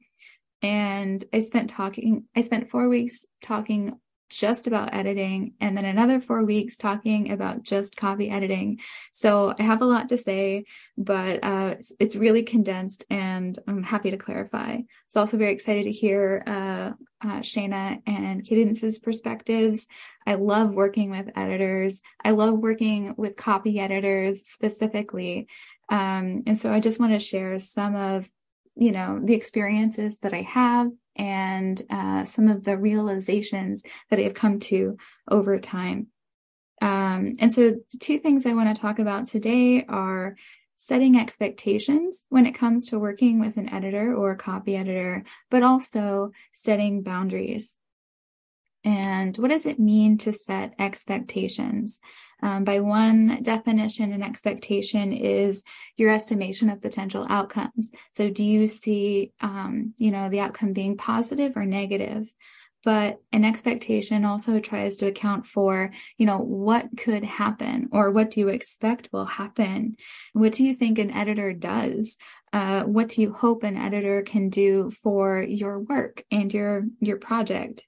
And 0.61 1.23
I 1.31 1.39
spent 1.39 1.69
talking, 1.69 2.25
I 2.35 2.41
spent 2.41 2.69
four 2.69 2.89
weeks 2.89 3.25
talking 3.43 3.99
just 4.31 4.67
about 4.67 4.93
editing 4.93 5.53
and 5.59 5.75
then 5.75 5.85
another 5.85 6.19
four 6.19 6.43
weeks 6.43 6.77
talking 6.77 7.31
about 7.31 7.63
just 7.63 7.95
copy 7.95 8.29
editing. 8.29 8.79
So 9.11 9.53
I 9.59 9.63
have 9.63 9.81
a 9.81 9.85
lot 9.85 10.09
to 10.09 10.17
say, 10.17 10.65
but 10.97 11.43
uh, 11.43 11.75
it's, 11.77 11.91
it's, 11.99 12.15
really 12.15 12.43
condensed 12.43 13.05
and 13.09 13.57
I'm 13.67 13.83
happy 13.83 14.11
to 14.11 14.17
clarify. 14.17 14.79
So 15.09 15.19
also 15.19 15.37
very 15.37 15.53
excited 15.53 15.83
to 15.85 15.91
hear 15.91 16.43
uh, 16.45 16.91
uh, 17.23 17.39
Shaena 17.39 18.01
and 18.05 18.47
Cadence's 18.47 18.99
perspectives. 18.99 19.87
I 20.25 20.35
love 20.35 20.73
working 20.73 21.09
with 21.09 21.29
editors. 21.35 22.01
I 22.23 22.31
love 22.31 22.57
working 22.59 23.15
with 23.17 23.35
copy 23.35 23.79
editors 23.79 24.43
specifically. 24.45 25.47
Um, 25.89 26.43
and 26.47 26.57
so 26.57 26.71
I 26.71 26.79
just 26.79 26.99
want 26.99 27.13
to 27.13 27.19
share 27.19 27.59
some 27.59 27.95
of 27.95 28.29
you 28.75 28.91
know 28.91 29.19
the 29.21 29.33
experiences 29.33 30.19
that 30.19 30.33
I 30.33 30.43
have 30.43 30.89
and 31.15 31.81
uh, 31.89 32.25
some 32.25 32.47
of 32.47 32.63
the 32.63 32.77
realizations 32.77 33.83
that 34.09 34.19
I 34.19 34.23
have 34.23 34.33
come 34.33 34.59
to 34.61 34.97
over 35.29 35.59
time. 35.59 36.07
Um, 36.81 37.35
and 37.39 37.53
so, 37.53 37.75
two 37.99 38.19
things 38.19 38.45
I 38.45 38.53
want 38.53 38.75
to 38.75 38.81
talk 38.81 38.99
about 38.99 39.27
today 39.27 39.85
are 39.87 40.35
setting 40.77 41.15
expectations 41.15 42.25
when 42.29 42.47
it 42.47 42.53
comes 42.53 42.87
to 42.87 42.97
working 42.97 43.39
with 43.39 43.57
an 43.57 43.69
editor 43.69 44.15
or 44.15 44.31
a 44.31 44.37
copy 44.37 44.75
editor, 44.75 45.23
but 45.51 45.61
also 45.61 46.31
setting 46.53 47.03
boundaries. 47.03 47.77
And 48.83 49.37
what 49.37 49.49
does 49.49 49.65
it 49.65 49.79
mean 49.79 50.17
to 50.19 50.33
set 50.33 50.73
expectations? 50.79 51.99
Um, 52.43 52.63
by 52.63 52.79
one 52.79 53.43
definition, 53.43 54.11
an 54.11 54.23
expectation 54.23 55.13
is 55.13 55.63
your 55.95 56.11
estimation 56.11 56.69
of 56.69 56.81
potential 56.81 57.27
outcomes. 57.29 57.91
So, 58.13 58.29
do 58.29 58.43
you 58.43 58.65
see, 58.65 59.31
um, 59.41 59.93
you 59.97 60.09
know, 60.11 60.29
the 60.29 60.39
outcome 60.39 60.73
being 60.73 60.97
positive 60.97 61.55
or 61.55 61.65
negative? 61.65 62.33
But 62.83 63.21
an 63.31 63.45
expectation 63.45 64.25
also 64.25 64.59
tries 64.59 64.97
to 64.97 65.07
account 65.07 65.45
for, 65.45 65.91
you 66.17 66.25
know, 66.25 66.39
what 66.39 66.89
could 66.97 67.23
happen 67.23 67.89
or 67.91 68.09
what 68.09 68.31
do 68.31 68.39
you 68.39 68.49
expect 68.49 69.09
will 69.11 69.25
happen? 69.25 69.97
What 70.33 70.53
do 70.53 70.63
you 70.63 70.73
think 70.73 70.97
an 70.97 71.11
editor 71.11 71.53
does? 71.53 72.17
Uh, 72.51 72.83
what 72.83 73.09
do 73.09 73.21
you 73.21 73.33
hope 73.33 73.61
an 73.63 73.77
editor 73.77 74.23
can 74.23 74.49
do 74.49 74.91
for 75.03 75.43
your 75.43 75.79
work 75.79 76.23
and 76.31 76.51
your 76.51 76.85
your 76.99 77.17
project? 77.17 77.87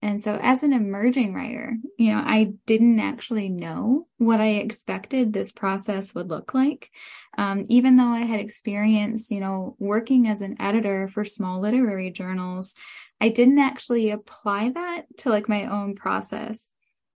And 0.00 0.20
so 0.20 0.38
as 0.40 0.62
an 0.62 0.72
emerging 0.72 1.34
writer, 1.34 1.76
you 1.98 2.12
know, 2.12 2.22
I 2.24 2.52
didn't 2.66 3.00
actually 3.00 3.48
know 3.48 4.06
what 4.18 4.40
I 4.40 4.50
expected 4.50 5.32
this 5.32 5.50
process 5.50 6.14
would 6.14 6.28
look 6.28 6.54
like. 6.54 6.90
Um, 7.36 7.66
even 7.68 7.96
though 7.96 8.04
I 8.08 8.20
had 8.20 8.38
experience, 8.38 9.30
you 9.30 9.40
know, 9.40 9.74
working 9.80 10.28
as 10.28 10.40
an 10.40 10.60
editor 10.60 11.08
for 11.08 11.24
small 11.24 11.60
literary 11.60 12.10
journals, 12.10 12.74
I 13.20 13.30
didn't 13.30 13.58
actually 13.58 14.10
apply 14.10 14.70
that 14.70 15.06
to 15.18 15.30
like 15.30 15.48
my 15.48 15.64
own 15.64 15.96
process. 15.96 16.70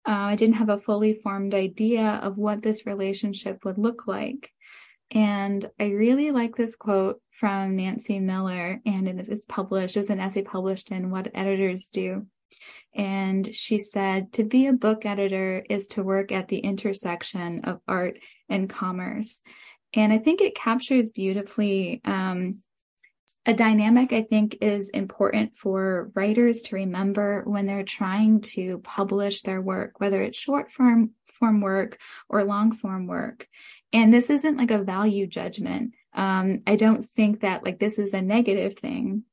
Uh, 0.08 0.12
I 0.12 0.36
didn't 0.36 0.56
have 0.56 0.70
a 0.70 0.80
fully 0.80 1.14
formed 1.14 1.54
idea 1.54 2.20
of 2.24 2.38
what 2.38 2.64
this 2.64 2.88
relationship 2.88 3.64
would 3.64 3.78
look 3.78 4.08
like. 4.08 4.52
And 5.12 5.70
I 5.80 5.92
really 5.92 6.32
like 6.32 6.56
this 6.56 6.76
quote 6.76 7.22
from 7.40 7.76
Nancy 7.76 8.20
Miller, 8.20 8.82
and 8.86 9.08
it 9.08 9.30
is 9.30 9.46
published 9.46 9.96
it 9.96 10.00
was 10.00 10.10
an 10.10 10.20
essay 10.20 10.42
published 10.42 10.92
in 10.92 11.12
What 11.12 11.30
Editors 11.34 11.90
Do. 11.92 12.26
And 12.96 13.54
she 13.54 13.80
said, 13.80 14.34
to 14.34 14.44
be 14.44 14.68
a 14.68 14.74
book 14.74 15.06
editor 15.06 15.66
is 15.70 15.88
to 15.88 16.04
work 16.04 16.32
at 16.32 16.48
the 16.48 16.60
intersection 16.60 17.62
of 17.64 17.80
art 17.88 18.20
and 18.50 18.70
commerce. 18.70 19.40
And 19.94 20.12
I 20.12 20.18
think 20.18 20.42
it 20.42 20.56
captures 20.56 21.10
beautifully 21.10 22.02
um, 22.06 22.62
a 23.46 23.54
dynamic 23.54 24.14
I 24.14 24.22
think 24.22 24.58
is 24.62 24.90
important 24.90 25.58
for 25.58 26.12
writers 26.14 26.62
to 26.64 26.76
remember 26.76 27.44
when 27.46 27.66
they're 27.66 27.84
trying 27.84 28.42
to 28.42 28.80
publish 28.80 29.42
their 29.42 29.62
work, 29.62 30.00
whether 30.00 30.22
it's 30.22 30.38
short 30.38 30.72
form 30.72 31.12
form 31.40 31.62
work 31.62 32.00
or 32.30 32.44
long 32.44 32.72
form 32.72 33.08
work. 33.08 33.48
And 33.92 34.14
this 34.14 34.30
isn't 34.30 34.58
like 34.58 34.70
a 34.70 34.84
value 34.84 35.26
judgment. 35.26 35.94
Um, 36.14 36.62
I 36.68 36.76
don't 36.76 37.04
think 37.04 37.42
that 37.42 37.66
like 37.66 37.80
this 37.80 37.98
is 37.98 38.14
a 38.14 38.22
negative 38.22 38.78
thing 38.78 39.24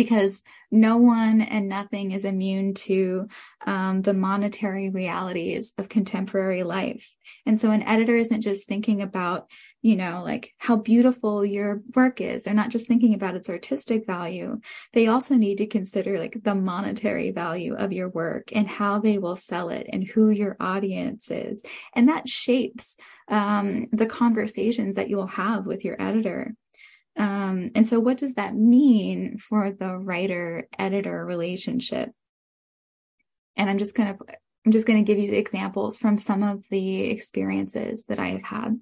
because 0.00 0.42
no 0.70 0.96
one 0.96 1.42
and 1.42 1.68
nothing 1.68 2.12
is 2.12 2.24
immune 2.24 2.72
to 2.72 3.28
um, 3.66 4.00
the 4.00 4.14
monetary 4.14 4.88
realities 4.88 5.74
of 5.76 5.90
contemporary 5.90 6.62
life. 6.62 7.12
And 7.44 7.60
so 7.60 7.70
an 7.70 7.82
editor 7.82 8.16
isn't 8.16 8.40
just 8.40 8.66
thinking 8.66 9.02
about 9.02 9.46
you 9.82 9.96
know, 9.96 10.22
like 10.22 10.52
how 10.58 10.76
beautiful 10.76 11.44
your 11.44 11.80
work 11.94 12.20
is. 12.20 12.42
They're 12.42 12.52
not 12.52 12.68
just 12.68 12.86
thinking 12.86 13.14
about 13.14 13.34
its 13.34 13.48
artistic 13.48 14.06
value. 14.06 14.60
They 14.92 15.06
also 15.06 15.36
need 15.36 15.56
to 15.58 15.66
consider 15.66 16.18
like 16.18 16.36
the 16.42 16.54
monetary 16.54 17.30
value 17.30 17.74
of 17.74 17.92
your 17.92 18.10
work 18.10 18.50
and 18.52 18.68
how 18.68 18.98
they 18.98 19.16
will 19.16 19.36
sell 19.36 19.70
it 19.70 19.86
and 19.90 20.06
who 20.06 20.28
your 20.28 20.56
audience 20.60 21.30
is. 21.30 21.62
And 21.94 22.08
that 22.08 22.28
shapes 22.28 22.96
um, 23.28 23.86
the 23.92 24.06
conversations 24.06 24.96
that 24.96 25.08
you 25.08 25.16
will 25.16 25.28
have 25.28 25.64
with 25.64 25.82
your 25.82 26.00
editor. 26.00 26.54
Um, 27.20 27.70
and 27.74 27.86
so 27.86 28.00
what 28.00 28.16
does 28.16 28.34
that 28.34 28.54
mean 28.54 29.36
for 29.36 29.70
the 29.72 29.94
writer 29.94 30.66
editor 30.78 31.22
relationship? 31.22 32.12
And 33.58 33.68
I'm 33.68 33.76
just 33.76 33.94
going 33.94 34.16
to 34.16 34.24
I'm 34.64 34.72
just 34.72 34.86
going 34.86 35.04
to 35.04 35.06
give 35.06 35.22
you 35.22 35.32
examples 35.32 35.98
from 35.98 36.16
some 36.16 36.42
of 36.42 36.64
the 36.70 37.10
experiences 37.10 38.04
that 38.08 38.18
I 38.18 38.28
have 38.28 38.42
had. 38.42 38.80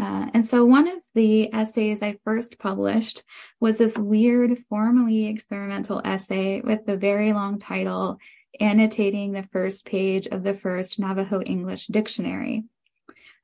Uh, 0.00 0.26
and 0.34 0.46
so 0.46 0.64
one 0.64 0.88
of 0.88 0.98
the 1.14 1.52
essays 1.52 2.02
I 2.02 2.18
first 2.24 2.58
published 2.58 3.22
was 3.60 3.78
this 3.78 3.96
weird, 3.96 4.64
formally 4.68 5.26
experimental 5.26 6.00
essay 6.04 6.60
with 6.62 6.84
the 6.84 6.96
very 6.96 7.32
long 7.32 7.58
title, 7.60 8.18
annotating 8.60 9.32
the 9.32 9.48
first 9.52 9.86
page 9.86 10.26
of 10.26 10.42
the 10.42 10.54
first 10.54 10.98
Navajo 10.98 11.42
English 11.42 11.88
dictionary. 11.88 12.64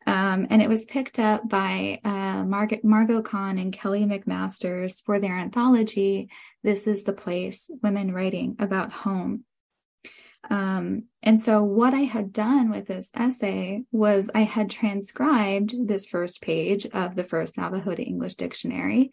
Um, 0.07 0.46
and 0.50 0.61
it 0.61 0.68
was 0.68 0.84
picked 0.84 1.18
up 1.18 1.48
by 1.48 2.00
uh, 2.05 2.44
Margot, 2.44 2.80
Margot 2.82 3.22
Kahn 3.22 3.59
and 3.59 3.72
Kelly 3.72 4.05
McMasters 4.05 5.02
for 5.02 5.18
their 5.18 5.38
anthology, 5.38 6.28
This 6.62 6.86
is 6.86 7.05
the 7.05 7.12
Place 7.12 7.70
Women 7.82 8.12
Writing 8.12 8.57
About 8.59 8.92
Home. 8.92 9.44
Um, 10.50 11.05
and 11.22 11.40
so 11.40 11.62
what 11.62 11.94
I 11.94 12.02
had 12.02 12.32
done 12.32 12.70
with 12.70 12.86
this 12.86 13.11
essay 13.14 13.82
was 13.92 14.30
I 14.34 14.42
had 14.42 14.70
transcribed 14.70 15.88
this 15.88 16.07
first 16.07 16.42
page 16.42 16.86
of 16.86 17.14
the 17.14 17.24
first 17.24 17.57
Navajo 17.57 17.94
to 17.94 18.02
English 18.02 18.34
dictionary. 18.34 19.11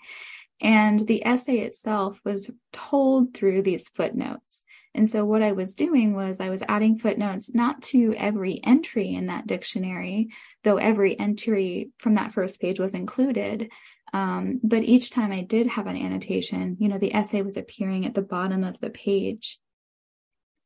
And 0.60 1.08
the 1.08 1.26
essay 1.26 1.60
itself 1.60 2.20
was 2.24 2.52
told 2.72 3.34
through 3.34 3.62
these 3.62 3.90
footnotes. 3.90 4.64
And 4.94 5.08
so 5.08 5.24
what 5.24 5.42
I 5.42 5.54
was 5.54 5.76
doing 5.76 6.14
was 6.14 6.40
I 6.40 6.50
was 6.50 6.64
adding 6.68 6.98
footnotes 6.98 7.54
not 7.54 7.82
to 7.84 8.14
every 8.18 8.60
entry 8.64 9.14
in 9.14 9.28
that 9.28 9.48
dictionary, 9.48 10.30
though 10.64 10.78
every 10.78 11.18
entry 11.18 11.92
from 11.98 12.16
that 12.16 12.34
first 12.34 12.60
page 12.60 12.80
was 12.80 12.94
included. 12.94 13.72
Um, 14.14 14.60
but 14.64 14.84
each 14.84 15.10
time 15.10 15.32
I 15.32 15.42
did 15.42 15.68
have 15.68 15.88
an 15.88 15.96
annotation, 15.96 16.76
you 16.80 16.90
know, 16.90 16.98
the 16.98 17.14
essay 17.14 17.42
was 17.42 17.56
appearing 17.56 18.06
at 18.06 18.14
the 18.14 18.22
bottom 18.22 18.64
of 18.64 18.80
the 18.80 18.90
page. 18.90 19.60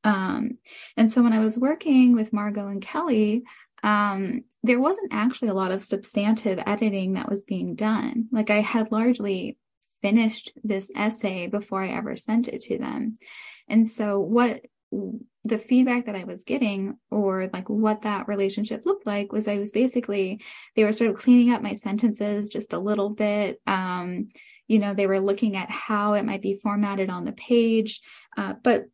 Um, 0.04 0.58
and 0.98 1.12
so 1.12 1.22
when 1.22 1.34
I 1.34 1.40
was 1.40 1.58
working 1.58 2.14
with 2.14 2.34
Margot 2.34 2.68
and 2.68 2.82
Kelly, 2.82 3.44
um, 3.84 4.44
there 4.64 4.80
wasn't 4.80 5.14
actually 5.14 5.50
a 5.50 5.54
lot 5.54 5.72
of 5.72 5.84
substantive 5.84 6.60
editing 6.66 7.14
that 7.14 7.30
was 7.30 7.42
being 7.42 7.76
done. 7.76 8.28
Like 8.32 8.50
I 8.50 8.62
had 8.62 8.92
largely 8.92 9.58
finished 10.02 10.54
this 10.64 10.92
essay 10.96 11.48
before 11.48 11.84
I 11.84 11.90
ever 11.90 12.16
sent 12.16 12.48
it 12.48 12.62
to 12.62 12.78
them. 12.78 13.18
And 13.68 13.88
so 13.88 14.20
what 14.20 14.62
the 15.44 15.58
feedback 15.58 16.06
that 16.06 16.16
I 16.16 16.24
was 16.24 16.44
getting 16.44 16.98
or 17.12 17.50
like 17.52 17.70
what 17.70 18.04
that 18.04 18.28
relationship 18.28 18.86
looked 18.86 19.06
like 19.06 19.32
was 19.32 19.48
I 19.48 19.58
was 19.58 19.72
basically, 19.72 20.42
they 20.76 20.84
were 20.84 20.94
sort 20.94 21.12
of 21.12 21.18
cleaning 21.18 21.52
up 21.52 21.62
my 21.62 21.74
sentences 21.74 22.50
just 22.50 22.74
a 22.74 22.80
little 22.80 23.10
bit. 23.10 23.62
Um, 23.68 24.30
you 24.68 24.80
know, 24.80 24.94
they 24.94 25.06
were 25.06 25.20
looking 25.20 25.56
at 25.56 25.70
how 25.70 26.14
it 26.14 26.26
might 26.26 26.42
be 26.42 26.60
formatted 26.62 27.10
on 27.10 27.26
the 27.26 27.34
page. 27.34 28.02
Uh, 28.36 28.54
but 28.64 28.86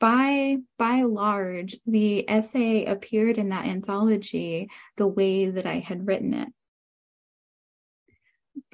by 0.00 0.56
by 0.78 1.02
large 1.02 1.76
the 1.86 2.28
essay 2.30 2.84
appeared 2.86 3.38
in 3.38 3.50
that 3.50 3.66
anthology 3.66 4.68
the 4.96 5.06
way 5.06 5.50
that 5.50 5.66
i 5.66 5.80
had 5.80 6.06
written 6.06 6.32
it 6.34 6.48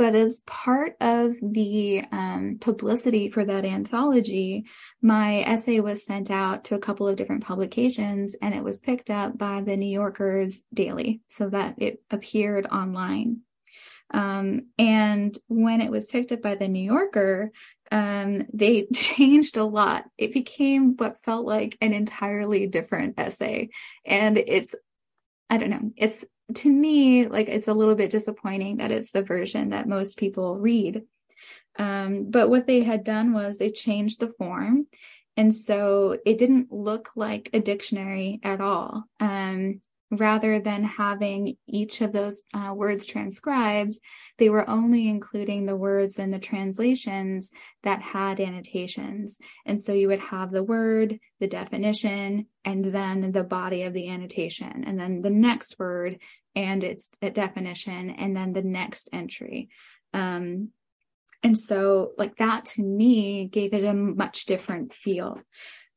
but 0.03 0.17
as 0.17 0.41
part 0.47 0.97
of 1.01 1.37
the 1.41 2.03
um, 2.11 2.59
publicity 2.61 3.31
for 3.31 3.45
that 3.45 3.65
anthology 3.65 4.65
my 5.01 5.43
essay 5.43 5.79
was 5.79 6.05
sent 6.05 6.29
out 6.29 6.65
to 6.65 6.75
a 6.75 6.81
couple 6.81 7.07
of 7.07 7.15
different 7.15 7.45
publications 7.45 8.35
and 8.43 8.53
it 8.53 8.65
was 8.65 8.81
picked 8.81 9.11
up 9.11 9.39
by 9.39 9.61
the 9.61 9.77
new 9.77 9.89
yorkers 9.89 10.61
daily 10.75 11.21
so 11.29 11.49
that 11.49 11.77
it 11.79 12.03
appeared 12.11 12.67
online 12.67 13.43
um, 14.13 14.67
and 14.77 15.39
when 15.47 15.81
it 15.81 15.91
was 15.91 16.07
picked 16.07 16.33
up 16.33 16.43
by 16.43 16.55
the 16.57 16.69
New 16.69 16.85
Yorker, 16.85 17.51
um, 17.91 18.45
they 18.53 18.87
changed 18.93 19.57
a 19.57 19.65
lot. 19.65 20.05
It 20.19 20.35
became 20.35 20.97
what 20.99 21.23
felt 21.23 21.47
like 21.47 21.79
an 21.81 21.95
entirely 21.95 22.67
different 22.67 23.19
essay. 23.19 23.71
And 24.05 24.37
it's, 24.37 24.75
I 25.49 25.57
don't 25.57 25.71
know, 25.71 25.93
it's 25.97 26.27
to 26.57 26.71
me, 26.71 27.27
like 27.27 27.49
it's 27.49 27.69
a 27.69 27.75
little 27.75 27.95
bit 27.95 28.11
disappointing 28.11 28.79
that 28.79 28.91
it's 28.91 29.11
the 29.11 29.23
version 29.23 29.71
that 29.71 29.89
most 29.89 30.17
people 30.17 30.57
read. 30.57 31.03
Um, 31.79 32.31
but 32.31 32.51
what 32.51 32.67
they 32.67 32.83
had 32.83 33.05
done 33.05 33.33
was 33.33 33.57
they 33.57 33.71
changed 33.71 34.21
the 34.21 34.29
form. 34.29 34.87
And 35.37 35.55
so 35.55 36.19
it 36.27 36.39
didn't 36.39 36.71
look 36.71 37.11
like 37.17 37.49
a 37.53 37.61
dictionary 37.61 38.41
at 38.43 38.61
all. 38.61 39.05
Um, 39.19 39.81
rather 40.11 40.61
than 40.61 40.85
having 40.85 41.57
each 41.67 42.03
of 42.03 42.13
those 42.13 42.43
uh, 42.53 42.73
words 42.75 43.07
transcribed, 43.07 43.99
they 44.39 44.51
were 44.51 44.69
only 44.69 45.09
including 45.09 45.65
the 45.65 45.75
words 45.75 46.19
in 46.19 46.31
the 46.31 46.39
translations 46.39 47.51
that 47.83 48.03
had 48.03 48.39
annotations. 48.39 49.39
And 49.65 49.81
so 49.81 49.95
you 49.95 50.09
would 50.09 50.21
have 50.21 50.51
the 50.51 50.63
word, 50.63 51.19
the 51.41 51.47
definition, 51.47 52.47
and 52.63 52.85
then 52.85 53.33
the 53.33 53.43
body 53.43 53.85
of 53.85 53.95
the 53.95 54.11
annotation, 54.11 54.85
and 54.85 55.01
then 55.01 55.23
the 55.23 55.31
next 55.31 55.79
word 55.79 56.19
and 56.55 56.85
its 56.85 57.09
definition, 57.21 58.11
and 58.11 58.37
then 58.37 58.53
the 58.53 58.63
next 58.63 59.09
entry. 59.13 59.71
Um, 60.13 60.69
and 61.43 61.59
so, 61.59 62.13
like 62.19 62.37
that 62.37 62.67
to 62.67 62.83
me 62.83 63.47
gave 63.47 63.75
it 63.75 63.85
a 63.85 63.95
much 63.95 64.47
different 64.47 64.95
feel. 64.95 65.41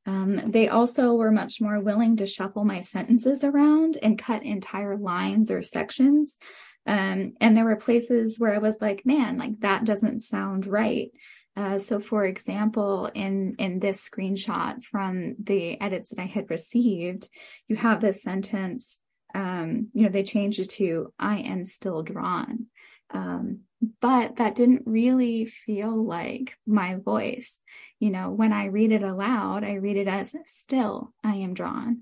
Um, 0.08 0.52
they 0.52 0.68
also 0.70 1.14
were 1.14 1.32
much 1.32 1.60
more 1.60 1.80
willing 1.80 2.18
to 2.18 2.28
shuffle 2.28 2.64
my 2.64 2.82
sentences 2.82 3.44
around 3.44 3.98
and 4.02 4.20
cut 4.20 4.44
entire 4.44 4.98
lines 4.98 5.50
or 5.50 5.62
sections. 5.62 6.38
Um, 6.86 7.34
and 7.42 7.58
there 7.58 7.66
were 7.66 7.76
places 7.76 8.40
where 8.40 8.54
I 8.54 8.60
was 8.60 8.78
like, 8.80 9.06
man, 9.06 9.38
like 9.38 9.60
that 9.62 9.86
doesn't 9.86 10.20
sound 10.20 10.68
right. 10.68 11.12
Uh, 11.58 11.80
so 11.80 12.00
for 12.00 12.26
example, 12.26 13.10
in, 13.16 13.56
in 13.58 13.80
this 13.80 14.08
screenshot 14.08 14.84
from 14.84 15.36
the 15.42 15.80
edits 15.82 16.10
that 16.10 16.20
I 16.20 16.26
had 16.26 16.50
received, 16.50 17.30
you 17.68 17.76
have 17.76 18.02
this 18.02 18.22
sentence, 18.22 19.00
um, 19.36 19.90
you 19.94 20.04
know, 20.04 20.10
they 20.10 20.24
changed 20.24 20.60
it 20.60 20.70
to, 20.72 21.14
I 21.20 21.40
am 21.40 21.66
still 21.66 22.02
drawn. 22.02 22.68
Um, 23.12 23.60
but 24.02 24.38
that 24.38 24.56
didn't 24.56 24.84
really 24.86 25.46
feel 25.46 26.04
like 26.04 26.58
my 26.66 26.96
voice. 26.96 27.60
You 28.00 28.12
know, 28.12 28.32
when 28.32 28.54
I 28.54 28.66
read 28.68 28.94
it 28.94 29.04
aloud, 29.04 29.64
I 29.64 29.74
read 29.74 29.98
it 29.98 30.08
as 30.08 30.34
still 30.46 31.12
I 31.24 31.36
am 31.36 31.54
drawn. 31.54 32.02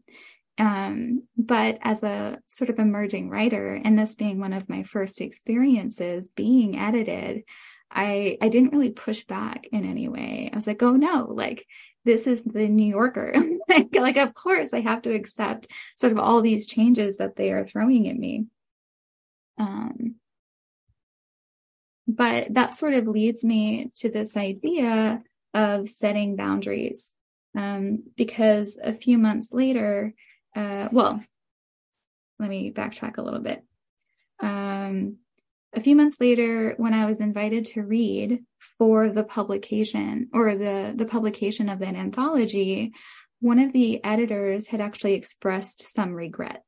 Um, 0.59 1.23
but 1.35 1.79
as 1.81 2.03
a 2.03 2.39
sort 2.45 2.69
of 2.69 2.77
emerging 2.77 3.29
writer, 3.29 3.73
and 3.83 3.97
this 3.97 4.13
being 4.13 4.39
one 4.39 4.53
of 4.53 4.69
my 4.69 4.83
first 4.83 5.19
experiences 5.19 6.29
being 6.29 6.77
edited, 6.77 7.43
I 7.89 8.37
I 8.41 8.49
didn't 8.49 8.73
really 8.73 8.91
push 8.91 9.23
back 9.23 9.65
in 9.71 9.85
any 9.85 10.07
way. 10.07 10.51
I 10.53 10.55
was 10.55 10.67
like, 10.67 10.83
oh 10.83 10.95
no, 10.95 11.27
like 11.31 11.65
this 12.05 12.27
is 12.27 12.43
the 12.43 12.67
New 12.67 12.89
Yorker. 12.89 13.33
like, 13.69 13.95
like, 13.95 14.17
of 14.17 14.33
course 14.33 14.69
I 14.73 14.81
have 14.81 15.01
to 15.03 15.13
accept 15.13 15.67
sort 15.95 16.11
of 16.11 16.19
all 16.19 16.41
these 16.41 16.67
changes 16.67 17.17
that 17.17 17.35
they 17.35 17.51
are 17.51 17.63
throwing 17.63 18.07
at 18.07 18.17
me. 18.17 18.45
Um, 19.57 20.15
but 22.07 22.53
that 22.53 22.73
sort 22.73 22.93
of 22.93 23.07
leads 23.07 23.43
me 23.43 23.91
to 23.95 24.09
this 24.09 24.35
idea 24.35 25.23
of 25.53 25.87
setting 25.87 26.35
boundaries. 26.35 27.09
Um, 27.55 28.03
because 28.17 28.79
a 28.83 28.93
few 28.93 29.19
months 29.19 29.49
later, 29.51 30.13
uh, 30.55 30.89
well, 30.91 31.23
let 32.39 32.49
me 32.49 32.71
backtrack 32.71 33.17
a 33.17 33.21
little 33.21 33.41
bit. 33.41 33.63
Um, 34.39 35.17
a 35.75 35.81
few 35.81 35.95
months 35.95 36.17
later, 36.19 36.73
when 36.77 36.93
I 36.93 37.05
was 37.05 37.19
invited 37.19 37.65
to 37.67 37.81
read 37.81 38.43
for 38.77 39.09
the 39.09 39.23
publication 39.23 40.29
or 40.33 40.55
the, 40.55 40.93
the 40.95 41.05
publication 41.05 41.69
of 41.69 41.79
that 41.79 41.95
anthology, 41.95 42.93
one 43.43 43.59
of 43.59 43.73
the 43.73 44.01
editors 44.05 44.67
had 44.67 44.79
actually 44.79 45.15
expressed 45.15 45.93
some 45.93 46.13
regret. 46.13 46.63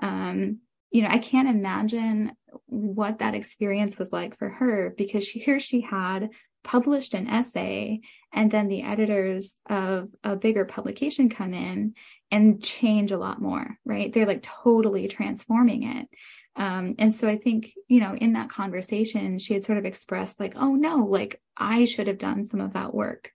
Um, 0.00 0.58
you 0.92 1.02
know, 1.02 1.08
I 1.08 1.18
can't 1.18 1.48
imagine 1.48 2.32
what 2.66 3.18
that 3.18 3.34
experience 3.34 3.98
was 3.98 4.12
like 4.12 4.38
for 4.38 4.48
her 4.48 4.94
because 4.96 5.26
she, 5.26 5.40
here 5.40 5.58
she 5.58 5.80
had 5.80 6.30
published 6.62 7.14
an 7.14 7.26
essay 7.26 8.02
and 8.32 8.52
then 8.52 8.68
the 8.68 8.84
editors 8.84 9.56
of 9.68 10.10
a 10.22 10.36
bigger 10.36 10.64
publication 10.64 11.28
come 11.28 11.54
in 11.54 11.94
and 12.30 12.62
change 12.62 13.10
a 13.10 13.18
lot 13.18 13.42
more 13.42 13.76
right? 13.84 14.12
They're 14.12 14.24
like 14.24 14.42
totally 14.42 15.08
transforming 15.08 15.82
it. 15.82 16.08
Um, 16.54 16.94
and 16.98 17.12
so 17.14 17.26
i 17.28 17.38
think 17.38 17.72
you 17.88 17.98
know 17.98 18.14
in 18.14 18.34
that 18.34 18.50
conversation 18.50 19.38
she 19.38 19.54
had 19.54 19.64
sort 19.64 19.78
of 19.78 19.86
expressed 19.86 20.38
like 20.38 20.52
oh 20.56 20.74
no 20.74 20.98
like 20.98 21.40
i 21.56 21.86
should 21.86 22.08
have 22.08 22.18
done 22.18 22.44
some 22.44 22.60
of 22.60 22.74
that 22.74 22.94
work. 22.94 23.32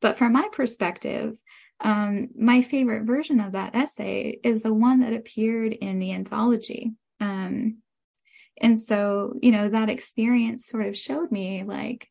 But 0.00 0.18
from 0.18 0.34
my 0.34 0.48
perspective 0.52 1.36
um, 1.80 2.28
my 2.36 2.62
favorite 2.62 3.04
version 3.04 3.40
of 3.40 3.52
that 3.52 3.74
essay 3.74 4.38
is 4.42 4.62
the 4.62 4.74
one 4.74 5.00
that 5.00 5.12
appeared 5.12 5.72
in 5.72 5.98
the 5.98 6.12
anthology 6.12 6.92
um, 7.20 7.78
and 8.60 8.78
so 8.78 9.34
you 9.40 9.52
know 9.52 9.68
that 9.68 9.90
experience 9.90 10.66
sort 10.66 10.86
of 10.86 10.96
showed 10.96 11.30
me 11.30 11.62
like 11.64 12.08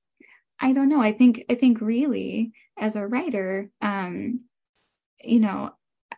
I 0.60 0.74
don't 0.74 0.90
know. 0.90 1.02
I 1.02 1.14
think 1.14 1.46
I 1.50 1.56
think 1.56 1.82
really 1.82 2.52
as 2.78 2.96
a 2.96 3.06
writer, 3.06 3.70
um, 3.82 4.42
you 5.24 5.40
know, 5.40 5.72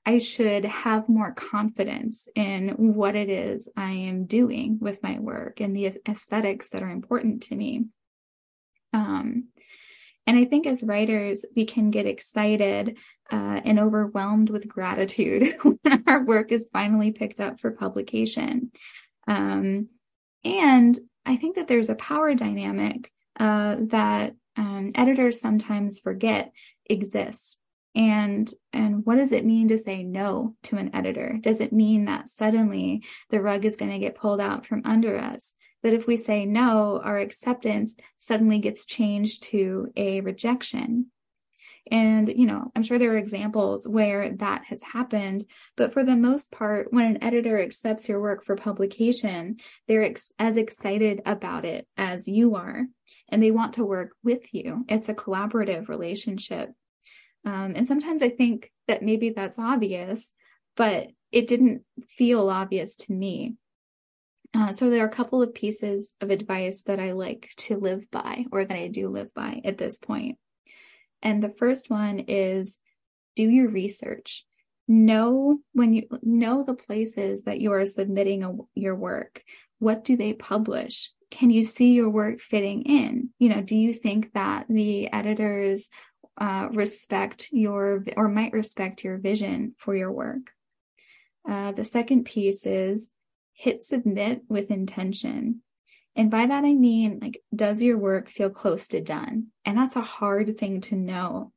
I 0.05 0.19
should 0.19 0.65
have 0.65 1.09
more 1.09 1.33
confidence 1.33 2.27
in 2.35 2.69
what 2.77 3.15
it 3.15 3.29
is 3.29 3.67
I 3.75 3.91
am 3.91 4.25
doing 4.25 4.77
with 4.79 5.03
my 5.03 5.19
work 5.19 5.59
and 5.59 5.75
the 5.75 5.99
aesthetics 6.07 6.69
that 6.69 6.83
are 6.83 6.89
important 6.89 7.43
to 7.43 7.55
me. 7.55 7.85
Um, 8.93 9.49
and 10.29 10.37
I 10.37 10.45
think 10.45 10.67
as 10.67 10.83
writers, 10.83 11.43
we 11.55 11.65
can 11.65 11.89
get 11.89 12.05
excited 12.05 12.99
uh, 13.31 13.61
and 13.65 13.79
overwhelmed 13.79 14.51
with 14.51 14.67
gratitude 14.67 15.55
when 15.63 16.03
our 16.05 16.23
work 16.23 16.51
is 16.51 16.69
finally 16.71 17.11
picked 17.11 17.39
up 17.39 17.59
for 17.59 17.71
publication. 17.71 18.69
Um, 19.27 19.87
and 20.43 20.99
I 21.25 21.35
think 21.35 21.55
that 21.55 21.67
there's 21.67 21.89
a 21.89 21.95
power 21.95 22.35
dynamic 22.35 23.11
uh, 23.39 23.77
that 23.87 24.35
um, 24.55 24.91
editors 24.93 25.41
sometimes 25.41 25.99
forget 25.99 26.51
exists. 26.87 27.57
And 27.95 28.53
and 28.71 29.03
what 29.07 29.15
does 29.17 29.31
it 29.31 29.47
mean 29.47 29.69
to 29.69 29.79
say 29.79 30.03
no 30.03 30.55
to 30.65 30.77
an 30.77 30.93
editor? 30.93 31.39
Does 31.41 31.59
it 31.59 31.73
mean 31.73 32.05
that 32.05 32.29
suddenly 32.29 33.03
the 33.31 33.41
rug 33.41 33.65
is 33.65 33.77
going 33.77 33.93
to 33.93 33.97
get 33.97 34.13
pulled 34.13 34.41
out 34.41 34.67
from 34.67 34.83
under 34.85 35.17
us? 35.17 35.55
That 35.83 35.93
if 35.93 36.07
we 36.07 36.17
say 36.17 36.45
no, 36.45 37.01
our 37.03 37.17
acceptance 37.17 37.95
suddenly 38.17 38.59
gets 38.59 38.85
changed 38.85 39.43
to 39.43 39.91
a 39.95 40.21
rejection. 40.21 41.11
And, 41.91 42.27
you 42.29 42.45
know, 42.45 42.71
I'm 42.75 42.83
sure 42.83 42.99
there 42.99 43.13
are 43.13 43.17
examples 43.17 43.87
where 43.87 44.31
that 44.37 44.65
has 44.65 44.79
happened, 44.81 45.45
but 45.75 45.93
for 45.93 46.03
the 46.03 46.15
most 46.15 46.51
part, 46.51 46.93
when 46.93 47.05
an 47.05 47.23
editor 47.23 47.59
accepts 47.59 48.07
your 48.07 48.21
work 48.21 48.45
for 48.45 48.55
publication, 48.55 49.57
they're 49.87 50.03
ex- 50.03 50.31
as 50.37 50.57
excited 50.57 51.21
about 51.25 51.65
it 51.65 51.87
as 51.97 52.27
you 52.27 52.55
are, 52.55 52.85
and 53.29 53.41
they 53.41 53.51
want 53.51 53.73
to 53.73 53.85
work 53.85 54.11
with 54.23 54.53
you. 54.53 54.85
It's 54.87 55.09
a 55.09 55.15
collaborative 55.15 55.89
relationship. 55.89 56.69
Um, 57.45 57.73
and 57.75 57.87
sometimes 57.87 58.21
I 58.21 58.29
think 58.29 58.71
that 58.87 59.01
maybe 59.01 59.31
that's 59.31 59.57
obvious, 59.57 60.33
but 60.75 61.07
it 61.31 61.47
didn't 61.47 61.83
feel 62.17 62.49
obvious 62.49 62.95
to 62.97 63.13
me. 63.13 63.55
Uh, 64.53 64.71
so 64.71 64.89
there 64.89 65.03
are 65.03 65.07
a 65.07 65.11
couple 65.11 65.41
of 65.41 65.53
pieces 65.53 66.11
of 66.21 66.31
advice 66.31 66.81
that 66.85 66.99
I 66.99 67.11
like 67.11 67.51
to 67.57 67.77
live 67.77 68.09
by, 68.11 68.45
or 68.51 68.65
that 68.65 68.75
I 68.77 68.87
do 68.87 69.09
live 69.09 69.33
by 69.33 69.61
at 69.63 69.77
this 69.77 69.99
point. 69.99 70.37
And 71.21 71.43
the 71.43 71.53
first 71.57 71.89
one 71.89 72.19
is 72.27 72.77
do 73.35 73.43
your 73.43 73.69
research. 73.69 74.45
Know 74.87 75.59
when 75.73 75.93
you 75.93 76.07
know 76.23 76.63
the 76.63 76.73
places 76.73 77.43
that 77.43 77.61
you 77.61 77.71
are 77.73 77.85
submitting 77.85 78.43
a, 78.43 78.55
your 78.73 78.95
work. 78.95 79.43
What 79.77 80.03
do 80.03 80.17
they 80.17 80.33
publish? 80.33 81.11
Can 81.29 81.51
you 81.51 81.63
see 81.63 81.93
your 81.93 82.09
work 82.09 82.39
fitting 82.41 82.81
in? 82.83 83.29
You 83.37 83.49
know, 83.49 83.61
do 83.61 83.75
you 83.75 83.93
think 83.93 84.33
that 84.33 84.65
the 84.67 85.11
editors 85.13 85.89
uh, 86.37 86.69
respect 86.71 87.49
your 87.51 88.03
or 88.17 88.27
might 88.29 88.53
respect 88.53 89.03
your 89.03 89.19
vision 89.19 89.75
for 89.77 89.95
your 89.95 90.11
work? 90.11 90.51
Uh, 91.47 91.71
the 91.71 91.85
second 91.85 92.25
piece 92.25 92.65
is 92.65 93.09
hit 93.59 93.83
submit 93.83 94.43
with 94.47 94.71
intention. 94.71 95.61
And 96.15 96.31
by 96.31 96.47
that, 96.47 96.63
I 96.63 96.73
mean, 96.73 97.19
like, 97.21 97.41
does 97.53 97.81
your 97.81 97.97
work 97.97 98.29
feel 98.29 98.49
close 98.49 98.87
to 98.89 99.01
done? 99.01 99.47
And 99.65 99.77
that's 99.77 99.97
a 99.97 100.01
hard 100.01 100.57
thing 100.57 100.79
to 100.81 100.95
know. 100.95 101.51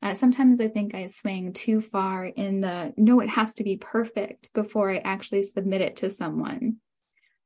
Uh, 0.00 0.14
sometimes 0.14 0.60
I 0.60 0.68
think 0.68 0.94
I 0.94 1.06
swing 1.06 1.52
too 1.52 1.80
far 1.80 2.24
in 2.24 2.60
the 2.60 2.94
no, 2.96 3.18
it 3.20 3.28
has 3.28 3.54
to 3.54 3.64
be 3.64 3.76
perfect 3.76 4.52
before 4.54 4.90
I 4.90 4.98
actually 4.98 5.42
submit 5.42 5.80
it 5.80 5.96
to 5.96 6.10
someone. 6.10 6.76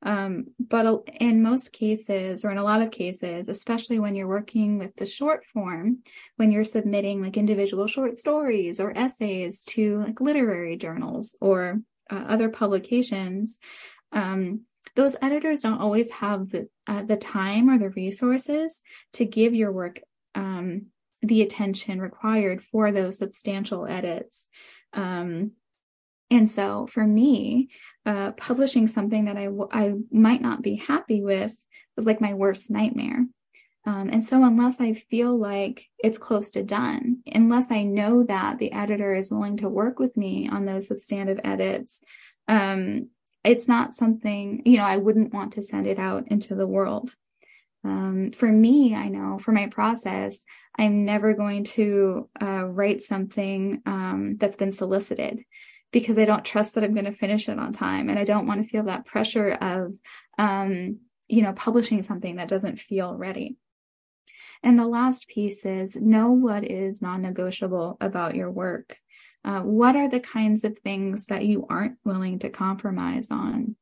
Um, 0.02 0.48
but 0.58 1.08
in 1.20 1.42
most 1.42 1.72
cases, 1.72 2.44
or 2.44 2.50
in 2.50 2.58
a 2.58 2.64
lot 2.64 2.82
of 2.82 2.90
cases, 2.90 3.48
especially 3.48 3.98
when 3.98 4.14
you're 4.14 4.28
working 4.28 4.78
with 4.78 4.94
the 4.96 5.06
short 5.06 5.46
form, 5.46 5.98
when 6.36 6.52
you're 6.52 6.64
submitting 6.64 7.22
like 7.22 7.36
individual 7.38 7.86
short 7.86 8.18
stories 8.18 8.78
or 8.78 8.96
essays 8.96 9.64
to 9.68 10.00
like 10.00 10.20
literary 10.20 10.76
journals 10.76 11.34
or 11.40 11.80
uh, 12.10 12.24
other 12.28 12.48
publications, 12.48 13.58
um, 14.12 14.62
those 14.94 15.16
editors 15.22 15.60
don't 15.60 15.80
always 15.80 16.10
have 16.10 16.50
the 16.50 16.68
uh, 16.86 17.02
the 17.02 17.16
time 17.16 17.70
or 17.70 17.78
the 17.78 17.90
resources 17.90 18.82
to 19.14 19.24
give 19.24 19.54
your 19.54 19.72
work 19.72 20.00
um, 20.34 20.86
the 21.22 21.42
attention 21.42 22.00
required 22.00 22.62
for 22.62 22.90
those 22.90 23.18
substantial 23.18 23.86
edits. 23.86 24.48
Um, 24.92 25.52
and 26.30 26.50
so 26.50 26.86
for 26.86 27.06
me, 27.06 27.68
uh, 28.06 28.32
publishing 28.32 28.88
something 28.88 29.26
that 29.26 29.36
I, 29.36 29.44
w- 29.44 29.68
I 29.70 29.92
might 30.10 30.40
not 30.40 30.62
be 30.62 30.76
happy 30.76 31.22
with 31.22 31.54
was 31.96 32.06
like 32.06 32.20
my 32.20 32.34
worst 32.34 32.70
nightmare. 32.70 33.26
Um, 33.84 34.10
and 34.10 34.24
so 34.24 34.42
unless 34.44 34.80
I 34.80 34.94
feel 34.94 35.36
like 35.36 35.86
it's 35.98 36.18
close 36.18 36.50
to 36.52 36.62
done, 36.62 37.18
unless 37.26 37.66
I 37.70 37.82
know 37.82 38.22
that 38.24 38.58
the 38.58 38.72
editor 38.72 39.14
is 39.14 39.30
willing 39.30 39.58
to 39.58 39.68
work 39.68 39.98
with 39.98 40.16
me 40.16 40.48
on 40.50 40.64
those 40.64 40.88
substantive 40.88 41.40
edits, 41.44 42.00
um, 42.48 43.08
it's 43.44 43.68
not 43.68 43.94
something, 43.94 44.62
you 44.64 44.78
know, 44.78 44.84
I 44.84 44.98
wouldn't 44.98 45.34
want 45.34 45.54
to 45.54 45.62
send 45.62 45.86
it 45.86 45.98
out 45.98 46.28
into 46.28 46.54
the 46.54 46.66
world. 46.66 47.14
Um, 47.84 48.30
for 48.30 48.46
me, 48.46 48.94
I 48.94 49.08
know 49.08 49.38
for 49.38 49.52
my 49.52 49.66
process, 49.66 50.44
I'm 50.78 51.04
never 51.04 51.34
going 51.34 51.64
to 51.64 52.28
uh, 52.40 52.64
write 52.64 53.02
something 53.02 53.82
um, 53.86 54.36
that's 54.38 54.56
been 54.56 54.72
solicited 54.72 55.44
because 55.90 56.16
I 56.16 56.24
don't 56.24 56.44
trust 56.44 56.74
that 56.74 56.84
I'm 56.84 56.94
going 56.94 57.06
to 57.06 57.12
finish 57.12 57.48
it 57.48 57.58
on 57.58 57.72
time. 57.72 58.08
And 58.08 58.18
I 58.18 58.24
don't 58.24 58.46
want 58.46 58.62
to 58.62 58.68
feel 58.68 58.84
that 58.84 59.04
pressure 59.04 59.50
of, 59.50 59.94
um, 60.38 61.00
you 61.28 61.42
know, 61.42 61.52
publishing 61.52 62.02
something 62.02 62.36
that 62.36 62.48
doesn't 62.48 62.80
feel 62.80 63.14
ready. 63.14 63.56
And 64.62 64.78
the 64.78 64.86
last 64.86 65.28
piece 65.28 65.66
is 65.66 65.96
know 65.96 66.30
what 66.30 66.64
is 66.64 67.02
non 67.02 67.22
negotiable 67.22 67.96
about 68.00 68.36
your 68.36 68.50
work. 68.50 68.96
Uh, 69.44 69.60
what 69.60 69.96
are 69.96 70.08
the 70.08 70.20
kinds 70.20 70.64
of 70.64 70.78
things 70.78 71.26
that 71.26 71.44
you 71.44 71.66
aren't 71.68 71.96
willing 72.04 72.38
to 72.40 72.50
compromise 72.50 73.28
on? 73.30 73.76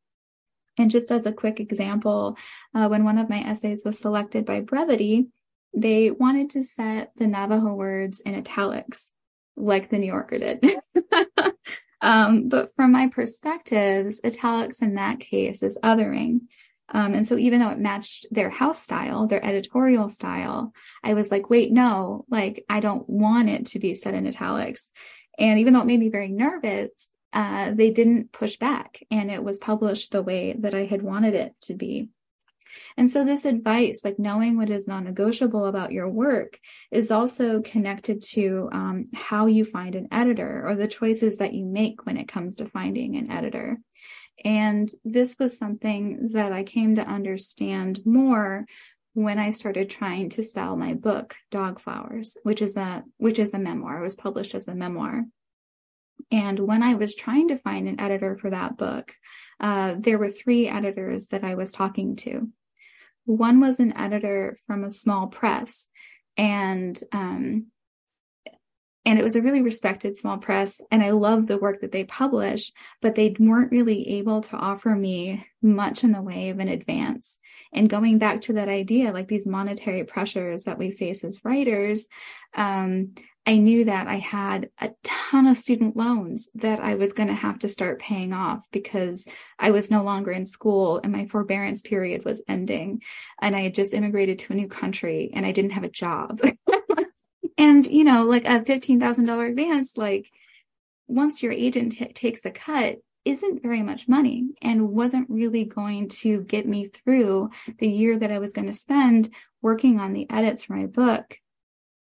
And 0.79 0.91
just 0.91 1.11
as 1.11 1.27
a 1.27 1.33
quick 1.33 1.61
example, 1.61 2.37
uh, 2.75 2.89
when 2.89 3.05
one 3.05 3.19
of 3.19 3.29
my 3.29 3.41
essays 3.41 3.83
was 3.85 3.99
selected 3.99 4.47
by 4.47 4.61
Brevity, 4.61 5.27
they 5.75 6.11
wanted 6.11 6.51
to 6.51 6.65
set 6.65 7.13
the 7.17 7.27
Navajo 7.27 7.75
words 7.75 8.21
in 8.21 8.35
italics, 8.35 9.13
like 9.57 9.91
the 9.91 9.99
New 9.99 10.07
Yorker 10.07 10.39
did. 10.39 10.77
um, 12.01 12.49
but 12.49 12.75
from 12.75 12.93
my 12.93 13.09
perspectives, 13.09 14.21
italics 14.25 14.81
in 14.81 14.95
that 14.95 15.21
case 15.21 15.63
is 15.63 15.79
othering. 15.83 16.41
Um, 16.93 17.15
and 17.15 17.27
so 17.27 17.39
even 17.39 17.61
though 17.61 17.69
it 17.69 17.79
matched 17.79 18.27
their 18.31 18.51
house 18.51 18.83
style, 18.83 19.29
their 19.29 19.45
editorial 19.45 20.09
style, 20.09 20.73
I 21.05 21.15
was 21.15 21.31
like, 21.31 21.49
wait, 21.49 21.71
no, 21.71 22.25
like 22.29 22.65
I 22.69 22.81
don't 22.81 23.09
want 23.09 23.49
it 23.49 23.67
to 23.67 23.79
be 23.79 23.95
set 23.95 24.15
in 24.15 24.27
italics. 24.27 24.91
And 25.41 25.59
even 25.59 25.73
though 25.73 25.81
it 25.81 25.87
made 25.87 26.01
me 26.01 26.11
very 26.11 26.31
nervous, 26.31 27.09
uh, 27.33 27.73
they 27.75 27.91
didn't 27.91 28.33
push 28.33 28.57
back 28.57 29.03
and 29.11 29.31
it 29.31 29.43
was 29.43 29.59
published 29.59 30.13
the 30.13 30.23
way 30.23 30.55
that 30.59 30.75
I 30.75 30.85
had 30.85 31.03
wanted 31.03 31.35
it 31.35 31.55
to 31.63 31.75
be. 31.75 32.11
And 32.97 33.11
so 33.11 33.25
this 33.25 33.45
advice, 33.45 34.03
like 34.05 34.19
knowing 34.19 34.57
what 34.57 34.71
is 34.71 34.87
non-negotiable 34.87 35.67
about 35.67 35.93
your 35.93 36.09
work 36.09 36.59
is 36.91 37.11
also 37.11 37.63
connected 37.63 38.23
to 38.23 38.69
um, 38.73 39.07
how 39.15 39.47
you 39.47 39.65
find 39.65 39.97
an 39.97 40.09
editor 40.13 40.69
or 40.69 40.77
the 40.77 40.87
choices 40.87 41.39
that 41.39 41.53
you 41.53 41.65
make 41.65 42.07
when 42.07 42.17
it 42.17 42.29
comes 42.29 42.57
to 42.57 42.67
finding 42.69 43.17
an 43.17 43.31
editor. 43.31 43.79
And 44.45 44.89
this 45.05 45.37
was 45.39 45.59
something 45.59 46.31
that 46.33 46.53
I 46.53 46.63
came 46.63 46.95
to 46.97 47.03
understand 47.03 48.01
more 48.05 48.67
when 49.15 49.39
I 49.39 49.51
started 49.51 49.91
trying 49.91 50.31
to 50.31 50.43
sell 50.43 50.77
my 50.77 50.95
book, 50.95 51.37
Dog 51.51 51.81
Flowers, 51.81 52.37
which 52.43 52.63
is 52.63 52.77
a 52.77 53.03
which 53.17 53.39
is 53.39 53.53
a 53.53 53.59
memoir. 53.59 53.99
It 53.99 54.05
was 54.05 54.15
published 54.15 54.55
as 54.55 54.69
a 54.69 54.75
memoir. 54.75 55.25
And 56.31 56.61
when 56.61 56.83
I 56.83 56.95
was 56.95 57.15
trying 57.15 57.49
to 57.49 57.59
find 57.59 57.89
an 57.89 57.99
editor 57.99 58.37
for 58.37 58.51
that 58.51 58.77
book, 58.77 59.15
uh, 59.59 59.97
there 59.99 60.19
were 60.19 60.31
three 60.31 60.69
editors 60.69 61.27
that 61.27 61.45
I 61.45 61.55
was 61.55 61.73
talking 61.73 62.17
to. 62.17 62.51
One 63.25 63.61
was 63.61 63.81
an 63.81 63.97
editor 63.97 64.57
from 64.67 64.85
a 64.85 64.91
small 64.91 65.27
press, 65.27 65.89
and 66.37 66.99
um, 67.13 67.67
and 69.05 69.19
it 69.19 69.23
was 69.23 69.37
a 69.37 69.43
really 69.43 69.63
respected 69.63 70.17
small 70.17 70.39
press 70.39 70.81
and 70.91 71.03
i 71.03 71.11
loved 71.11 71.49
the 71.49 71.59
work 71.59 71.81
that 71.81 71.93
they 71.93 72.05
published 72.05 72.75
but 73.01 73.15
they 73.15 73.35
weren't 73.39 73.73
really 73.73 74.19
able 74.19 74.41
to 74.41 74.57
offer 74.57 74.95
me 74.95 75.45
much 75.63 76.05
in 76.05 76.13
the 76.13 76.23
way 76.23 76.49
of 76.51 76.59
an 76.59 76.69
advance. 76.69 77.39
And 77.73 77.91
going 77.91 78.19
back 78.19 78.41
to 78.43 78.55
that 78.55 78.69
idea 78.69 79.13
like 79.13 79.29
these 79.29 79.47
monetary 79.47 80.05
pressures 80.05 80.65
that 80.65 80.79
we 80.79 80.91
face 80.91 81.23
as 81.25 81.45
writers 81.45 82.07
um, 82.55 83.15
i 83.47 83.57
knew 83.57 83.85
that 83.85 84.07
i 84.07 84.17
had 84.17 84.69
a 84.81 84.91
ton 85.03 85.47
of 85.47 85.57
student 85.57 85.97
loans 85.97 86.49
that 86.55 86.81
i 86.81 86.95
was 86.95 87.13
going 87.13 87.29
to 87.29 87.35
have 87.35 87.59
to 87.59 87.69
start 87.69 87.99
paying 87.99 88.33
off 88.33 88.67
because 88.71 89.27
i 89.59 89.71
was 89.71 89.91
no 89.91 90.03
longer 90.03 90.31
in 90.31 90.45
school 90.45 91.01
and 91.03 91.13
my 91.13 91.25
forbearance 91.25 91.81
period 91.81 92.25
was 92.25 92.43
ending 92.49 93.01
and 93.41 93.57
i 93.57 93.61
had 93.61 93.75
just 93.75 93.95
immigrated 93.95 94.39
to 94.39 94.53
a 94.53 94.57
new 94.57 94.69
country 94.69 95.31
and 95.33 95.47
i 95.47 95.53
didn't 95.53 95.71
have 95.71 95.85
a 95.85 95.89
job 95.89 96.41
And, 97.61 97.87
you 97.87 98.05
know, 98.05 98.25
like 98.25 98.47
a 98.47 98.61
$15,000 98.61 99.51
advance, 99.51 99.91
like 99.95 100.33
once 101.09 101.43
your 101.43 101.53
agent 101.53 101.93
t- 101.93 102.07
takes 102.07 102.43
a 102.47 102.51
cut, 102.51 102.97
isn't 103.27 103.63
very 103.63 103.83
much 103.83 104.09
money 104.09 104.49
and 104.63 104.89
wasn't 104.89 105.29
really 105.29 105.67
going 105.67 106.09
to 106.09 106.41
get 106.45 106.67
me 106.67 106.89
through 106.89 107.51
the 107.79 107.87
year 107.87 108.19
that 108.19 108.33
I 108.33 108.39
was 108.39 108.55
going 108.55 108.69
to 108.69 108.73
spend 108.73 109.29
working 109.61 110.01
on 110.01 110.15
the 110.15 110.27
edits 110.31 110.65
for 110.65 110.73
my 110.73 110.87
book. 110.87 111.37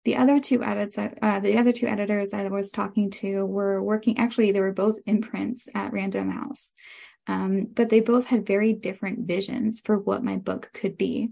The 0.06 0.16
other 0.16 0.40
two 0.40 0.64
edits, 0.64 0.96
uh, 0.96 1.40
the 1.40 1.58
other 1.58 1.72
two 1.72 1.86
editors 1.86 2.32
I 2.32 2.48
was 2.48 2.72
talking 2.72 3.10
to 3.10 3.44
were 3.44 3.82
working, 3.82 4.16
actually, 4.16 4.52
they 4.52 4.60
were 4.60 4.72
both 4.72 5.00
imprints 5.04 5.68
at 5.74 5.92
Random 5.92 6.30
House. 6.30 6.72
Um, 7.26 7.68
but 7.70 7.90
they 7.90 8.00
both 8.00 8.24
had 8.24 8.46
very 8.46 8.72
different 8.72 9.26
visions 9.26 9.82
for 9.84 9.98
what 9.98 10.24
my 10.24 10.36
book 10.36 10.70
could 10.72 10.96
be. 10.96 11.28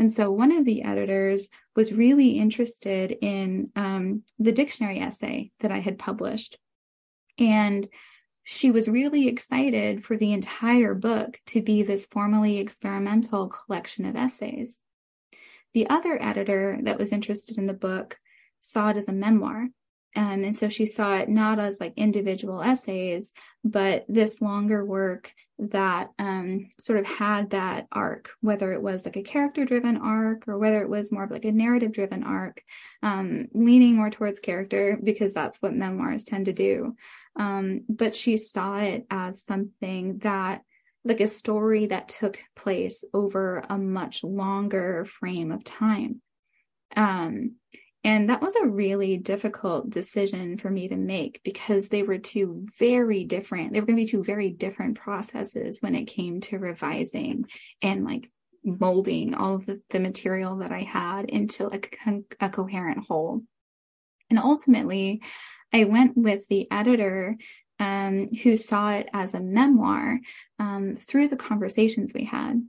And 0.00 0.10
so 0.10 0.30
one 0.30 0.50
of 0.50 0.64
the 0.64 0.82
editors 0.82 1.50
was 1.76 1.92
really 1.92 2.30
interested 2.30 3.14
in 3.20 3.68
um, 3.76 4.22
the 4.38 4.50
dictionary 4.50 4.98
essay 4.98 5.50
that 5.60 5.70
I 5.70 5.80
had 5.80 5.98
published. 5.98 6.56
And 7.38 7.86
she 8.42 8.70
was 8.70 8.88
really 8.88 9.28
excited 9.28 10.02
for 10.02 10.16
the 10.16 10.32
entire 10.32 10.94
book 10.94 11.38
to 11.48 11.60
be 11.60 11.82
this 11.82 12.06
formally 12.06 12.56
experimental 12.56 13.50
collection 13.50 14.06
of 14.06 14.16
essays. 14.16 14.80
The 15.74 15.90
other 15.90 16.16
editor 16.18 16.78
that 16.84 16.98
was 16.98 17.12
interested 17.12 17.58
in 17.58 17.66
the 17.66 17.74
book 17.74 18.18
saw 18.62 18.88
it 18.88 18.96
as 18.96 19.06
a 19.06 19.12
memoir. 19.12 19.68
Um, 20.16 20.44
and 20.44 20.56
so 20.56 20.70
she 20.70 20.86
saw 20.86 21.18
it 21.18 21.28
not 21.28 21.58
as 21.58 21.76
like 21.78 21.92
individual 21.98 22.62
essays, 22.62 23.34
but 23.62 24.06
this 24.08 24.40
longer 24.40 24.82
work 24.82 25.34
that 25.70 26.10
um, 26.18 26.70
sort 26.80 26.98
of 26.98 27.06
had 27.06 27.50
that 27.50 27.86
arc, 27.92 28.30
whether 28.40 28.72
it 28.72 28.82
was 28.82 29.04
like 29.04 29.16
a 29.16 29.22
character 29.22 29.64
driven 29.64 29.96
arc 29.96 30.48
or 30.48 30.58
whether 30.58 30.80
it 30.82 30.88
was 30.88 31.12
more 31.12 31.24
of 31.24 31.30
like 31.30 31.44
a 31.44 31.52
narrative 31.52 31.92
driven 31.92 32.22
arc, 32.24 32.62
um, 33.02 33.46
leaning 33.52 33.96
more 33.96 34.10
towards 34.10 34.40
character 34.40 34.98
because 35.02 35.32
that's 35.32 35.58
what 35.60 35.74
memoirs 35.74 36.24
tend 36.24 36.46
to 36.46 36.52
do. 36.52 36.96
Um, 37.36 37.82
but 37.88 38.16
she 38.16 38.36
saw 38.36 38.78
it 38.78 39.06
as 39.10 39.44
something 39.44 40.18
that 40.18 40.62
like 41.04 41.20
a 41.20 41.26
story 41.26 41.86
that 41.86 42.08
took 42.08 42.38
place 42.56 43.04
over 43.14 43.62
a 43.68 43.78
much 43.78 44.22
longer 44.22 45.04
frame 45.04 45.50
of 45.50 45.64
time. 45.64 46.20
And 48.02 48.30
that 48.30 48.40
was 48.40 48.54
a 48.54 48.66
really 48.66 49.18
difficult 49.18 49.90
decision 49.90 50.56
for 50.56 50.70
me 50.70 50.88
to 50.88 50.96
make 50.96 51.42
because 51.44 51.88
they 51.88 52.02
were 52.02 52.18
two 52.18 52.66
very 52.78 53.24
different, 53.24 53.72
they 53.72 53.80
were 53.80 53.86
going 53.86 53.98
to 53.98 54.04
be 54.04 54.10
two 54.10 54.24
very 54.24 54.50
different 54.50 54.98
processes 54.98 55.80
when 55.80 55.94
it 55.94 56.06
came 56.06 56.40
to 56.42 56.58
revising 56.58 57.44
and 57.82 58.04
like 58.04 58.30
molding 58.64 59.34
all 59.34 59.54
of 59.54 59.66
the, 59.66 59.80
the 59.90 60.00
material 60.00 60.56
that 60.58 60.72
I 60.72 60.82
had 60.82 61.26
into 61.28 61.68
like 61.68 61.98
a, 62.06 62.46
a 62.46 62.50
coherent 62.50 63.06
whole. 63.06 63.42
And 64.30 64.38
ultimately, 64.38 65.20
I 65.72 65.84
went 65.84 66.16
with 66.16 66.46
the 66.48 66.70
editor 66.70 67.36
um, 67.78 68.28
who 68.28 68.56
saw 68.56 68.92
it 68.92 69.08
as 69.12 69.34
a 69.34 69.40
memoir 69.40 70.20
um, 70.58 70.96
through 70.96 71.28
the 71.28 71.36
conversations 71.36 72.12
we 72.14 72.24
had. 72.24 72.62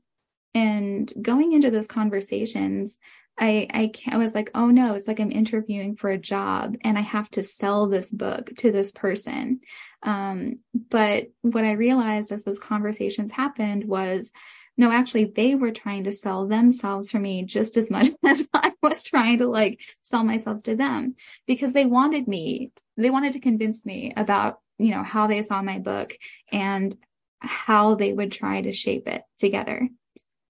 And 0.53 1.11
going 1.21 1.53
into 1.53 1.71
those 1.71 1.87
conversations, 1.87 2.97
I, 3.39 3.67
I, 3.73 3.91
I 4.13 4.17
was 4.17 4.33
like, 4.33 4.51
oh 4.53 4.67
no, 4.67 4.93
it's 4.93 5.07
like 5.07 5.19
I'm 5.19 5.31
interviewing 5.31 5.95
for 5.95 6.09
a 6.09 6.17
job 6.17 6.75
and 6.81 6.97
I 6.97 7.01
have 7.01 7.29
to 7.31 7.43
sell 7.43 7.87
this 7.87 8.11
book 8.11 8.51
to 8.57 8.71
this 8.71 8.91
person. 8.91 9.61
Um, 10.03 10.57
but 10.73 11.27
what 11.41 11.63
I 11.63 11.71
realized 11.73 12.31
as 12.31 12.43
those 12.43 12.59
conversations 12.59 13.31
happened 13.31 13.85
was, 13.85 14.31
no, 14.77 14.91
actually, 14.91 15.25
they 15.25 15.55
were 15.55 15.71
trying 15.71 16.05
to 16.05 16.13
sell 16.13 16.47
themselves 16.47 17.11
for 17.11 17.19
me 17.19 17.43
just 17.43 17.77
as 17.77 17.91
much 17.91 18.07
as 18.25 18.47
I 18.53 18.73
was 18.81 19.03
trying 19.03 19.39
to 19.39 19.47
like 19.47 19.81
sell 20.01 20.23
myself 20.23 20.63
to 20.63 20.75
them 20.75 21.15
because 21.45 21.73
they 21.73 21.85
wanted 21.85 22.27
me, 22.27 22.71
they 22.97 23.09
wanted 23.09 23.33
to 23.33 23.39
convince 23.39 23.85
me 23.85 24.13
about, 24.15 24.59
you 24.77 24.91
know, 24.91 25.03
how 25.03 25.27
they 25.27 25.41
saw 25.41 25.61
my 25.61 25.79
book 25.79 26.15
and 26.51 26.95
how 27.39 27.95
they 27.95 28.13
would 28.13 28.31
try 28.31 28.61
to 28.61 28.71
shape 28.71 29.07
it 29.07 29.23
together. 29.37 29.89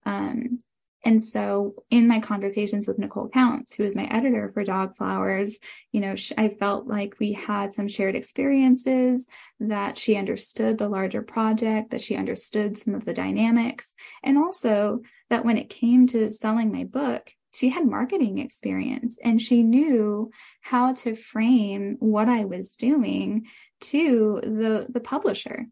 Um, 0.06 0.60
and 1.04 1.22
so 1.22 1.84
in 1.90 2.08
my 2.08 2.20
conversations 2.20 2.88
with 2.88 3.00
Nicole 3.00 3.30
Counts, 3.30 3.74
who 3.74 3.84
is 3.84 3.96
my 3.96 4.06
editor 4.06 4.52
for 4.54 4.64
Dog 4.64 4.96
Flowers, 4.96 5.60
you 5.92 6.00
know, 6.00 6.16
I 6.38 6.50
felt 6.50 6.88
like 6.88 7.20
we 7.20 7.34
had 7.34 7.74
some 7.74 7.88
shared 7.88 8.16
experiences, 8.16 9.28
that 9.60 9.98
she 9.98 10.16
understood 10.16 10.78
the 10.78 10.90
larger 10.90 11.22
project, 11.22 11.92
that 11.92 12.02
she 12.02 12.16
understood 12.16 12.78
some 12.78 12.94
of 12.94 13.06
the 13.06 13.14
dynamics, 13.14 13.94
and 14.24 14.38
also 14.38 15.02
that 15.30 15.46
when 15.46 15.58
it 15.58 15.70
came 15.70 16.08
to 16.08 16.30
selling 16.30 16.72
my 16.72 16.84
book, 16.84 17.32
she 17.54 17.70
had 17.70 17.86
marketing 17.86 18.38
experience 18.38 19.20
and 19.22 19.42
she 19.42 19.62
knew 19.64 20.32
how 20.62 20.94
to 20.94 21.16
frame 21.16 21.98
what 22.00 22.30
I 22.30 22.46
was 22.46 22.76
doing 22.76 23.48
to 23.82 24.40
the, 24.42 24.86
the 24.88 25.02
publisher 25.02 25.68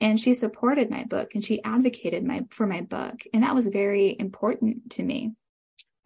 and 0.00 0.18
she 0.18 0.34
supported 0.34 0.90
my 0.90 1.04
book 1.04 1.34
and 1.34 1.44
she 1.44 1.62
advocated 1.62 2.24
my 2.24 2.46
for 2.50 2.66
my 2.66 2.80
book 2.80 3.22
and 3.32 3.42
that 3.42 3.54
was 3.54 3.66
very 3.66 4.16
important 4.18 4.90
to 4.92 5.02
me. 5.02 5.32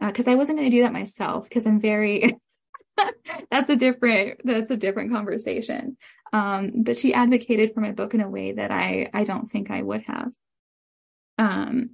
Because 0.00 0.26
uh, 0.26 0.32
I 0.32 0.34
wasn't 0.34 0.58
going 0.58 0.70
to 0.70 0.76
do 0.76 0.82
that 0.82 0.92
myself 0.92 1.48
because 1.48 1.66
I'm 1.66 1.80
very 1.80 2.36
that's 3.50 3.70
a 3.70 3.76
different 3.76 4.40
that's 4.44 4.70
a 4.70 4.76
different 4.76 5.12
conversation. 5.12 5.96
Um, 6.32 6.82
but 6.82 6.96
she 6.96 7.14
advocated 7.14 7.72
for 7.74 7.80
my 7.80 7.92
book 7.92 8.14
in 8.14 8.20
a 8.20 8.28
way 8.28 8.52
that 8.52 8.70
I 8.70 9.10
I 9.14 9.24
don't 9.24 9.46
think 9.46 9.70
I 9.70 9.82
would 9.82 10.02
have. 10.02 10.30
Um 11.38 11.90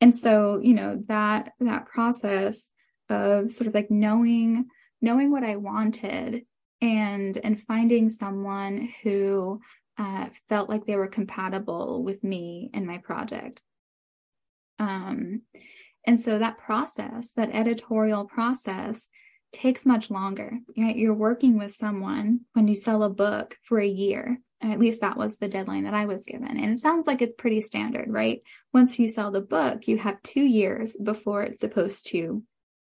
and 0.00 0.14
so 0.14 0.60
you 0.62 0.74
know 0.74 1.02
that 1.08 1.52
that 1.60 1.86
process 1.86 2.60
of 3.08 3.52
sort 3.52 3.68
of 3.68 3.74
like 3.74 3.90
knowing 3.90 4.66
knowing 5.00 5.30
what 5.30 5.44
I 5.44 5.56
wanted 5.56 6.44
and 6.80 7.36
and 7.36 7.60
finding 7.60 8.08
someone 8.08 8.88
who 9.02 9.60
uh, 10.02 10.26
felt 10.48 10.68
like 10.68 10.84
they 10.84 10.96
were 10.96 11.06
compatible 11.06 12.02
with 12.02 12.24
me 12.24 12.70
and 12.74 12.86
my 12.86 12.98
project. 12.98 13.62
Um, 14.80 15.42
and 16.04 16.20
so 16.20 16.40
that 16.40 16.58
process, 16.58 17.30
that 17.36 17.54
editorial 17.54 18.24
process, 18.24 19.08
takes 19.52 19.86
much 19.86 20.10
longer. 20.10 20.58
Right? 20.76 20.96
You're 20.96 21.14
working 21.14 21.56
with 21.56 21.72
someone 21.72 22.40
when 22.54 22.66
you 22.66 22.74
sell 22.74 23.04
a 23.04 23.10
book 23.10 23.56
for 23.68 23.78
a 23.78 23.86
year. 23.86 24.40
At 24.60 24.80
least 24.80 25.02
that 25.02 25.16
was 25.16 25.38
the 25.38 25.48
deadline 25.48 25.84
that 25.84 25.94
I 25.94 26.06
was 26.06 26.24
given. 26.24 26.56
And 26.56 26.70
it 26.70 26.78
sounds 26.78 27.06
like 27.06 27.22
it's 27.22 27.34
pretty 27.34 27.60
standard, 27.60 28.06
right? 28.08 28.42
Once 28.72 28.98
you 28.98 29.08
sell 29.08 29.30
the 29.30 29.40
book, 29.40 29.86
you 29.86 29.98
have 29.98 30.22
two 30.22 30.44
years 30.44 30.96
before 30.96 31.42
it's 31.42 31.60
supposed 31.60 32.08
to 32.08 32.42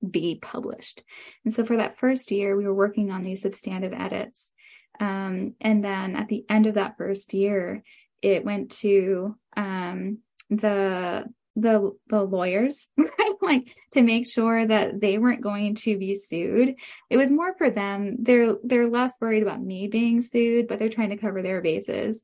be 0.09 0.39
published. 0.41 1.03
And 1.45 1.53
so 1.53 1.65
for 1.65 1.77
that 1.77 1.99
first 1.99 2.31
year, 2.31 2.57
we 2.57 2.65
were 2.65 2.73
working 2.73 3.11
on 3.11 3.23
these 3.23 3.43
substantive 3.43 3.93
edits. 3.93 4.51
Um, 4.99 5.55
and 5.61 5.83
then 5.83 6.15
at 6.15 6.27
the 6.27 6.45
end 6.49 6.65
of 6.65 6.75
that 6.75 6.97
first 6.97 7.33
year, 7.33 7.83
it 8.21 8.43
went 8.43 8.71
to 8.71 9.35
um, 9.55 10.19
the 10.49 11.25
the 11.55 11.91
the 12.07 12.21
lawyers, 12.21 12.87
right? 12.97 13.35
Like 13.41 13.75
to 13.91 14.01
make 14.01 14.27
sure 14.27 14.65
that 14.65 15.01
they 15.01 15.17
weren't 15.17 15.41
going 15.41 15.75
to 15.75 15.97
be 15.97 16.13
sued. 16.13 16.75
It 17.09 17.17
was 17.17 17.31
more 17.31 17.55
for 17.57 17.69
them. 17.69 18.17
They're 18.19 18.55
they're 18.63 18.89
less 18.89 19.13
worried 19.19 19.43
about 19.43 19.61
me 19.61 19.87
being 19.87 20.21
sued, 20.21 20.67
but 20.67 20.79
they're 20.79 20.89
trying 20.89 21.09
to 21.09 21.17
cover 21.17 21.41
their 21.41 21.61
bases. 21.61 22.23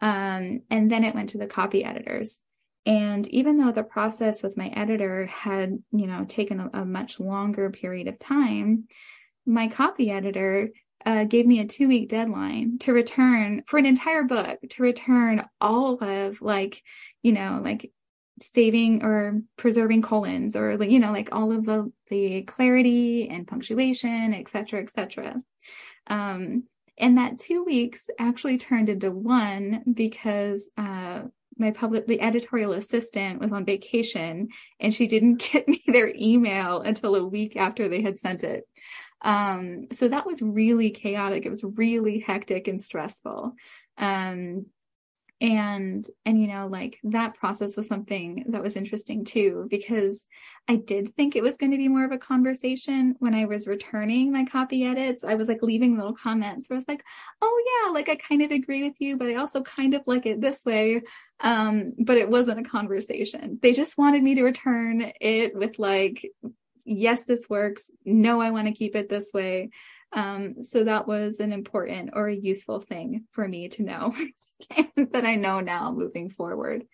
Um, 0.00 0.62
and 0.70 0.90
then 0.90 1.02
it 1.02 1.14
went 1.14 1.30
to 1.30 1.38
the 1.38 1.46
copy 1.46 1.84
editors. 1.84 2.40
And 2.86 3.26
even 3.28 3.58
though 3.58 3.72
the 3.72 3.82
process 3.82 4.42
with 4.42 4.56
my 4.56 4.68
editor 4.68 5.26
had, 5.26 5.82
you 5.92 6.06
know, 6.06 6.24
taken 6.26 6.60
a, 6.60 6.70
a 6.72 6.84
much 6.84 7.20
longer 7.20 7.68
period 7.70 8.06
of 8.06 8.18
time, 8.18 8.84
my 9.44 9.68
copy 9.68 10.10
editor 10.10 10.70
uh, 11.08 11.24
gave 11.24 11.46
me 11.46 11.58
a 11.60 11.66
two 11.66 11.88
week 11.88 12.10
deadline 12.10 12.76
to 12.78 12.92
return 12.92 13.62
for 13.66 13.78
an 13.78 13.86
entire 13.86 14.24
book 14.24 14.58
to 14.68 14.82
return 14.82 15.42
all 15.58 16.04
of 16.04 16.42
like, 16.42 16.82
you 17.22 17.32
know, 17.32 17.62
like 17.64 17.90
saving 18.42 19.02
or 19.02 19.40
preserving 19.56 20.02
colons 20.02 20.54
or 20.54 20.76
like, 20.76 20.90
you 20.90 20.98
know, 20.98 21.10
like 21.10 21.30
all 21.32 21.50
of 21.50 21.64
the, 21.64 21.90
the 22.10 22.42
clarity 22.42 23.26
and 23.30 23.48
punctuation, 23.48 24.34
et 24.34 24.50
cetera, 24.50 24.82
et 24.82 24.90
cetera. 24.90 25.34
Um, 26.08 26.64
and 26.98 27.16
that 27.16 27.38
two 27.38 27.64
weeks 27.64 28.04
actually 28.18 28.58
turned 28.58 28.90
into 28.90 29.10
one 29.10 29.84
because, 29.94 30.68
uh, 30.76 31.22
my 31.60 31.72
public 31.72 32.06
the 32.06 32.20
editorial 32.20 32.72
assistant 32.72 33.40
was 33.40 33.50
on 33.50 33.64
vacation 33.64 34.46
and 34.78 34.94
she 34.94 35.08
didn't 35.08 35.42
get 35.52 35.66
me 35.66 35.82
their 35.86 36.12
email 36.14 36.82
until 36.82 37.16
a 37.16 37.26
week 37.26 37.56
after 37.56 37.88
they 37.88 38.02
had 38.02 38.20
sent 38.20 38.44
it 38.44 38.64
Um, 39.22 39.88
so 39.92 40.08
that 40.08 40.26
was 40.26 40.42
really 40.42 40.90
chaotic. 40.90 41.44
It 41.44 41.50
was 41.50 41.64
really 41.64 42.20
hectic 42.20 42.68
and 42.68 42.80
stressful. 42.80 43.54
Um, 43.96 44.66
and 45.40 46.04
and 46.26 46.40
you 46.40 46.48
know 46.48 46.66
like 46.66 46.98
that 47.04 47.34
process 47.34 47.76
was 47.76 47.86
something 47.86 48.44
that 48.48 48.62
was 48.62 48.74
interesting 48.74 49.24
too 49.24 49.68
because 49.70 50.26
i 50.66 50.74
did 50.74 51.14
think 51.14 51.36
it 51.36 51.44
was 51.44 51.56
going 51.56 51.70
to 51.70 51.78
be 51.78 51.86
more 51.86 52.04
of 52.04 52.10
a 52.10 52.18
conversation 52.18 53.14
when 53.20 53.34
i 53.34 53.44
was 53.44 53.68
returning 53.68 54.32
my 54.32 54.44
copy 54.44 54.84
edits 54.84 55.22
i 55.22 55.34
was 55.34 55.46
like 55.46 55.62
leaving 55.62 55.96
little 55.96 56.14
comments 56.14 56.68
where 56.68 56.76
i 56.76 56.78
was 56.80 56.88
like 56.88 57.04
oh 57.40 57.84
yeah 57.86 57.92
like 57.92 58.08
i 58.08 58.16
kind 58.16 58.42
of 58.42 58.50
agree 58.50 58.82
with 58.82 59.00
you 59.00 59.16
but 59.16 59.28
i 59.28 59.34
also 59.36 59.62
kind 59.62 59.94
of 59.94 60.02
like 60.06 60.26
it 60.26 60.40
this 60.40 60.64
way 60.64 61.00
um 61.40 61.92
but 62.04 62.16
it 62.16 62.28
wasn't 62.28 62.58
a 62.58 62.68
conversation 62.68 63.60
they 63.62 63.72
just 63.72 63.96
wanted 63.96 64.22
me 64.22 64.34
to 64.34 64.42
return 64.42 65.12
it 65.20 65.54
with 65.54 65.78
like 65.78 66.26
yes 66.88 67.22
this 67.24 67.48
works 67.48 67.84
no 68.04 68.40
i 68.40 68.50
want 68.50 68.66
to 68.66 68.74
keep 68.74 68.96
it 68.96 69.08
this 69.08 69.26
way 69.32 69.70
um, 70.12 70.64
so 70.64 70.84
that 70.84 71.06
was 71.06 71.38
an 71.38 71.52
important 71.52 72.10
or 72.14 72.28
a 72.28 72.34
useful 72.34 72.80
thing 72.80 73.24
for 73.32 73.46
me 73.46 73.68
to 73.70 73.82
know 73.82 74.14
that 74.96 75.24
I 75.24 75.34
know 75.34 75.60
now 75.60 75.92
moving 75.92 76.30
forward. 76.30 76.84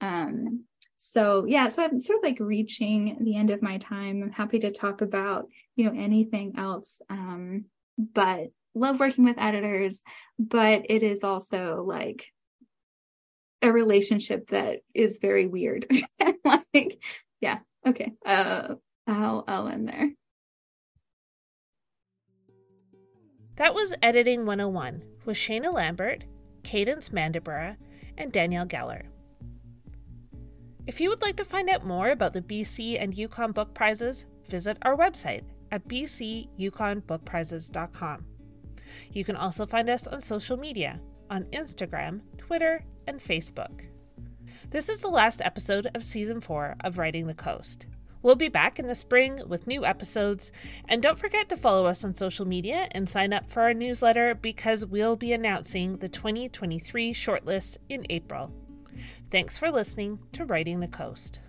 Um, 0.00 0.64
so 0.96 1.44
yeah, 1.44 1.68
so 1.68 1.82
I'm 1.82 2.00
sort 2.00 2.18
of 2.18 2.24
like 2.24 2.38
reaching 2.40 3.18
the 3.20 3.36
end 3.36 3.50
of 3.50 3.62
my 3.62 3.78
time. 3.78 4.22
I'm 4.22 4.32
happy 4.32 4.60
to 4.60 4.70
talk 4.70 5.00
about, 5.00 5.48
you 5.74 5.84
know, 5.84 6.00
anything 6.00 6.54
else. 6.56 7.02
Um, 7.10 7.64
but 7.98 8.50
love 8.74 9.00
working 9.00 9.24
with 9.24 9.38
editors, 9.38 10.00
but 10.38 10.86
it 10.88 11.02
is 11.02 11.24
also 11.24 11.84
like 11.86 12.26
a 13.60 13.72
relationship 13.72 14.48
that 14.50 14.80
is 14.94 15.18
very 15.20 15.46
weird. 15.46 15.90
like, 16.44 17.02
yeah, 17.40 17.58
okay. 17.86 18.12
Uh, 18.24 18.74
I'll, 19.06 19.44
I'll 19.46 19.68
end 19.68 19.88
there. 19.88 20.10
That 23.56 23.74
was 23.74 23.92
Editing 24.02 24.46
101 24.46 25.02
with 25.24 25.36
Shaena 25.36 25.72
Lambert, 25.72 26.24
Cadence 26.62 27.08
Mandybura, 27.10 27.76
and 28.16 28.32
Danielle 28.32 28.66
Geller. 28.66 29.02
If 30.86 31.00
you 31.00 31.10
would 31.10 31.22
like 31.22 31.36
to 31.36 31.44
find 31.44 31.68
out 31.68 31.86
more 31.86 32.10
about 32.10 32.32
the 32.32 32.40
BC 32.40 33.00
and 33.00 33.14
Yukon 33.14 33.52
Book 33.52 33.74
Prizes, 33.74 34.24
visit 34.48 34.78
our 34.82 34.96
website 34.96 35.42
at 35.70 35.86
bcyukonbookprizes.com. 35.86 38.26
You 39.12 39.24
can 39.24 39.36
also 39.36 39.66
find 39.66 39.88
us 39.88 40.06
on 40.06 40.20
social 40.20 40.56
media 40.56 41.00
on 41.30 41.44
Instagram, 41.44 42.20
Twitter, 42.36 42.84
and 43.06 43.20
Facebook. 43.20 43.86
This 44.70 44.88
is 44.88 45.00
the 45.00 45.08
last 45.08 45.40
episode 45.42 45.88
of 45.94 46.04
Season 46.04 46.40
4 46.40 46.76
of 46.82 46.98
Writing 46.98 47.26
the 47.26 47.34
Coast. 47.34 47.86
We'll 48.22 48.36
be 48.36 48.48
back 48.48 48.78
in 48.78 48.86
the 48.86 48.94
spring 48.94 49.40
with 49.46 49.66
new 49.66 49.84
episodes. 49.84 50.52
And 50.88 51.02
don't 51.02 51.18
forget 51.18 51.48
to 51.48 51.56
follow 51.56 51.86
us 51.86 52.04
on 52.04 52.14
social 52.14 52.46
media 52.46 52.88
and 52.92 53.08
sign 53.08 53.32
up 53.32 53.48
for 53.48 53.62
our 53.62 53.74
newsletter 53.74 54.34
because 54.34 54.86
we'll 54.86 55.16
be 55.16 55.32
announcing 55.32 55.98
the 55.98 56.08
2023 56.08 57.12
shortlist 57.12 57.78
in 57.88 58.06
April. 58.10 58.52
Thanks 59.30 59.58
for 59.58 59.70
listening 59.70 60.20
to 60.32 60.44
Writing 60.44 60.80
the 60.80 60.88
Coast. 60.88 61.40